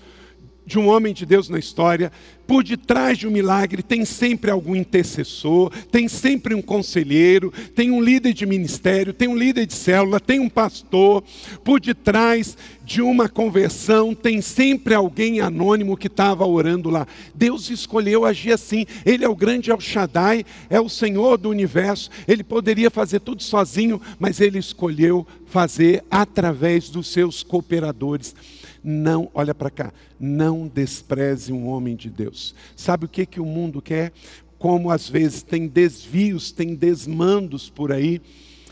de 0.66 0.80
um 0.80 0.88
homem 0.88 1.14
de 1.14 1.26
Deus 1.26 1.50
na 1.50 1.60
história, 1.60 2.12
por 2.46 2.64
detrás 2.64 3.18
de 3.18 3.28
um 3.28 3.32
milagre 3.32 3.82
tem 3.82 4.04
sempre 4.04 4.52
algum 4.52 4.76
intercessor, 4.76 5.72
tem 5.90 6.08
sempre 6.08 6.54
um 6.54 6.62
conselheiro, 6.62 7.54
tem 7.74 7.90
um 7.90 8.02
líder 8.02 8.34
de 8.34 8.46
ministério, 8.46 9.14
tem 9.14 9.30
um 9.30 9.36
líder 9.36 9.66
de 9.66 9.74
célula, 9.74 10.20
tem 10.20 10.40
um 10.40 10.50
pastor. 10.50 11.24
Por 11.64 11.80
detrás 11.80 12.58
de 12.84 13.02
uma 13.02 13.30
conversão 13.30 14.14
tem 14.14 14.42
sempre 14.42 14.94
alguém 14.94 15.40
anônimo 15.40 15.96
que 15.96 16.08
estava 16.08 16.46
orando 16.46 16.90
lá. 16.90 17.08
Deus 17.34 17.70
escolheu 17.70 18.26
agir 18.26 18.52
assim. 18.52 18.86
Ele 19.06 19.24
é 19.24 19.30
o 19.30 19.36
grande 19.36 19.72
El 19.72 19.80
Shaddai, 19.80 20.46
é 20.70 20.82
o 20.82 20.90
Senhor 20.90 21.38
do 21.38 21.50
universo. 21.50 22.10
Ele 22.28 22.44
poderia 22.44 22.92
fazer 22.92 23.22
tudo 23.22 23.42
sozinho, 23.42 24.02
mas 24.20 24.42
ele 24.42 24.60
escolheu 24.60 25.26
fazer 25.46 26.04
através 26.12 26.90
dos 26.90 27.08
seus 27.08 27.42
cooperadores. 27.42 28.36
Não, 28.84 29.30
olha 29.34 29.56
para 29.56 29.70
cá, 29.70 29.94
não 30.20 30.68
despreze 30.68 31.54
um 31.54 31.68
homem 31.68 31.96
de 31.96 32.10
Deus. 32.10 32.54
Sabe 32.76 33.06
o 33.06 33.10
que, 33.10 33.26
que 33.26 33.40
o 33.40 33.46
mundo 33.46 33.82
quer? 33.82 34.12
Como 34.60 34.90
às 34.90 35.08
vezes 35.08 35.42
tem 35.42 35.68
desvios, 35.68 36.52
tem 36.52 36.76
desmandos 36.76 37.70
por 37.70 37.92
aí. 37.92 38.22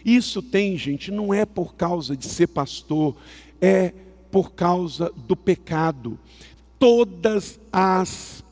Isso 0.03 0.41
tem, 0.41 0.77
gente, 0.77 1.11
não 1.11 1.33
é 1.33 1.45
por 1.45 1.75
causa 1.75 2.17
de 2.17 2.25
ser 2.25 2.47
pastor, 2.47 3.15
é 3.61 3.93
por 4.29 4.53
causa 4.53 5.11
do 5.27 5.35
pecado. 5.35 6.19
Todas 6.77 7.59
as 7.71 8.43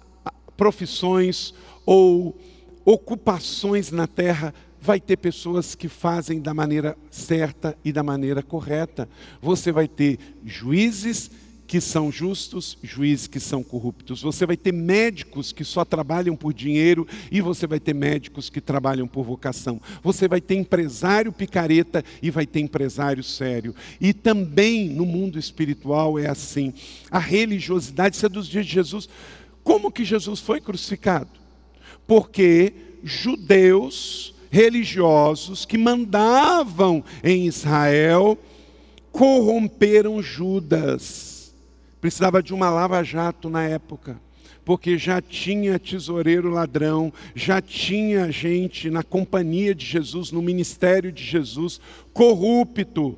profissões 0.56 1.54
ou 1.86 2.38
ocupações 2.86 3.92
na 3.92 4.08
terra 4.08 4.54
vai 4.82 5.00
ter 5.00 5.18
pessoas 5.18 5.76
que 5.76 5.90
fazem 5.90 6.40
da 6.40 6.54
maneira 6.54 6.98
certa 7.12 7.78
e 7.84 7.92
da 7.92 8.04
maneira 8.04 8.42
correta. 8.42 9.10
Você 9.42 9.72
vai 9.72 9.88
ter 9.88 10.20
juízes 10.46 11.30
que 11.70 11.80
são 11.80 12.12
justos, 12.12 12.80
juízes 12.82 13.28
que 13.28 13.40
são 13.40 13.62
corruptos. 13.62 14.24
Você 14.24 14.44
vai 14.44 14.58
ter 14.58 14.74
médicos 14.74 15.52
que 15.52 15.64
só 15.64 15.86
trabalham 15.86 16.36
por 16.36 16.52
dinheiro 16.52 17.08
e 17.32 17.42
você 17.42 17.68
vai 17.68 17.80
ter 17.80 17.94
médicos 17.94 18.50
que 18.50 18.60
trabalham 18.60 19.08
por 19.08 19.24
vocação. 19.24 19.80
Você 20.02 20.28
vai 20.28 20.42
ter 20.42 20.56
empresário 20.56 21.32
picareta 21.32 22.04
e 22.24 22.32
vai 22.32 22.48
ter 22.48 22.62
empresário 22.62 23.24
sério. 23.24 23.76
E 24.02 24.14
também 24.14 24.90
no 24.90 25.06
mundo 25.06 25.38
espiritual 25.38 26.18
é 26.18 26.28
assim. 26.28 26.74
A 27.12 27.20
religiosidade, 27.20 28.16
isso 28.16 28.26
é 28.26 28.30
dos 28.30 28.48
dias 28.48 28.66
de 28.66 28.74
Jesus. 28.74 29.08
Como 29.64 29.92
que 29.92 30.04
Jesus 30.04 30.40
foi 30.40 30.60
crucificado? 30.60 31.30
Porque 32.08 32.74
judeus 33.04 34.34
religiosos 34.50 35.66
que 35.66 35.78
mandavam 35.78 37.04
em 37.24 37.46
Israel 37.46 38.40
corromperam 39.12 40.20
Judas 40.20 41.39
Precisava 42.02 42.42
de 42.42 42.54
uma 42.54 42.70
lava-jato 42.70 43.50
na 43.50 43.64
época, 43.64 44.20
porque 44.64 44.98
já 44.98 45.22
tinha 45.22 45.78
tesoureiro 45.78 46.50
ladrão, 46.50 47.12
já 47.36 47.62
tinha 47.62 48.32
gente 48.32 48.90
na 48.90 49.04
companhia 49.04 49.76
de 49.76 49.86
Jesus, 49.86 50.32
no 50.32 50.42
ministério 50.42 51.12
de 51.12 51.24
Jesus, 51.24 51.80
corrupto, 52.14 53.18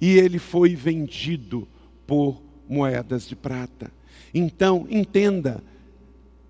e 0.00 0.16
ele 0.16 0.38
foi 0.38 0.74
vendido 0.74 1.68
por 2.06 2.42
moedas 2.68 3.28
de 3.28 3.36
prata. 3.36 3.90
Então, 4.32 4.86
entenda, 4.88 5.62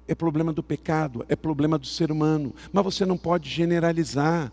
é 0.07 0.14
problema 0.14 0.53
do 0.53 0.62
pecado, 0.62 1.27
é 1.29 1.35
problema 1.35 1.77
do 1.79 1.87
ser 1.87 2.12
humano, 2.12 2.55
mas 2.73 2.85
você 2.85 3.05
não 3.05 3.17
pode 3.17 3.51
generalizar. 3.51 4.53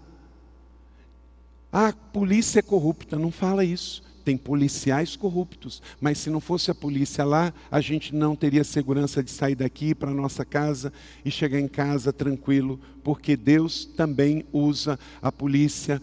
Ah, 1.72 1.90
a 1.90 1.94
polícia 1.94 2.60
é 2.60 2.64
corrupta, 2.64 3.20
não 3.20 3.32
fala 3.32 3.64
isso 3.64 4.13
tem 4.24 4.38
policiais 4.38 5.16
corruptos, 5.16 5.82
mas 6.00 6.18
se 6.18 6.30
não 6.30 6.40
fosse 6.40 6.72
a 6.72 6.76
polícia 6.76 7.24
lá, 7.24 7.54
a 7.70 7.82
gente 7.82 8.16
não 8.16 8.36
teria 8.36 8.64
segurança 8.64 9.22
de 9.22 9.30
sair 9.32 9.56
daqui 9.56 9.94
para 9.94 10.12
nossa 10.12 10.46
casa 10.46 10.94
e 11.26 11.32
chegar 11.32 11.60
em 11.60 11.68
casa 11.68 12.14
tranquilo, 12.14 12.80
porque 13.04 13.36
Deus 13.36 13.86
também 13.86 14.46
usa 14.54 14.98
a 15.22 15.32
polícia 15.32 16.02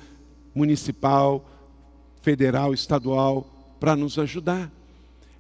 municipal, 0.55 1.49
federal, 2.21 2.75
estadual 2.75 3.47
para 3.79 3.97
nos 3.97 4.19
ajudar. 4.19 4.71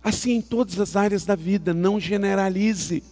Assim 0.02 0.32
em 0.32 0.40
todas 0.42 0.80
as 0.80 0.96
áreas 0.96 1.24
da 1.24 1.34
vida, 1.34 1.74
não 1.74 2.00
generalize. 2.00 3.02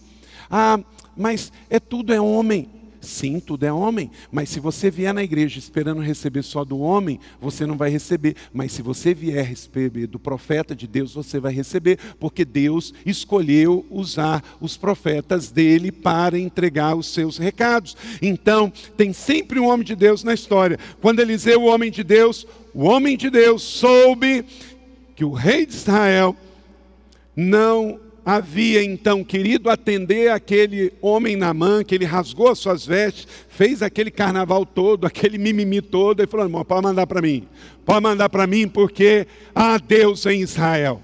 Ah, 0.49 0.79
mas 1.15 1.51
é 1.69 1.79
tudo 1.79 2.13
é 2.13 2.19
homem. 2.19 2.78
Sim, 3.01 3.39
tudo 3.39 3.65
é 3.65 3.71
homem, 3.71 4.11
mas 4.29 4.49
se 4.49 4.59
você 4.59 4.91
vier 4.91 5.13
na 5.13 5.23
igreja 5.23 5.57
esperando 5.57 6.01
receber 6.01 6.43
só 6.43 6.65
do 6.65 6.79
homem, 6.79 7.19
você 7.39 7.65
não 7.65 7.77
vai 7.77 7.89
receber. 7.89 8.35
Mas 8.51 8.73
se 8.73 8.81
você 8.81 9.13
vier 9.13 9.45
receber 9.45 10.05
do 10.05 10.19
profeta 10.19 10.75
de 10.75 10.85
Deus, 10.85 11.13
você 11.13 11.39
vai 11.39 11.53
receber, 11.53 11.97
porque 12.19 12.43
Deus 12.43 12.93
escolheu 13.05 13.85
usar 13.89 14.43
os 14.59 14.75
profetas 14.75 15.49
dele 15.49 15.91
para 15.91 16.37
entregar 16.37 16.95
os 16.95 17.07
seus 17.07 17.37
recados. 17.37 17.95
Então, 18.21 18.71
tem 18.97 19.13
sempre 19.13 19.59
um 19.59 19.67
homem 19.67 19.85
de 19.85 19.95
Deus 19.95 20.23
na 20.23 20.33
história. 20.33 20.77
Quando 21.01 21.21
Eliseu, 21.21 21.61
o 21.61 21.67
homem 21.67 21.89
de 21.89 22.03
Deus, 22.03 22.45
o 22.73 22.83
homem 22.83 23.15
de 23.15 23.29
Deus 23.29 23.61
soube 23.63 24.45
que 25.15 25.23
o 25.23 25.31
rei 25.31 25.65
de 25.65 25.73
Israel 25.73 26.35
não 27.35 27.99
havia 28.29 28.83
então 28.83 29.23
querido 29.23 29.71
atender 29.71 30.29
aquele 30.29 30.93
homem 31.01 31.35
na 31.35 31.51
mão, 31.51 31.83
que 31.83 31.95
ele 31.95 32.05
rasgou 32.05 32.49
as 32.49 32.59
suas 32.59 32.85
vestes, 32.85 33.27
fez 33.49 33.81
aquele 33.81 34.11
carnaval 34.11 34.65
todo, 34.65 35.07
aquele 35.07 35.39
mimimi 35.39 35.81
todo, 35.81 36.21
e 36.21 36.27
falou: 36.27 36.45
irmão, 36.45 36.63
pode 36.63 36.83
mandar 36.83 37.07
para 37.07 37.21
mim, 37.21 37.47
pode 37.83 38.01
mandar 38.01 38.29
para 38.29 38.45
mim, 38.45 38.67
porque 38.67 39.25
há 39.55 39.77
Deus 39.79 40.27
em 40.27 40.41
Israel. 40.41 41.01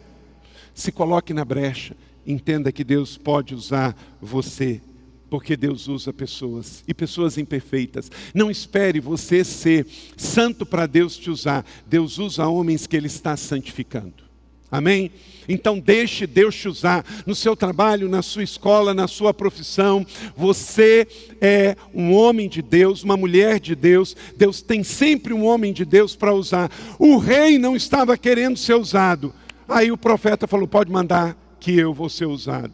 Se 0.74 0.92
coloque 0.92 1.34
na 1.34 1.44
brecha, 1.44 1.96
entenda 2.28 2.72
que 2.72 2.84
Deus 2.84 3.18
pode 3.18 3.56
usar 3.56 3.96
você, 4.22 4.80
porque 5.28 5.58
Deus 5.58 5.88
usa 5.88 6.14
pessoas 6.14 6.84
e 6.88 6.94
pessoas 6.94 7.40
imperfeitas. 7.40 8.12
Não 8.36 8.52
espere 8.52 9.00
você 9.00 9.44
ser 9.44 9.88
santo 10.16 10.64
para 10.64 10.86
Deus 10.86 11.18
te 11.18 11.32
usar, 11.32 11.66
Deus 11.88 12.20
usa 12.20 12.46
homens 12.46 12.86
que 12.86 12.96
Ele 12.96 13.08
está 13.08 13.36
santificando. 13.36 14.25
Amém? 14.72 15.12
Então 15.48 15.80
deixe 15.80 16.26
Deus 16.26 16.56
te 16.56 16.68
usar 16.68 17.06
no 17.26 17.36
seu 17.36 17.56
trabalho, 17.56 18.10
na 18.10 18.22
sua 18.22 18.44
escola, 18.44 18.94
na 18.94 19.08
sua 19.08 19.34
profissão. 19.34 20.06
Você 20.36 21.08
é 21.40 21.76
um 21.94 22.14
homem 22.14 22.50
de 22.50 22.62
Deus, 22.62 23.04
uma 23.04 23.16
mulher 23.16 23.60
de 23.60 23.76
Deus. 23.76 24.16
Deus 24.36 24.62
tem 24.62 24.84
sempre 24.84 25.34
um 25.34 25.46
homem 25.46 25.72
de 25.72 25.86
Deus 25.86 26.16
para 26.16 26.34
usar. 26.34 26.72
O 26.98 27.18
rei 27.18 27.58
não 27.58 27.76
estava 27.76 28.18
querendo 28.18 28.58
ser 28.58 28.76
usado. 28.76 29.34
Aí 29.68 29.92
o 29.92 29.98
profeta 29.98 30.48
falou: 30.48 30.68
pode 30.68 30.92
mandar 30.92 31.38
que 31.60 31.78
eu 31.78 31.94
vou 31.94 32.10
ser 32.10 32.26
usado. 32.26 32.74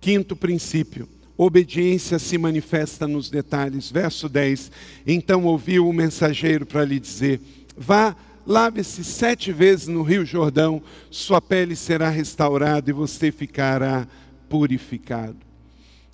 Quinto 0.00 0.36
princípio. 0.36 1.08
Obediência 1.38 2.18
se 2.18 2.38
manifesta 2.38 3.06
nos 3.06 3.28
detalhes. 3.28 3.90
Verso 3.90 4.28
10. 4.28 4.70
Então 5.06 5.44
ouviu 5.44 5.88
o 5.88 5.92
mensageiro 5.92 6.64
para 6.64 6.84
lhe 6.84 6.98
dizer: 6.98 7.40
Vá 7.76 8.16
Lave-se 8.46 9.02
sete 9.02 9.52
vezes 9.52 9.88
no 9.88 10.02
Rio 10.02 10.24
Jordão, 10.24 10.80
sua 11.10 11.40
pele 11.40 11.74
será 11.74 12.08
restaurada 12.08 12.88
e 12.88 12.92
você 12.92 13.32
ficará 13.32 14.06
purificado. 14.48 15.38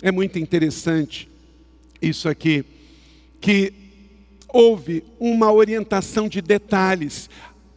É 0.01 0.11
muito 0.11 0.39
interessante 0.39 1.29
isso 2.01 2.27
aqui, 2.27 2.65
que 3.39 3.71
houve 4.49 5.03
uma 5.19 5.51
orientação 5.51 6.27
de 6.27 6.41
detalhes. 6.41 7.29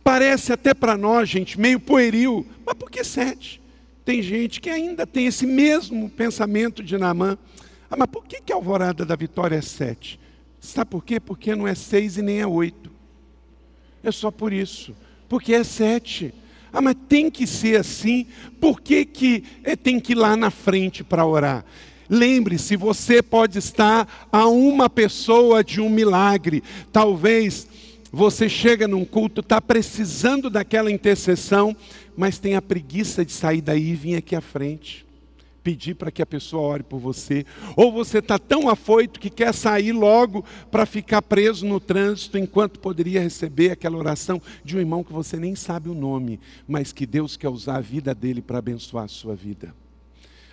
Parece 0.03 0.53
até 0.53 0.73
para 0.73 0.97
nós, 0.97 1.29
gente, 1.29 1.61
meio 1.61 1.79
pueril, 1.79 2.47
mas 2.65 2.75
por 2.75 2.91
que 2.91 3.05
sete? 3.05 3.61
Tem 4.05 4.23
gente 4.23 4.61
que 4.61 4.71
ainda 4.71 5.07
tem 5.07 5.27
esse 5.27 5.47
mesmo 5.47 6.09
pensamento 6.09 6.83
de 6.83 6.97
Naamã. 6.97 7.37
Ah, 7.91 7.97
mas 7.97 8.09
por 8.09 8.25
que, 8.25 8.41
que 8.41 8.53
a 8.53 8.57
alvorada 8.57 9.05
da 9.05 9.17
vitória 9.17 9.57
é 9.57 9.61
sete? 9.61 10.19
Sabe 10.61 10.91
por 10.91 11.05
quê? 11.05 11.21
Porque 11.21 11.55
não 11.55 11.69
é 11.69 11.75
seis 11.75 12.17
e 12.17 12.23
nem 12.23 12.41
é 12.41 12.47
oito. 12.47 12.96
É 14.07 14.13
só 14.13 14.31
por 14.31 14.53
isso. 14.53 14.95
Porque 15.29 15.53
é 15.53 15.65
sete. 15.65 16.33
Ah, 16.73 16.81
mas 16.81 16.95
tem 17.09 17.29
que 17.29 17.45
ser 17.45 17.81
assim. 17.81 18.25
Por 18.61 18.81
que, 18.81 19.05
que 19.05 19.43
é, 19.65 19.75
tem 19.75 19.99
que 19.99 20.13
ir 20.13 20.15
lá 20.15 20.37
na 20.37 20.49
frente 20.49 21.03
para 21.03 21.27
orar? 21.27 21.65
Lembre-se, 22.09 22.77
você 22.77 23.21
pode 23.21 23.59
estar 23.59 24.29
a 24.31 24.47
uma 24.47 24.89
pessoa 24.89 25.65
de 25.65 25.81
um 25.81 25.91
milagre. 25.91 26.63
Talvez 26.93 27.67
você 28.13 28.49
chega 28.49 28.87
num 28.87 29.05
culto, 29.05 29.41
está 29.41 29.61
precisando 29.61 30.49
daquela 30.49 30.89
intercessão, 30.89 31.77
mas 32.17 32.39
tem 32.39 32.55
a 32.55 32.63
preguiça 32.63 33.25
de 33.25 33.33
sair 33.33 33.61
daí 33.61 33.91
e 33.91 33.95
vir 33.97 34.15
aqui 34.15 34.37
à 34.37 34.41
frente 34.41 35.06
pedir 35.67 35.97
para 35.97 36.13
que 36.13 36.23
a 36.23 36.27
pessoa 36.27 36.63
ore 36.63 36.85
por 36.85 37.01
você, 37.01 37.45
ou 37.75 37.91
você 37.91 38.19
está 38.19 38.39
tão 38.39 38.69
afoito 38.69 39.19
que 39.19 39.29
quer 39.29 39.53
sair 39.53 39.91
logo 39.91 40.45
para 40.71 40.87
ficar 40.87 41.21
preso 41.21 41.67
no 41.67 41.81
trânsito, 41.81 42.39
enquanto 42.39 42.79
poderia 42.79 43.21
receber 43.21 43.73
aquela 43.73 43.97
oração 43.97 44.41
de 44.65 44.77
um 44.77 44.79
irmão 44.79 45.03
que 45.03 45.13
você 45.13 45.37
nem 45.37 45.57
sabe 45.57 45.89
o 45.89 45.95
nome, 45.95 46.39
mas 46.69 46.93
que 46.93 47.05
Deus 47.05 47.37
quer 47.37 47.49
usar 47.49 47.79
a 47.79 47.81
vida 47.81 48.15
dele 48.15 48.41
para 48.41 48.59
abençoar 48.59 49.07
a 49.07 49.09
sua 49.09 49.35
vida. 49.35 49.75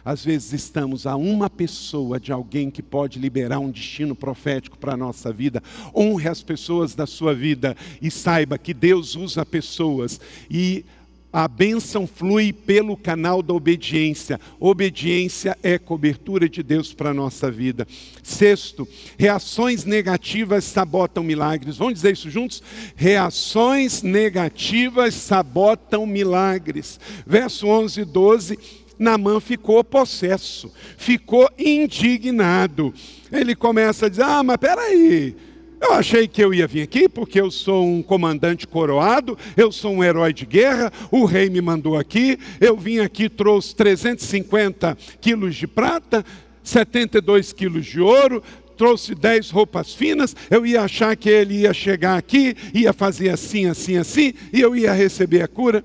Às 0.03 0.26
vezes 0.26 0.51
estamos 0.51 1.05
a 1.05 1.16
uma 1.16 1.47
pessoa 1.47 2.20
de 2.20 2.32
alguém 2.32 2.72
que 2.72 2.82
pode 2.82 3.20
liberar 3.20 3.59
um 3.59 3.70
destino 3.70 4.16
profético 4.16 4.80
para 4.80 4.95
a 4.95 4.97
nossa 4.97 5.32
vida. 5.32 5.61
Honre 5.95 6.28
as 6.28 6.41
pessoas 6.41 6.95
da 6.95 7.05
sua 7.05 7.36
vida 7.36 7.78
e 8.01 8.09
saiba 8.09 8.57
que 8.57 8.74
Deus 8.74 9.16
usa 9.16 9.45
pessoas. 9.45 10.20
E 10.49 10.84
a 11.34 11.47
bênção 11.47 12.05
flui 12.05 12.53
pelo 12.53 12.95
canal 12.95 13.41
da 13.41 13.55
obediência. 13.55 14.39
Obediência 14.59 15.57
é 15.63 15.79
cobertura 15.79 16.47
de 16.47 16.61
Deus 16.61 16.93
para 16.93 17.09
a 17.09 17.13
nossa 17.13 17.49
vida. 17.49 17.88
Sexto, 18.21 18.88
reações 19.17 19.84
negativas 19.84 20.63
sabotam 20.63 21.23
milagres. 21.23 21.75
Vamos 21.75 21.95
dizer 21.95 22.13
isso 22.13 22.29
juntos? 22.29 22.61
Reações 22.95 24.03
negativas 24.03 25.15
sabotam 25.15 26.05
milagres. 26.05 26.99
Verso 27.25 27.65
11 27.65 28.01
e 28.01 28.05
12. 28.05 28.59
Namã 28.99 29.39
ficou 29.39 29.84
possesso, 29.84 30.71
ficou 30.97 31.49
indignado. 31.57 32.93
Ele 33.31 33.55
começa 33.55 34.05
a 34.05 34.09
dizer: 34.09 34.23
Ah, 34.23 34.43
mas 34.43 34.57
peraí, 34.57 35.36
eu 35.84 35.93
achei 35.93 36.27
que 36.27 36.43
eu 36.43 36.53
ia 36.53 36.65
vir 36.65 36.81
aqui 36.81 37.09
porque 37.09 37.39
eu 37.39 37.51
sou 37.51 37.86
um 37.86 38.01
comandante 38.01 38.65
coroado, 38.65 39.38
eu 39.57 39.71
sou 39.71 39.93
um 39.93 40.03
herói 40.03 40.34
de 40.34 40.45
guerra, 40.45 40.91
o 41.11 41.25
rei 41.25 41.49
me 41.49 41.61
mandou 41.61 41.97
aqui, 41.97 42.39
eu 42.61 42.77
vim 42.77 42.99
aqui, 42.99 43.27
trouxe 43.27 43.75
350 43.75 44.97
quilos 45.19 45.55
de 45.55 45.67
prata, 45.67 46.25
72 46.63 47.51
quilos 47.51 47.86
de 47.86 47.99
ouro, 47.99 48.41
trouxe 48.77 49.13
10 49.13 49.49
roupas 49.51 49.93
finas, 49.93 50.36
eu 50.49 50.65
ia 50.65 50.81
achar 50.81 51.15
que 51.15 51.29
ele 51.29 51.61
ia 51.61 51.73
chegar 51.73 52.17
aqui, 52.17 52.55
ia 52.73 52.93
fazer 52.93 53.29
assim, 53.29 53.65
assim, 53.65 53.97
assim, 53.97 54.34
e 54.51 54.61
eu 54.61 54.75
ia 54.75 54.93
receber 54.93 55.41
a 55.41 55.47
cura. 55.47 55.84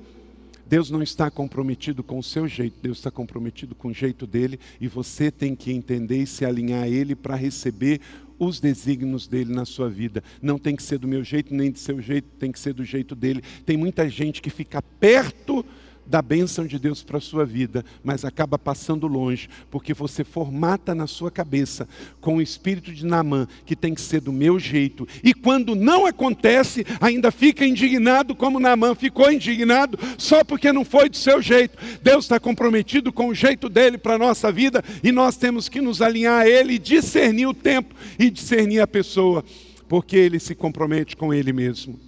Deus 0.67 0.91
não 0.91 1.03
está 1.03 1.31
comprometido 1.31 2.03
com 2.03 2.19
o 2.19 2.23
seu 2.23 2.47
jeito, 2.47 2.77
Deus 2.83 2.99
está 2.99 3.11
comprometido 3.11 3.75
com 3.75 3.89
o 3.89 3.95
jeito 3.95 4.27
dele, 4.27 4.61
e 4.79 4.87
você 4.87 5.31
tem 5.31 5.57
que 5.57 5.73
entender 5.73 6.19
e 6.19 6.27
se 6.27 6.45
alinhar 6.45 6.83
a 6.83 6.89
ele 6.89 7.15
para 7.15 7.35
receber 7.35 8.01
os 8.39 8.61
desígnios 8.61 9.27
dele 9.27 9.53
na 9.53 9.65
sua 9.65 9.89
vida. 9.89 10.23
Não 10.41 10.59
tem 10.59 10.77
que 10.77 10.83
ser 10.83 10.99
do 10.99 11.09
meu 11.09 11.25
jeito, 11.25 11.55
nem 11.55 11.71
do 11.71 11.79
seu 11.79 12.01
jeito, 12.01 12.29
tem 12.39 12.53
que 12.53 12.59
ser 12.59 12.73
do 12.73 12.85
jeito 12.85 13.15
dele. 13.15 13.43
Tem 13.65 13.77
muita 13.77 14.09
gente 14.09 14.41
que 14.41 14.51
fica 14.51 14.81
perto 14.81 15.65
da 16.09 16.23
bênção 16.23 16.67
de 16.67 16.79
Deus 16.79 17.03
para 17.03 17.19
a 17.19 17.21
sua 17.21 17.45
vida, 17.45 17.85
mas 18.03 18.25
acaba 18.25 18.59
passando 18.59 19.07
longe, 19.07 19.49
porque 19.71 19.93
você 19.93 20.25
formata 20.25 20.95
na 20.95 21.07
sua 21.07 21.31
cabeça 21.31 21.87
com 22.21 22.37
o 22.37 22.43
espírito 22.43 22.93
de 22.93 23.05
Naamã, 23.05 23.47
que 23.67 23.77
tem 23.77 23.95
que 23.95 24.01
ser 24.01 24.21
do 24.21 24.33
meu 24.33 24.59
jeito, 24.59 25.07
e 25.23 25.35
quando 25.35 25.75
não 25.75 26.07
acontece, 26.07 26.87
ainda 27.01 27.31
fica 27.31 27.67
indignado 27.67 28.35
como 28.35 28.59
Naamã 28.59 28.95
ficou 28.95 29.31
indignado, 29.31 29.99
só 30.17 30.43
porque 30.43 30.73
não 30.73 30.85
foi 30.85 31.09
do 31.09 31.17
seu 31.17 31.43
jeito. 31.43 31.79
Deus 32.03 32.25
está 32.25 32.41
comprometido 32.41 33.13
com 33.13 33.29
o 33.29 33.35
jeito 33.35 33.69
dele 33.69 33.99
para 33.99 34.15
a 34.15 34.19
nossa 34.19 34.51
vida, 34.51 34.83
e 35.03 35.13
nós 35.13 35.37
temos 35.37 35.69
que 35.69 35.81
nos 35.81 36.01
alinhar 36.01 36.43
a 36.43 36.49
ele, 36.49 36.79
discernir 36.79 37.47
o 37.47 37.55
tempo 37.55 37.95
e 38.19 38.31
discernir 38.31 38.81
a 38.81 38.87
pessoa, 38.87 39.45
porque 39.89 40.17
ele 40.17 40.39
se 40.39 40.55
compromete 40.55 41.17
com 41.17 41.35
ele 41.35 41.53
mesmo. 41.53 42.08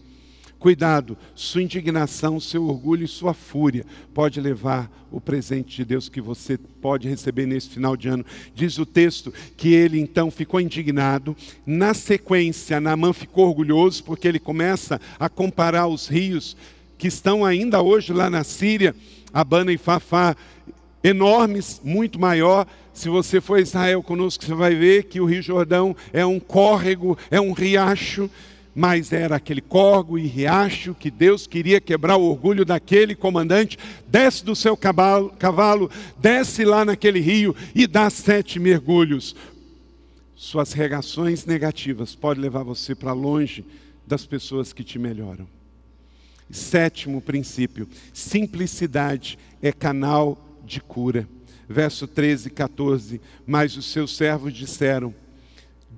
Cuidado, 0.61 1.17
sua 1.35 1.63
indignação, 1.63 2.39
seu 2.39 2.69
orgulho 2.69 3.03
e 3.03 3.09
sua 3.09 3.33
fúria 3.33 3.87
pode 4.13 4.39
levar 4.43 4.93
o 5.11 5.19
presente 5.19 5.75
de 5.75 5.87
Deus 5.87 6.07
que 6.07 6.21
você 6.21 6.59
pode 6.59 7.09
receber 7.09 7.47
nesse 7.47 7.71
final 7.71 7.97
de 7.97 8.09
ano. 8.09 8.27
Diz 8.55 8.77
o 8.77 8.85
texto 8.85 9.33
que 9.57 9.73
ele 9.73 9.99
então 9.99 10.31
ficou 10.31 10.61
indignado. 10.61 11.35
Na 11.65 11.95
sequência, 11.95 12.79
Naamã 12.79 13.15
ficou 13.15 13.49
orgulhoso 13.49 14.05
porque 14.05 14.29
ele 14.29 14.39
começa 14.39 15.01
a 15.19 15.31
comparar 15.31 15.87
os 15.87 16.07
rios 16.07 16.55
que 16.99 17.09
estão 17.09 17.43
ainda 17.43 17.81
hoje 17.81 18.13
lá 18.13 18.29
na 18.29 18.45
Síria, 18.45 18.95
Abana 19.33 19.73
e 19.73 19.79
Fafá, 19.79 20.37
enormes, 21.03 21.81
muito 21.83 22.21
maior. 22.21 22.67
Se 22.93 23.09
você 23.09 23.41
for 23.41 23.57
a 23.57 23.63
Israel 23.63 24.03
conosco, 24.03 24.45
você 24.45 24.53
vai 24.53 24.75
ver 24.75 25.05
que 25.05 25.23
o 25.23 25.25
Rio 25.25 25.41
Jordão 25.41 25.97
é 26.13 26.27
um 26.27 26.39
córrego, 26.39 27.17
é 27.31 27.41
um 27.41 27.53
riacho 27.53 28.29
mas 28.81 29.13
era 29.13 29.37
aquele 29.37 29.61
corgo 29.61 30.19
e 30.19 30.27
riacho 30.27 30.95
que 30.95 31.11
Deus 31.11 31.47
queria 31.47 31.83
quebrar 31.83 32.17
o 32.17 32.23
orgulho 32.23 32.65
daquele 32.65 33.15
comandante. 33.15 33.79
Desce 34.09 34.43
do 34.43 34.57
seu 34.57 34.75
cavalo, 34.75 35.91
desce 36.17 36.65
lá 36.65 36.83
naquele 36.83 37.21
rio 37.21 37.55
e 37.75 37.87
dá 37.87 38.09
sete 38.09 38.59
mergulhos. 38.59 39.37
Suas 40.35 40.73
reações 40.73 41.45
negativas 41.45 42.15
podem 42.15 42.43
levar 42.43 42.63
você 42.63 42.95
para 42.95 43.13
longe 43.13 43.67
das 44.07 44.25
pessoas 44.25 44.73
que 44.73 44.83
te 44.83 44.99
melhoram. 44.99 45.47
Sétimo 46.51 47.21
princípio: 47.21 47.87
simplicidade 48.15 49.39
é 49.61 49.73
canal 49.73 50.43
de 50.65 50.81
cura. 50.81 51.29
Verso 51.69 52.07
13 52.07 52.49
e 52.49 52.51
14. 52.51 53.21
Mas 53.47 53.77
os 53.77 53.93
seus 53.93 54.17
servos 54.17 54.55
disseram: 54.55 55.15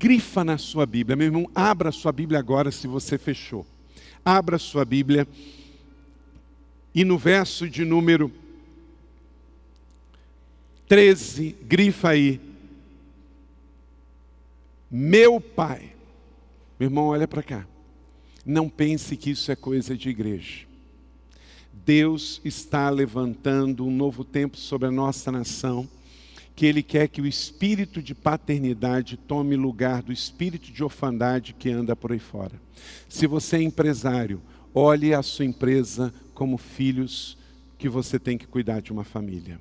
grifa 0.03 0.43
na 0.43 0.59
sua 0.59 0.85
Bíblia. 0.85 1.15
Meu 1.15 1.27
irmão, 1.27 1.49
abra 1.55 1.91
a 1.91 1.93
sua 1.93 2.11
Bíblia 2.11 2.41
agora 2.41 2.73
se 2.73 2.89
você 2.89 3.17
fechou. 3.17 3.65
Abra 4.25 4.57
a 4.57 4.59
sua 4.59 4.85
Bíblia. 4.85 5.29
E 6.93 7.05
no 7.05 7.17
verso 7.17 7.71
de 7.71 7.85
número 7.85 8.33
13, 10.89 11.55
grifa 11.63 12.09
aí. 12.09 12.41
Meu 14.91 15.41
Pai. 15.41 15.95
Meu 16.81 16.89
irmão, 16.89 17.07
olha 17.07 17.29
para 17.29 17.45
cá. 17.45 17.65
Não 18.45 18.69
pense 18.69 19.17
que 19.17 19.31
isso 19.31 19.53
é 19.53 19.57
coisa 19.57 19.97
de 19.97 20.09
igreja. 20.09 20.67
Deus 21.73 22.41
está 22.45 22.91
levantando 22.91 23.87
um 23.87 23.91
novo 23.91 24.25
tempo 24.25 24.57
sobre 24.57 24.89
a 24.89 24.91
nossa 24.91 25.31
nação 25.31 25.89
que 26.55 26.67
Ele 26.67 26.83
quer 26.83 27.09
que 27.09 27.21
o 27.21 27.27
espírito 27.27 28.03
de 28.03 28.15
paternidade 28.15 29.17
tome 29.17 29.57
lugar 29.57 30.03
do 30.03 30.13
espírito 30.13 30.71
de 30.71 30.85
orfandade 30.85 31.55
que 31.55 31.71
anda 31.71 31.97
por 31.97 32.13
aí 32.13 32.19
fora. 32.19 32.61
Se 33.09 33.27
você 33.27 33.57
é 33.57 33.63
empresário, 33.63 34.43
olhe 34.75 35.15
a 35.15 35.23
sua 35.23 35.45
empresa 35.45 36.13
como 36.35 36.59
filhos 36.59 37.39
que 37.79 37.89
você 37.89 38.19
tem 38.19 38.37
que 38.39 38.47
cuidar 38.47 38.81
de 38.81 38.93
uma 38.93 39.05
família. 39.05 39.59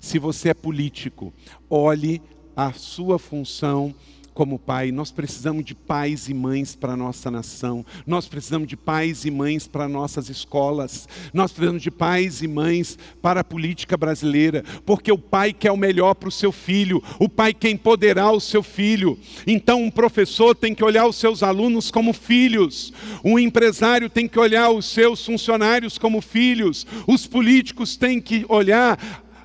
Se 0.00 0.18
você 0.18 0.50
é 0.50 0.54
político, 0.54 1.32
olhe 1.68 2.20
a 2.54 2.72
sua 2.72 3.18
função 3.18 3.94
como 4.34 4.58
pai, 4.58 4.90
nós 4.90 5.10
precisamos 5.10 5.64
de 5.64 5.74
pais 5.74 6.28
e 6.28 6.34
mães 6.34 6.74
para 6.74 6.94
a 6.94 6.96
nossa 6.96 7.30
nação, 7.30 7.84
nós 8.06 8.26
precisamos 8.26 8.66
de 8.66 8.76
pais 8.76 9.24
e 9.24 9.30
mães 9.30 9.66
para 9.66 9.88
nossas 9.88 10.28
escolas, 10.28 11.08
nós 11.32 11.52
precisamos 11.52 11.82
de 11.82 11.90
pais 11.90 12.42
e 12.42 12.48
mães 12.48 12.98
para 13.20 13.40
a 13.40 13.44
política 13.44 13.96
brasileira, 13.96 14.64
porque 14.86 15.12
o 15.12 15.18
pai 15.18 15.52
quer 15.52 15.70
o 15.70 15.76
melhor 15.76 16.14
para 16.14 16.28
o 16.28 16.32
seu 16.32 16.52
filho, 16.52 17.02
o 17.18 17.28
pai 17.28 17.52
quer 17.52 17.70
empoderar 17.70 18.32
o 18.32 18.40
seu 18.40 18.62
filho. 18.62 19.18
Então, 19.46 19.82
um 19.82 19.90
professor 19.90 20.54
tem 20.54 20.74
que 20.74 20.84
olhar 20.84 21.06
os 21.06 21.16
seus 21.16 21.42
alunos 21.42 21.90
como 21.90 22.12
filhos, 22.12 22.92
um 23.24 23.38
empresário 23.38 24.08
tem 24.08 24.26
que 24.26 24.38
olhar 24.38 24.70
os 24.70 24.86
seus 24.86 25.24
funcionários 25.24 25.98
como 25.98 26.20
filhos, 26.20 26.86
os 27.06 27.26
políticos 27.26 27.96
têm 27.96 28.20
que 28.20 28.46
olhar 28.48 28.98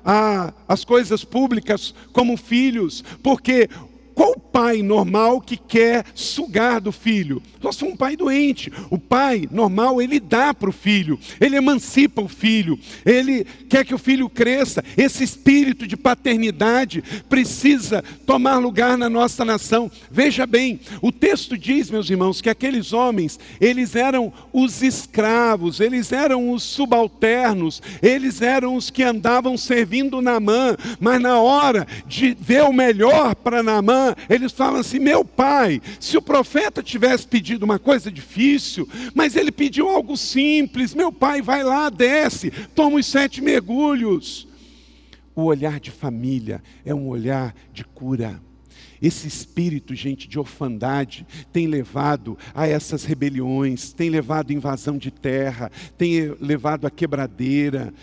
a, 0.04 0.54
as 0.66 0.84
coisas 0.84 1.22
públicas 1.22 1.94
como 2.12 2.36
filhos, 2.36 3.04
porque 3.22 3.68
pai 4.58 4.82
normal 4.82 5.40
que 5.40 5.56
quer 5.56 6.04
sugar 6.16 6.80
do 6.80 6.90
filho. 6.90 7.40
Nós 7.62 7.76
somos 7.76 7.94
um 7.94 7.96
pai 7.96 8.16
doente. 8.16 8.72
O 8.90 8.98
pai 8.98 9.48
normal, 9.52 10.02
ele 10.02 10.18
dá 10.18 10.52
para 10.52 10.68
o 10.68 10.72
filho, 10.72 11.16
ele 11.40 11.54
emancipa 11.54 12.20
o 12.20 12.26
filho, 12.26 12.76
ele 13.06 13.46
quer 13.68 13.84
que 13.84 13.94
o 13.94 13.98
filho 13.98 14.28
cresça. 14.28 14.82
Esse 14.96 15.22
espírito 15.22 15.86
de 15.86 15.96
paternidade 15.96 17.04
precisa 17.28 18.02
tomar 18.26 18.58
lugar 18.58 18.98
na 18.98 19.08
nossa 19.08 19.44
nação. 19.44 19.88
Veja 20.10 20.44
bem, 20.44 20.80
o 21.00 21.12
texto 21.12 21.56
diz, 21.56 21.88
meus 21.88 22.10
irmãos, 22.10 22.40
que 22.40 22.50
aqueles 22.50 22.92
homens, 22.92 23.38
eles 23.60 23.94
eram 23.94 24.32
os 24.52 24.82
escravos, 24.82 25.78
eles 25.78 26.10
eram 26.10 26.50
os 26.50 26.64
subalternos, 26.64 27.80
eles 28.02 28.42
eram 28.42 28.74
os 28.74 28.90
que 28.90 29.04
andavam 29.04 29.56
servindo 29.56 30.20
Naamã, 30.20 30.76
mas 30.98 31.20
na 31.20 31.38
hora 31.38 31.86
de 32.08 32.36
ver 32.40 32.64
o 32.64 32.72
melhor 32.72 33.36
para 33.36 33.62
Naamã, 33.62 34.16
eles 34.28 34.47
falam 34.52 34.80
assim: 34.80 34.98
meu 34.98 35.24
pai, 35.24 35.80
se 36.00 36.16
o 36.16 36.22
profeta 36.22 36.82
tivesse 36.82 37.26
pedido 37.26 37.64
uma 37.64 37.78
coisa 37.78 38.10
difícil, 38.10 38.88
mas 39.14 39.36
ele 39.36 39.52
pediu 39.52 39.88
algo 39.88 40.16
simples, 40.16 40.94
meu 40.94 41.12
pai, 41.12 41.42
vai 41.42 41.62
lá, 41.62 41.90
desce, 41.90 42.50
toma 42.74 42.98
os 42.98 43.06
sete 43.06 43.40
mergulhos. 43.40 44.46
O 45.34 45.44
olhar 45.44 45.78
de 45.78 45.90
família 45.90 46.62
é 46.84 46.94
um 46.94 47.08
olhar 47.08 47.54
de 47.72 47.84
cura. 47.84 48.40
Esse 49.00 49.28
espírito, 49.28 49.94
gente, 49.94 50.28
de 50.28 50.38
orfandade 50.38 51.26
tem 51.52 51.66
levado 51.66 52.36
a 52.52 52.66
essas 52.66 53.04
rebeliões, 53.04 53.92
tem 53.92 54.10
levado 54.10 54.50
a 54.50 54.54
invasão 54.54 54.98
de 54.98 55.10
terra, 55.10 55.70
tem 55.96 56.34
levado 56.40 56.86
a 56.86 56.90
quebradeira, 56.90 57.94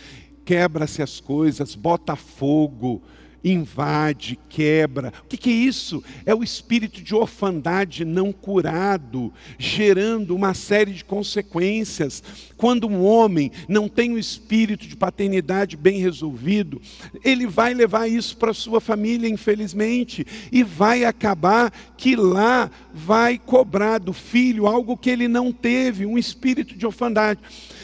quebra-se 0.46 1.02
as 1.02 1.20
coisas, 1.20 1.76
bota 1.76 2.16
fogo, 2.16 3.02
invade, 3.46 4.40
quebra. 4.50 5.14
O 5.24 5.28
que, 5.28 5.38
que, 5.38 5.50
é 5.52 5.54
isso? 5.54 6.04
É 6.26 6.34
o 6.34 6.44
espírito 6.44 7.02
de 7.02 7.14
orfandade 7.14 8.04
não 8.04 8.34
curado, 8.34 9.32
gerando 9.60 10.36
uma 10.36 10.56
série 10.56 10.92
de 10.92 11.06
consequências. 11.06 12.24
Quando 12.58 12.88
um 12.88 13.04
homem 13.04 13.52
não 13.70 13.88
tem 13.88 14.12
o 14.14 14.18
espírito 14.18 14.88
de 14.88 14.96
paternidade 14.96 15.78
bem 15.78 16.00
resolvido, 16.00 16.82
ele 17.24 17.46
vai 17.46 17.74
levar 17.74 18.08
isso 18.08 18.36
para 18.38 18.54
sua 18.54 18.82
família, 18.82 19.30
infelizmente, 19.30 20.26
e 20.52 20.64
vai 20.64 21.06
acabar 21.06 21.72
que 21.96 22.16
lá 22.16 22.72
vai 22.94 23.38
cobrar 23.38 24.00
do 24.00 24.14
filho 24.14 24.66
algo 24.66 24.98
que 24.98 25.10
ele 25.10 25.28
não 25.28 25.52
teve, 25.52 26.06
um 26.06 26.18
espírito 26.18 26.76
de 26.76 26.86
orfandade. 26.86 27.40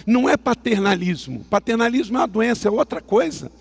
Não 0.07 0.28
é 0.28 0.36
paternalismo. 0.36 1.45
Paternalismo 1.49 2.18
é 2.18 2.22
uma 2.22 2.28
doença, 2.28 2.68
é 2.68 2.72
outra 2.72 3.01
coisa. 3.01 3.51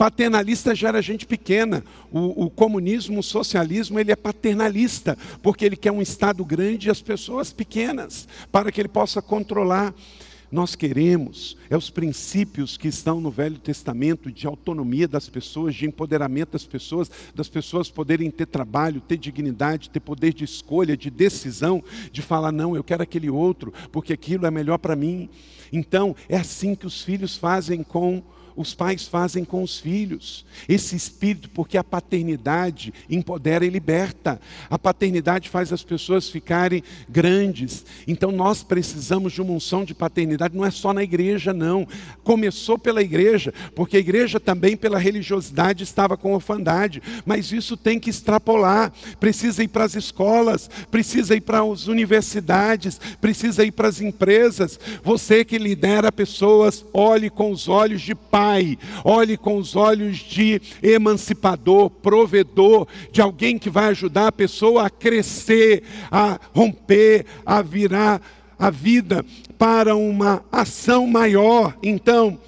Paternalista 0.00 0.74
gera 0.74 1.02
gente 1.02 1.26
pequena. 1.26 1.84
O, 2.10 2.46
o, 2.46 2.50
comunismo, 2.50 3.20
o 3.20 3.22
socialismo, 3.22 4.00
ele 4.00 4.10
é 4.10 4.16
paternalista, 4.16 5.14
porque 5.42 5.62
ele 5.62 5.76
quer 5.76 5.92
um 5.92 6.00
Estado 6.00 6.42
grande 6.42 6.88
e 6.88 6.90
as 6.90 7.02
pessoas 7.02 7.52
pequenas, 7.52 8.26
para 8.50 8.72
que 8.72 8.80
ele 8.80 8.88
possa 8.88 9.20
controlar. 9.20 9.94
Nós 10.50 10.74
queremos, 10.74 11.54
é 11.68 11.76
os 11.76 11.90
princípios 11.90 12.78
que 12.78 12.88
estão 12.88 13.20
no 13.20 13.30
Velho 13.30 13.58
Testamento 13.58 14.32
de 14.32 14.46
autonomia 14.46 15.06
das 15.06 15.28
pessoas, 15.28 15.74
de 15.74 15.84
empoderamento 15.84 16.52
das 16.52 16.64
pessoas, 16.64 17.10
das 17.34 17.50
pessoas 17.50 17.90
poderem 17.90 18.30
ter 18.30 18.46
trabalho, 18.46 19.02
ter 19.02 19.18
dignidade, 19.18 19.90
ter 19.90 20.00
poder 20.00 20.32
de 20.32 20.44
escolha, 20.44 20.96
de 20.96 21.10
decisão, 21.10 21.84
de 22.10 22.22
falar, 22.22 22.52
não, 22.52 22.74
eu 22.74 22.82
quero 22.82 23.02
aquele 23.02 23.28
outro, 23.28 23.70
porque 23.92 24.14
aquilo 24.14 24.46
é 24.46 24.50
melhor 24.50 24.78
para 24.78 24.96
mim. 24.96 25.28
Então, 25.70 26.16
é 26.26 26.38
assim 26.38 26.74
que 26.74 26.86
os 26.86 27.02
filhos 27.02 27.36
fazem 27.36 27.82
com 27.82 28.22
os 28.56 28.74
pais 28.74 29.06
fazem 29.06 29.44
com 29.44 29.62
os 29.62 29.78
filhos. 29.78 30.44
Esse 30.68 30.96
espírito, 30.96 31.48
porque 31.50 31.78
a 31.78 31.84
paternidade 31.84 32.92
empodera 33.08 33.64
e 33.64 33.70
liberta. 33.70 34.40
A 34.68 34.78
paternidade 34.78 35.48
faz 35.48 35.72
as 35.72 35.82
pessoas 35.82 36.28
ficarem 36.28 36.82
grandes. 37.08 37.84
Então 38.06 38.32
nós 38.32 38.62
precisamos 38.62 39.32
de 39.32 39.40
uma 39.40 39.52
unção 39.52 39.84
de 39.84 39.94
paternidade, 39.94 40.56
não 40.56 40.64
é 40.64 40.70
só 40.70 40.92
na 40.92 41.02
igreja, 41.02 41.52
não. 41.52 41.86
Começou 42.22 42.78
pela 42.78 43.02
igreja, 43.02 43.52
porque 43.74 43.96
a 43.96 44.00
igreja 44.00 44.38
também, 44.38 44.76
pela 44.76 44.98
religiosidade, 44.98 45.84
estava 45.84 46.16
com 46.16 46.34
orfandade. 46.34 47.02
Mas 47.24 47.52
isso 47.52 47.76
tem 47.76 47.98
que 47.98 48.10
extrapolar. 48.10 48.92
Precisa 49.18 49.62
ir 49.62 49.68
para 49.68 49.84
as 49.84 49.94
escolas, 49.94 50.68
precisa 50.90 51.34
ir 51.34 51.40
para 51.40 51.62
as 51.62 51.86
universidades, 51.86 53.00
precisa 53.20 53.64
ir 53.64 53.72
para 53.72 53.88
as 53.88 54.00
empresas. 54.00 54.78
Você 55.02 55.44
que 55.44 55.58
lidera 55.58 56.12
pessoas, 56.12 56.84
olhe 56.92 57.30
com 57.30 57.50
os 57.50 57.68
olhos 57.68 58.02
de 58.02 58.14
pai 58.14 58.39
pai, 58.40 58.78
olhe 59.04 59.36
com 59.36 59.58
os 59.58 59.76
olhos 59.76 60.16
de 60.16 60.62
emancipador, 60.82 61.90
provedor, 61.90 62.88
de 63.12 63.20
alguém 63.20 63.58
que 63.58 63.68
vai 63.68 63.90
ajudar 63.90 64.28
a 64.28 64.32
pessoa 64.32 64.86
a 64.86 64.90
crescer, 64.90 65.82
a 66.10 66.40
romper, 66.54 67.26
a 67.44 67.60
virar 67.60 68.22
a 68.58 68.70
vida 68.70 69.22
para 69.58 69.94
uma 69.94 70.42
ação 70.50 71.06
maior. 71.06 71.76
Então, 71.82 72.38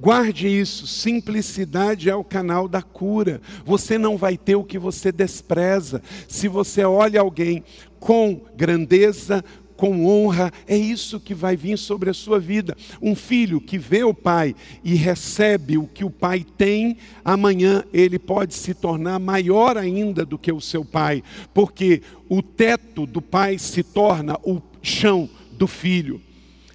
Guarde 0.00 0.46
isso, 0.46 0.86
simplicidade 0.86 2.08
é 2.08 2.14
o 2.14 2.22
canal 2.22 2.68
da 2.68 2.80
cura. 2.80 3.40
Você 3.64 3.98
não 3.98 4.16
vai 4.16 4.36
ter 4.36 4.54
o 4.54 4.62
que 4.62 4.78
você 4.78 5.10
despreza. 5.10 6.00
Se 6.28 6.46
você 6.46 6.84
olha 6.84 7.20
alguém 7.20 7.64
com 7.98 8.40
grandeza, 8.56 9.44
com 9.78 10.04
honra, 10.06 10.52
é 10.66 10.76
isso 10.76 11.20
que 11.20 11.32
vai 11.32 11.56
vir 11.56 11.78
sobre 11.78 12.10
a 12.10 12.14
sua 12.14 12.40
vida. 12.40 12.76
Um 13.00 13.14
filho 13.14 13.60
que 13.60 13.78
vê 13.78 14.02
o 14.02 14.12
pai 14.12 14.54
e 14.82 14.96
recebe 14.96 15.78
o 15.78 15.86
que 15.86 16.04
o 16.04 16.10
pai 16.10 16.44
tem, 16.58 16.96
amanhã 17.24 17.84
ele 17.92 18.18
pode 18.18 18.54
se 18.54 18.74
tornar 18.74 19.20
maior 19.20 19.78
ainda 19.78 20.26
do 20.26 20.36
que 20.36 20.50
o 20.50 20.60
seu 20.60 20.84
pai, 20.84 21.22
porque 21.54 22.02
o 22.28 22.42
teto 22.42 23.06
do 23.06 23.22
pai 23.22 23.56
se 23.56 23.84
torna 23.84 24.36
o 24.42 24.60
chão 24.82 25.30
do 25.52 25.68
filho. 25.68 26.20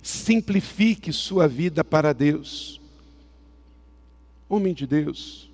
Simplifique 0.02 1.12
sua 1.12 1.46
vida 1.46 1.84
para 1.84 2.14
Deus. 2.14 2.80
Homem 4.48 4.74
de 4.74 4.88
Deus, 4.88 5.52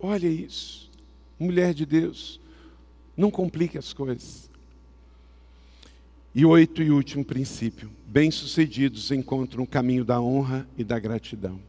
olha 0.00 0.28
isso. 0.28 0.88
Mulher 1.40 1.74
de 1.74 1.84
Deus, 1.84 2.40
não 3.16 3.32
complique 3.32 3.76
as 3.76 3.92
coisas. 3.92 4.47
E 6.34 6.44
oito 6.44 6.82
e 6.82 6.90
último 6.90 7.24
princípio: 7.24 7.90
bem-sucedidos 8.06 9.10
encontram 9.10 9.64
o 9.64 9.66
caminho 9.66 10.04
da 10.04 10.20
honra 10.20 10.66
e 10.76 10.84
da 10.84 10.98
gratidão. 10.98 11.60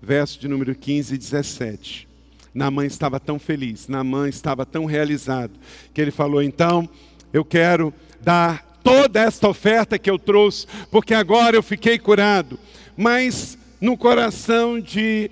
Verso 0.00 0.38
de 0.40 0.46
número 0.46 0.74
15 0.74 1.14
e 1.14 1.18
17. 1.18 2.08
Naamã 2.54 2.86
estava 2.86 3.20
tão 3.20 3.38
feliz, 3.38 3.88
Naamã 3.88 4.28
estava 4.28 4.64
tão 4.64 4.84
realizado, 4.84 5.52
que 5.92 6.00
ele 6.00 6.10
falou: 6.10 6.42
então, 6.42 6.88
eu 7.32 7.44
quero 7.44 7.92
dar 8.20 8.80
toda 8.82 9.20
esta 9.20 9.48
oferta 9.48 9.98
que 9.98 10.10
eu 10.10 10.18
trouxe, 10.18 10.66
porque 10.90 11.14
agora 11.14 11.56
eu 11.56 11.62
fiquei 11.62 11.98
curado. 11.98 12.58
Mas 12.96 13.58
no 13.80 13.96
coração 13.96 14.80
de 14.80 15.30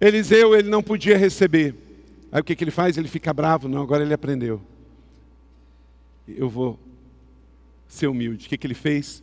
Eliseu 0.00 0.54
ele 0.54 0.68
não 0.68 0.82
podia 0.82 1.16
receber. 1.16 1.74
Aí 2.32 2.40
o 2.40 2.44
que, 2.44 2.56
que 2.56 2.64
ele 2.64 2.70
faz? 2.70 2.96
Ele 2.96 3.08
fica 3.08 3.32
bravo, 3.32 3.68
não, 3.68 3.82
agora 3.82 4.02
ele 4.02 4.14
aprendeu. 4.14 4.60
Eu 6.26 6.48
vou 6.48 6.78
ser 7.94 8.08
humilde. 8.08 8.46
O 8.46 8.48
que, 8.48 8.58
que 8.58 8.66
ele 8.66 8.74
fez? 8.74 9.22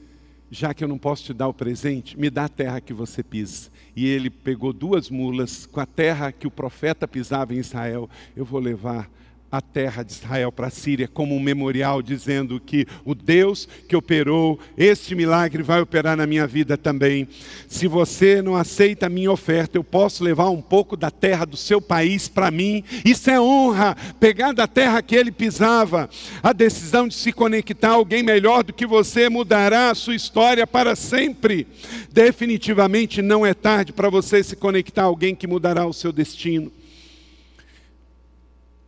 Já 0.49 0.73
que 0.73 0.83
eu 0.83 0.87
não 0.87 0.97
posso 0.97 1.23
te 1.23 1.33
dar 1.33 1.47
o 1.47 1.53
presente, 1.53 2.19
me 2.19 2.29
dá 2.29 2.45
a 2.45 2.49
terra 2.49 2.81
que 2.81 2.93
você 2.93 3.23
pisa. 3.23 3.69
E 3.95 4.07
ele 4.07 4.29
pegou 4.29 4.73
duas 4.73 5.09
mulas 5.09 5.65
com 5.65 5.79
a 5.79 5.85
terra 5.85 6.31
que 6.31 6.47
o 6.47 6.51
profeta 6.51 7.07
pisava 7.07 7.53
em 7.53 7.59
Israel. 7.59 8.09
Eu 8.35 8.43
vou 8.43 8.59
levar 8.59 9.09
a 9.51 9.59
terra 9.59 10.01
de 10.01 10.13
Israel 10.13 10.51
para 10.51 10.67
a 10.67 10.71
Síria 10.71 11.07
como 11.07 11.35
um 11.35 11.39
memorial, 11.39 12.01
dizendo 12.01 12.59
que 12.59 12.87
o 13.03 13.13
Deus 13.13 13.67
que 13.87 13.95
operou 13.95 14.57
este 14.77 15.13
milagre 15.13 15.61
vai 15.61 15.81
operar 15.81 16.15
na 16.15 16.25
minha 16.25 16.47
vida 16.47 16.77
também. 16.77 17.27
Se 17.67 17.85
você 17.85 18.41
não 18.41 18.55
aceita 18.55 19.07
a 19.07 19.09
minha 19.09 19.31
oferta, 19.31 19.77
eu 19.77 19.83
posso 19.83 20.23
levar 20.23 20.49
um 20.49 20.61
pouco 20.61 20.95
da 20.95 21.11
terra 21.11 21.45
do 21.45 21.57
seu 21.57 21.81
país 21.81 22.29
para 22.29 22.49
mim. 22.49 22.83
Isso 23.03 23.29
é 23.29 23.39
honra, 23.39 23.97
pegar 24.19 24.53
da 24.53 24.67
terra 24.67 25.01
que 25.01 25.15
ele 25.15 25.31
pisava. 25.31 26.09
A 26.41 26.53
decisão 26.53 27.07
de 27.07 27.15
se 27.15 27.33
conectar 27.33 27.89
a 27.89 27.93
alguém 27.93 28.23
melhor 28.23 28.63
do 28.63 28.71
que 28.71 28.85
você 28.85 29.27
mudará 29.27 29.89
a 29.89 29.95
sua 29.95 30.15
história 30.15 30.65
para 30.65 30.95
sempre. 30.95 31.67
Definitivamente 32.11 33.21
não 33.21 33.45
é 33.45 33.53
tarde 33.53 33.91
para 33.91 34.09
você 34.09 34.41
se 34.43 34.55
conectar 34.55 35.01
a 35.01 35.05
alguém 35.05 35.35
que 35.35 35.47
mudará 35.47 35.85
o 35.85 35.93
seu 35.93 36.11
destino. 36.11 36.71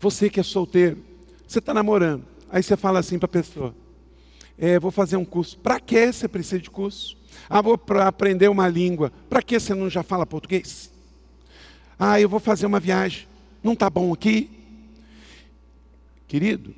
Você 0.03 0.29
que 0.29 0.41
é 0.41 0.43
solteiro, 0.43 0.97
você 1.47 1.59
está 1.59 1.73
namorando, 1.73 2.25
aí 2.49 2.61
você 2.61 2.75
fala 2.75 2.99
assim 2.99 3.17
para 3.17 3.25
a 3.25 3.29
pessoa: 3.29 3.73
é, 4.57 4.77
vou 4.77 4.91
fazer 4.91 5.15
um 5.15 5.23
curso. 5.23 5.57
Para 5.57 5.79
que 5.79 6.11
você 6.11 6.27
precisa 6.27 6.59
de 6.59 6.69
curso? 6.69 7.17
Ah, 7.49 7.61
vou 7.61 7.79
aprender 8.05 8.49
uma 8.49 8.67
língua. 8.67 9.13
Para 9.29 9.41
que 9.41 9.57
você 9.57 9.73
não 9.73 9.89
já 9.89 10.03
fala 10.03 10.25
português? 10.25 10.91
Ah, 11.97 12.19
eu 12.19 12.27
vou 12.27 12.41
fazer 12.41 12.65
uma 12.65 12.81
viagem. 12.81 13.29
Não 13.63 13.71
está 13.71 13.89
bom 13.89 14.11
aqui? 14.11 14.49
Querido, 16.27 16.75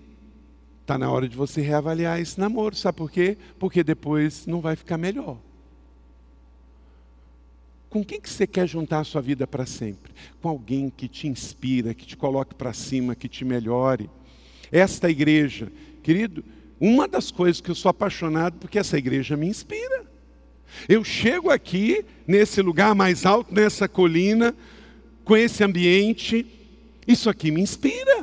está 0.82 0.96
na 0.96 1.10
hora 1.10 1.28
de 1.28 1.36
você 1.36 1.62
reavaliar 1.62 2.20
esse 2.20 2.40
namoro. 2.40 2.76
Sabe 2.76 2.96
por 3.00 3.10
quê? 3.10 3.40
Porque 3.58 3.84
depois 3.84 4.46
não 4.46 4.62
vai 4.62 4.76
ficar 4.76 5.00
melhor. 5.00 5.40
Com 7.96 8.04
quem 8.04 8.20
que 8.20 8.30
você 8.30 8.46
quer 8.46 8.68
juntar 8.68 9.00
a 9.00 9.04
sua 9.06 9.22
vida 9.22 9.48
para 9.48 9.66
sempre? 9.66 10.12
Com 10.42 10.50
alguém 10.50 10.90
que 10.90 11.08
te 11.08 11.30
inspira, 11.30 11.94
que 11.94 12.06
te 12.06 12.18
coloque 12.18 12.54
para 12.54 12.74
cima, 12.74 13.16
que 13.16 13.30
te 13.30 13.46
melhore. 13.46 14.10
Esta 14.70 15.10
igreja, 15.10 15.72
querido, 16.04 16.44
uma 16.78 17.08
das 17.08 17.32
coisas 17.32 17.62
que 17.62 17.72
eu 17.72 17.76
sou 17.76 17.90
apaixonado 17.90 18.58
porque 18.60 18.78
essa 18.78 18.98
igreja 18.98 19.38
me 19.38 19.48
inspira. 19.48 20.04
Eu 20.90 21.06
chego 21.06 21.50
aqui, 21.50 22.04
nesse 22.28 22.62
lugar 22.62 22.94
mais 22.94 23.26
alto, 23.26 23.56
nessa 23.56 23.88
colina, 23.88 24.54
com 25.24 25.38
esse 25.38 25.64
ambiente, 25.64 26.46
isso 27.08 27.30
aqui 27.30 27.50
me 27.50 27.62
inspira. 27.62 28.15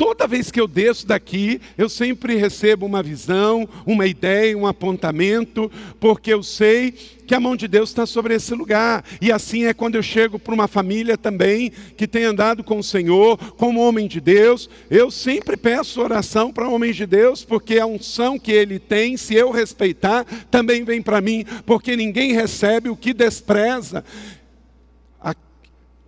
Toda 0.00 0.26
vez 0.26 0.50
que 0.50 0.58
eu 0.58 0.66
desço 0.66 1.06
daqui, 1.06 1.60
eu 1.76 1.86
sempre 1.86 2.34
recebo 2.34 2.86
uma 2.86 3.02
visão, 3.02 3.68
uma 3.84 4.06
ideia, 4.06 4.56
um 4.56 4.66
apontamento, 4.66 5.70
porque 6.00 6.32
eu 6.32 6.42
sei 6.42 6.90
que 6.90 7.34
a 7.34 7.38
mão 7.38 7.54
de 7.54 7.68
Deus 7.68 7.90
está 7.90 8.06
sobre 8.06 8.34
esse 8.34 8.54
lugar. 8.54 9.04
E 9.20 9.30
assim 9.30 9.66
é 9.66 9.74
quando 9.74 9.96
eu 9.96 10.02
chego 10.02 10.38
para 10.38 10.54
uma 10.54 10.66
família 10.66 11.18
também 11.18 11.70
que 11.98 12.08
tem 12.08 12.24
andado 12.24 12.64
com 12.64 12.78
o 12.78 12.82
Senhor, 12.82 13.36
como 13.56 13.86
homem 13.86 14.08
de 14.08 14.22
Deus. 14.22 14.70
Eu 14.88 15.10
sempre 15.10 15.54
peço 15.54 16.00
oração 16.00 16.50
para 16.50 16.66
homens 16.66 16.96
de 16.96 17.04
Deus, 17.04 17.44
porque 17.44 17.78
a 17.78 17.84
unção 17.84 18.38
que 18.38 18.52
ele 18.52 18.78
tem, 18.78 19.18
se 19.18 19.34
eu 19.34 19.50
respeitar, 19.50 20.24
também 20.50 20.82
vem 20.82 21.02
para 21.02 21.20
mim, 21.20 21.44
porque 21.66 21.94
ninguém 21.94 22.32
recebe 22.32 22.88
o 22.88 22.96
que 22.96 23.12
despreza. 23.12 24.02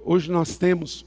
Hoje 0.02 0.30
nós 0.30 0.56
temos 0.56 1.04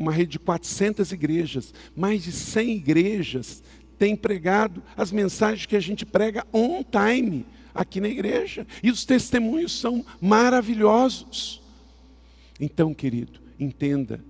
uma 0.00 0.10
rede 0.10 0.32
de 0.32 0.38
400 0.38 1.12
igrejas, 1.12 1.74
mais 1.94 2.24
de 2.24 2.32
100 2.32 2.76
igrejas 2.76 3.62
têm 3.98 4.16
pregado 4.16 4.82
as 4.96 5.12
mensagens 5.12 5.66
que 5.66 5.76
a 5.76 5.80
gente 5.80 6.06
prega 6.06 6.46
on 6.54 6.82
time 6.82 7.44
aqui 7.74 8.00
na 8.00 8.08
igreja. 8.08 8.66
E 8.82 8.90
os 8.90 9.04
testemunhos 9.04 9.78
são 9.78 10.04
maravilhosos. 10.18 11.60
Então, 12.58 12.94
querido, 12.94 13.40
entenda, 13.58 14.24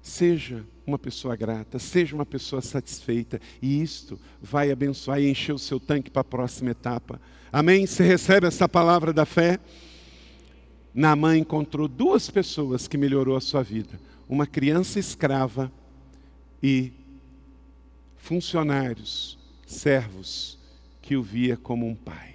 seja 0.00 0.64
uma 0.86 0.98
pessoa 0.98 1.36
grata, 1.36 1.78
seja 1.78 2.14
uma 2.14 2.24
pessoa 2.24 2.62
satisfeita, 2.62 3.38
e 3.60 3.82
isto 3.82 4.18
vai 4.40 4.70
abençoar 4.70 5.20
e 5.20 5.28
encher 5.30 5.52
o 5.52 5.58
seu 5.58 5.78
tanque 5.78 6.10
para 6.10 6.22
a 6.22 6.24
próxima 6.24 6.70
etapa. 6.70 7.20
Amém? 7.52 7.86
Você 7.86 8.02
recebe 8.02 8.46
essa 8.46 8.66
palavra 8.66 9.12
da 9.12 9.26
fé? 9.26 9.60
Naamã 10.94 11.36
encontrou 11.36 11.86
duas 11.86 12.30
pessoas 12.30 12.88
que 12.88 12.96
melhorou 12.96 13.36
a 13.36 13.40
sua 13.42 13.62
vida 13.62 14.00
uma 14.28 14.46
criança 14.46 14.98
escrava 14.98 15.70
e 16.62 16.92
funcionários, 18.16 19.38
servos, 19.66 20.58
que 21.02 21.16
o 21.16 21.22
via 21.22 21.56
como 21.56 21.86
um 21.86 21.94
pai. 21.94 22.34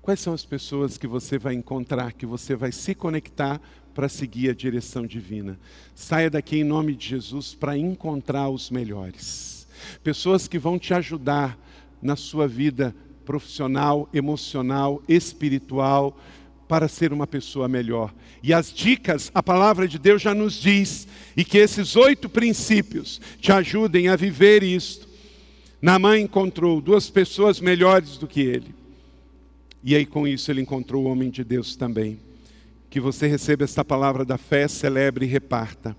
Quais 0.00 0.20
são 0.20 0.32
as 0.32 0.44
pessoas 0.44 0.96
que 0.96 1.06
você 1.06 1.36
vai 1.36 1.54
encontrar, 1.54 2.12
que 2.12 2.24
você 2.24 2.54
vai 2.54 2.72
se 2.72 2.94
conectar 2.94 3.60
para 3.92 4.08
seguir 4.08 4.50
a 4.50 4.54
direção 4.54 5.06
divina? 5.06 5.58
Saia 5.94 6.30
daqui 6.30 6.58
em 6.58 6.64
nome 6.64 6.94
de 6.94 7.08
Jesus 7.08 7.54
para 7.54 7.76
encontrar 7.76 8.48
os 8.48 8.70
melhores. 8.70 9.66
Pessoas 10.02 10.48
que 10.48 10.58
vão 10.58 10.78
te 10.78 10.94
ajudar 10.94 11.58
na 12.00 12.16
sua 12.16 12.46
vida 12.46 12.94
profissional, 13.24 14.08
emocional, 14.14 15.02
espiritual, 15.08 16.16
para 16.68 16.88
ser 16.88 17.12
uma 17.12 17.26
pessoa 17.26 17.68
melhor. 17.68 18.12
E 18.42 18.52
as 18.52 18.72
dicas, 18.72 19.30
a 19.34 19.42
palavra 19.42 19.86
de 19.86 19.98
Deus 19.98 20.22
já 20.22 20.34
nos 20.34 20.54
diz, 20.54 21.06
e 21.36 21.44
que 21.44 21.58
esses 21.58 21.96
oito 21.96 22.28
princípios 22.28 23.20
te 23.40 23.52
ajudem 23.52 24.08
a 24.08 24.16
viver 24.16 24.62
isto. 24.62 25.08
Naamã 25.80 26.18
encontrou 26.18 26.80
duas 26.80 27.10
pessoas 27.10 27.60
melhores 27.60 28.16
do 28.16 28.26
que 28.26 28.40
ele. 28.40 28.74
E 29.82 29.94
aí 29.94 30.04
com 30.04 30.26
isso 30.26 30.50
ele 30.50 30.60
encontrou 30.60 31.04
o 31.04 31.08
homem 31.08 31.30
de 31.30 31.44
Deus 31.44 31.76
também. 31.76 32.18
Que 32.90 32.98
você 32.98 33.26
receba 33.26 33.64
esta 33.64 33.84
palavra 33.84 34.24
da 34.24 34.38
fé, 34.38 34.66
celebre 34.66 35.26
e 35.26 35.28
reparta. 35.28 35.96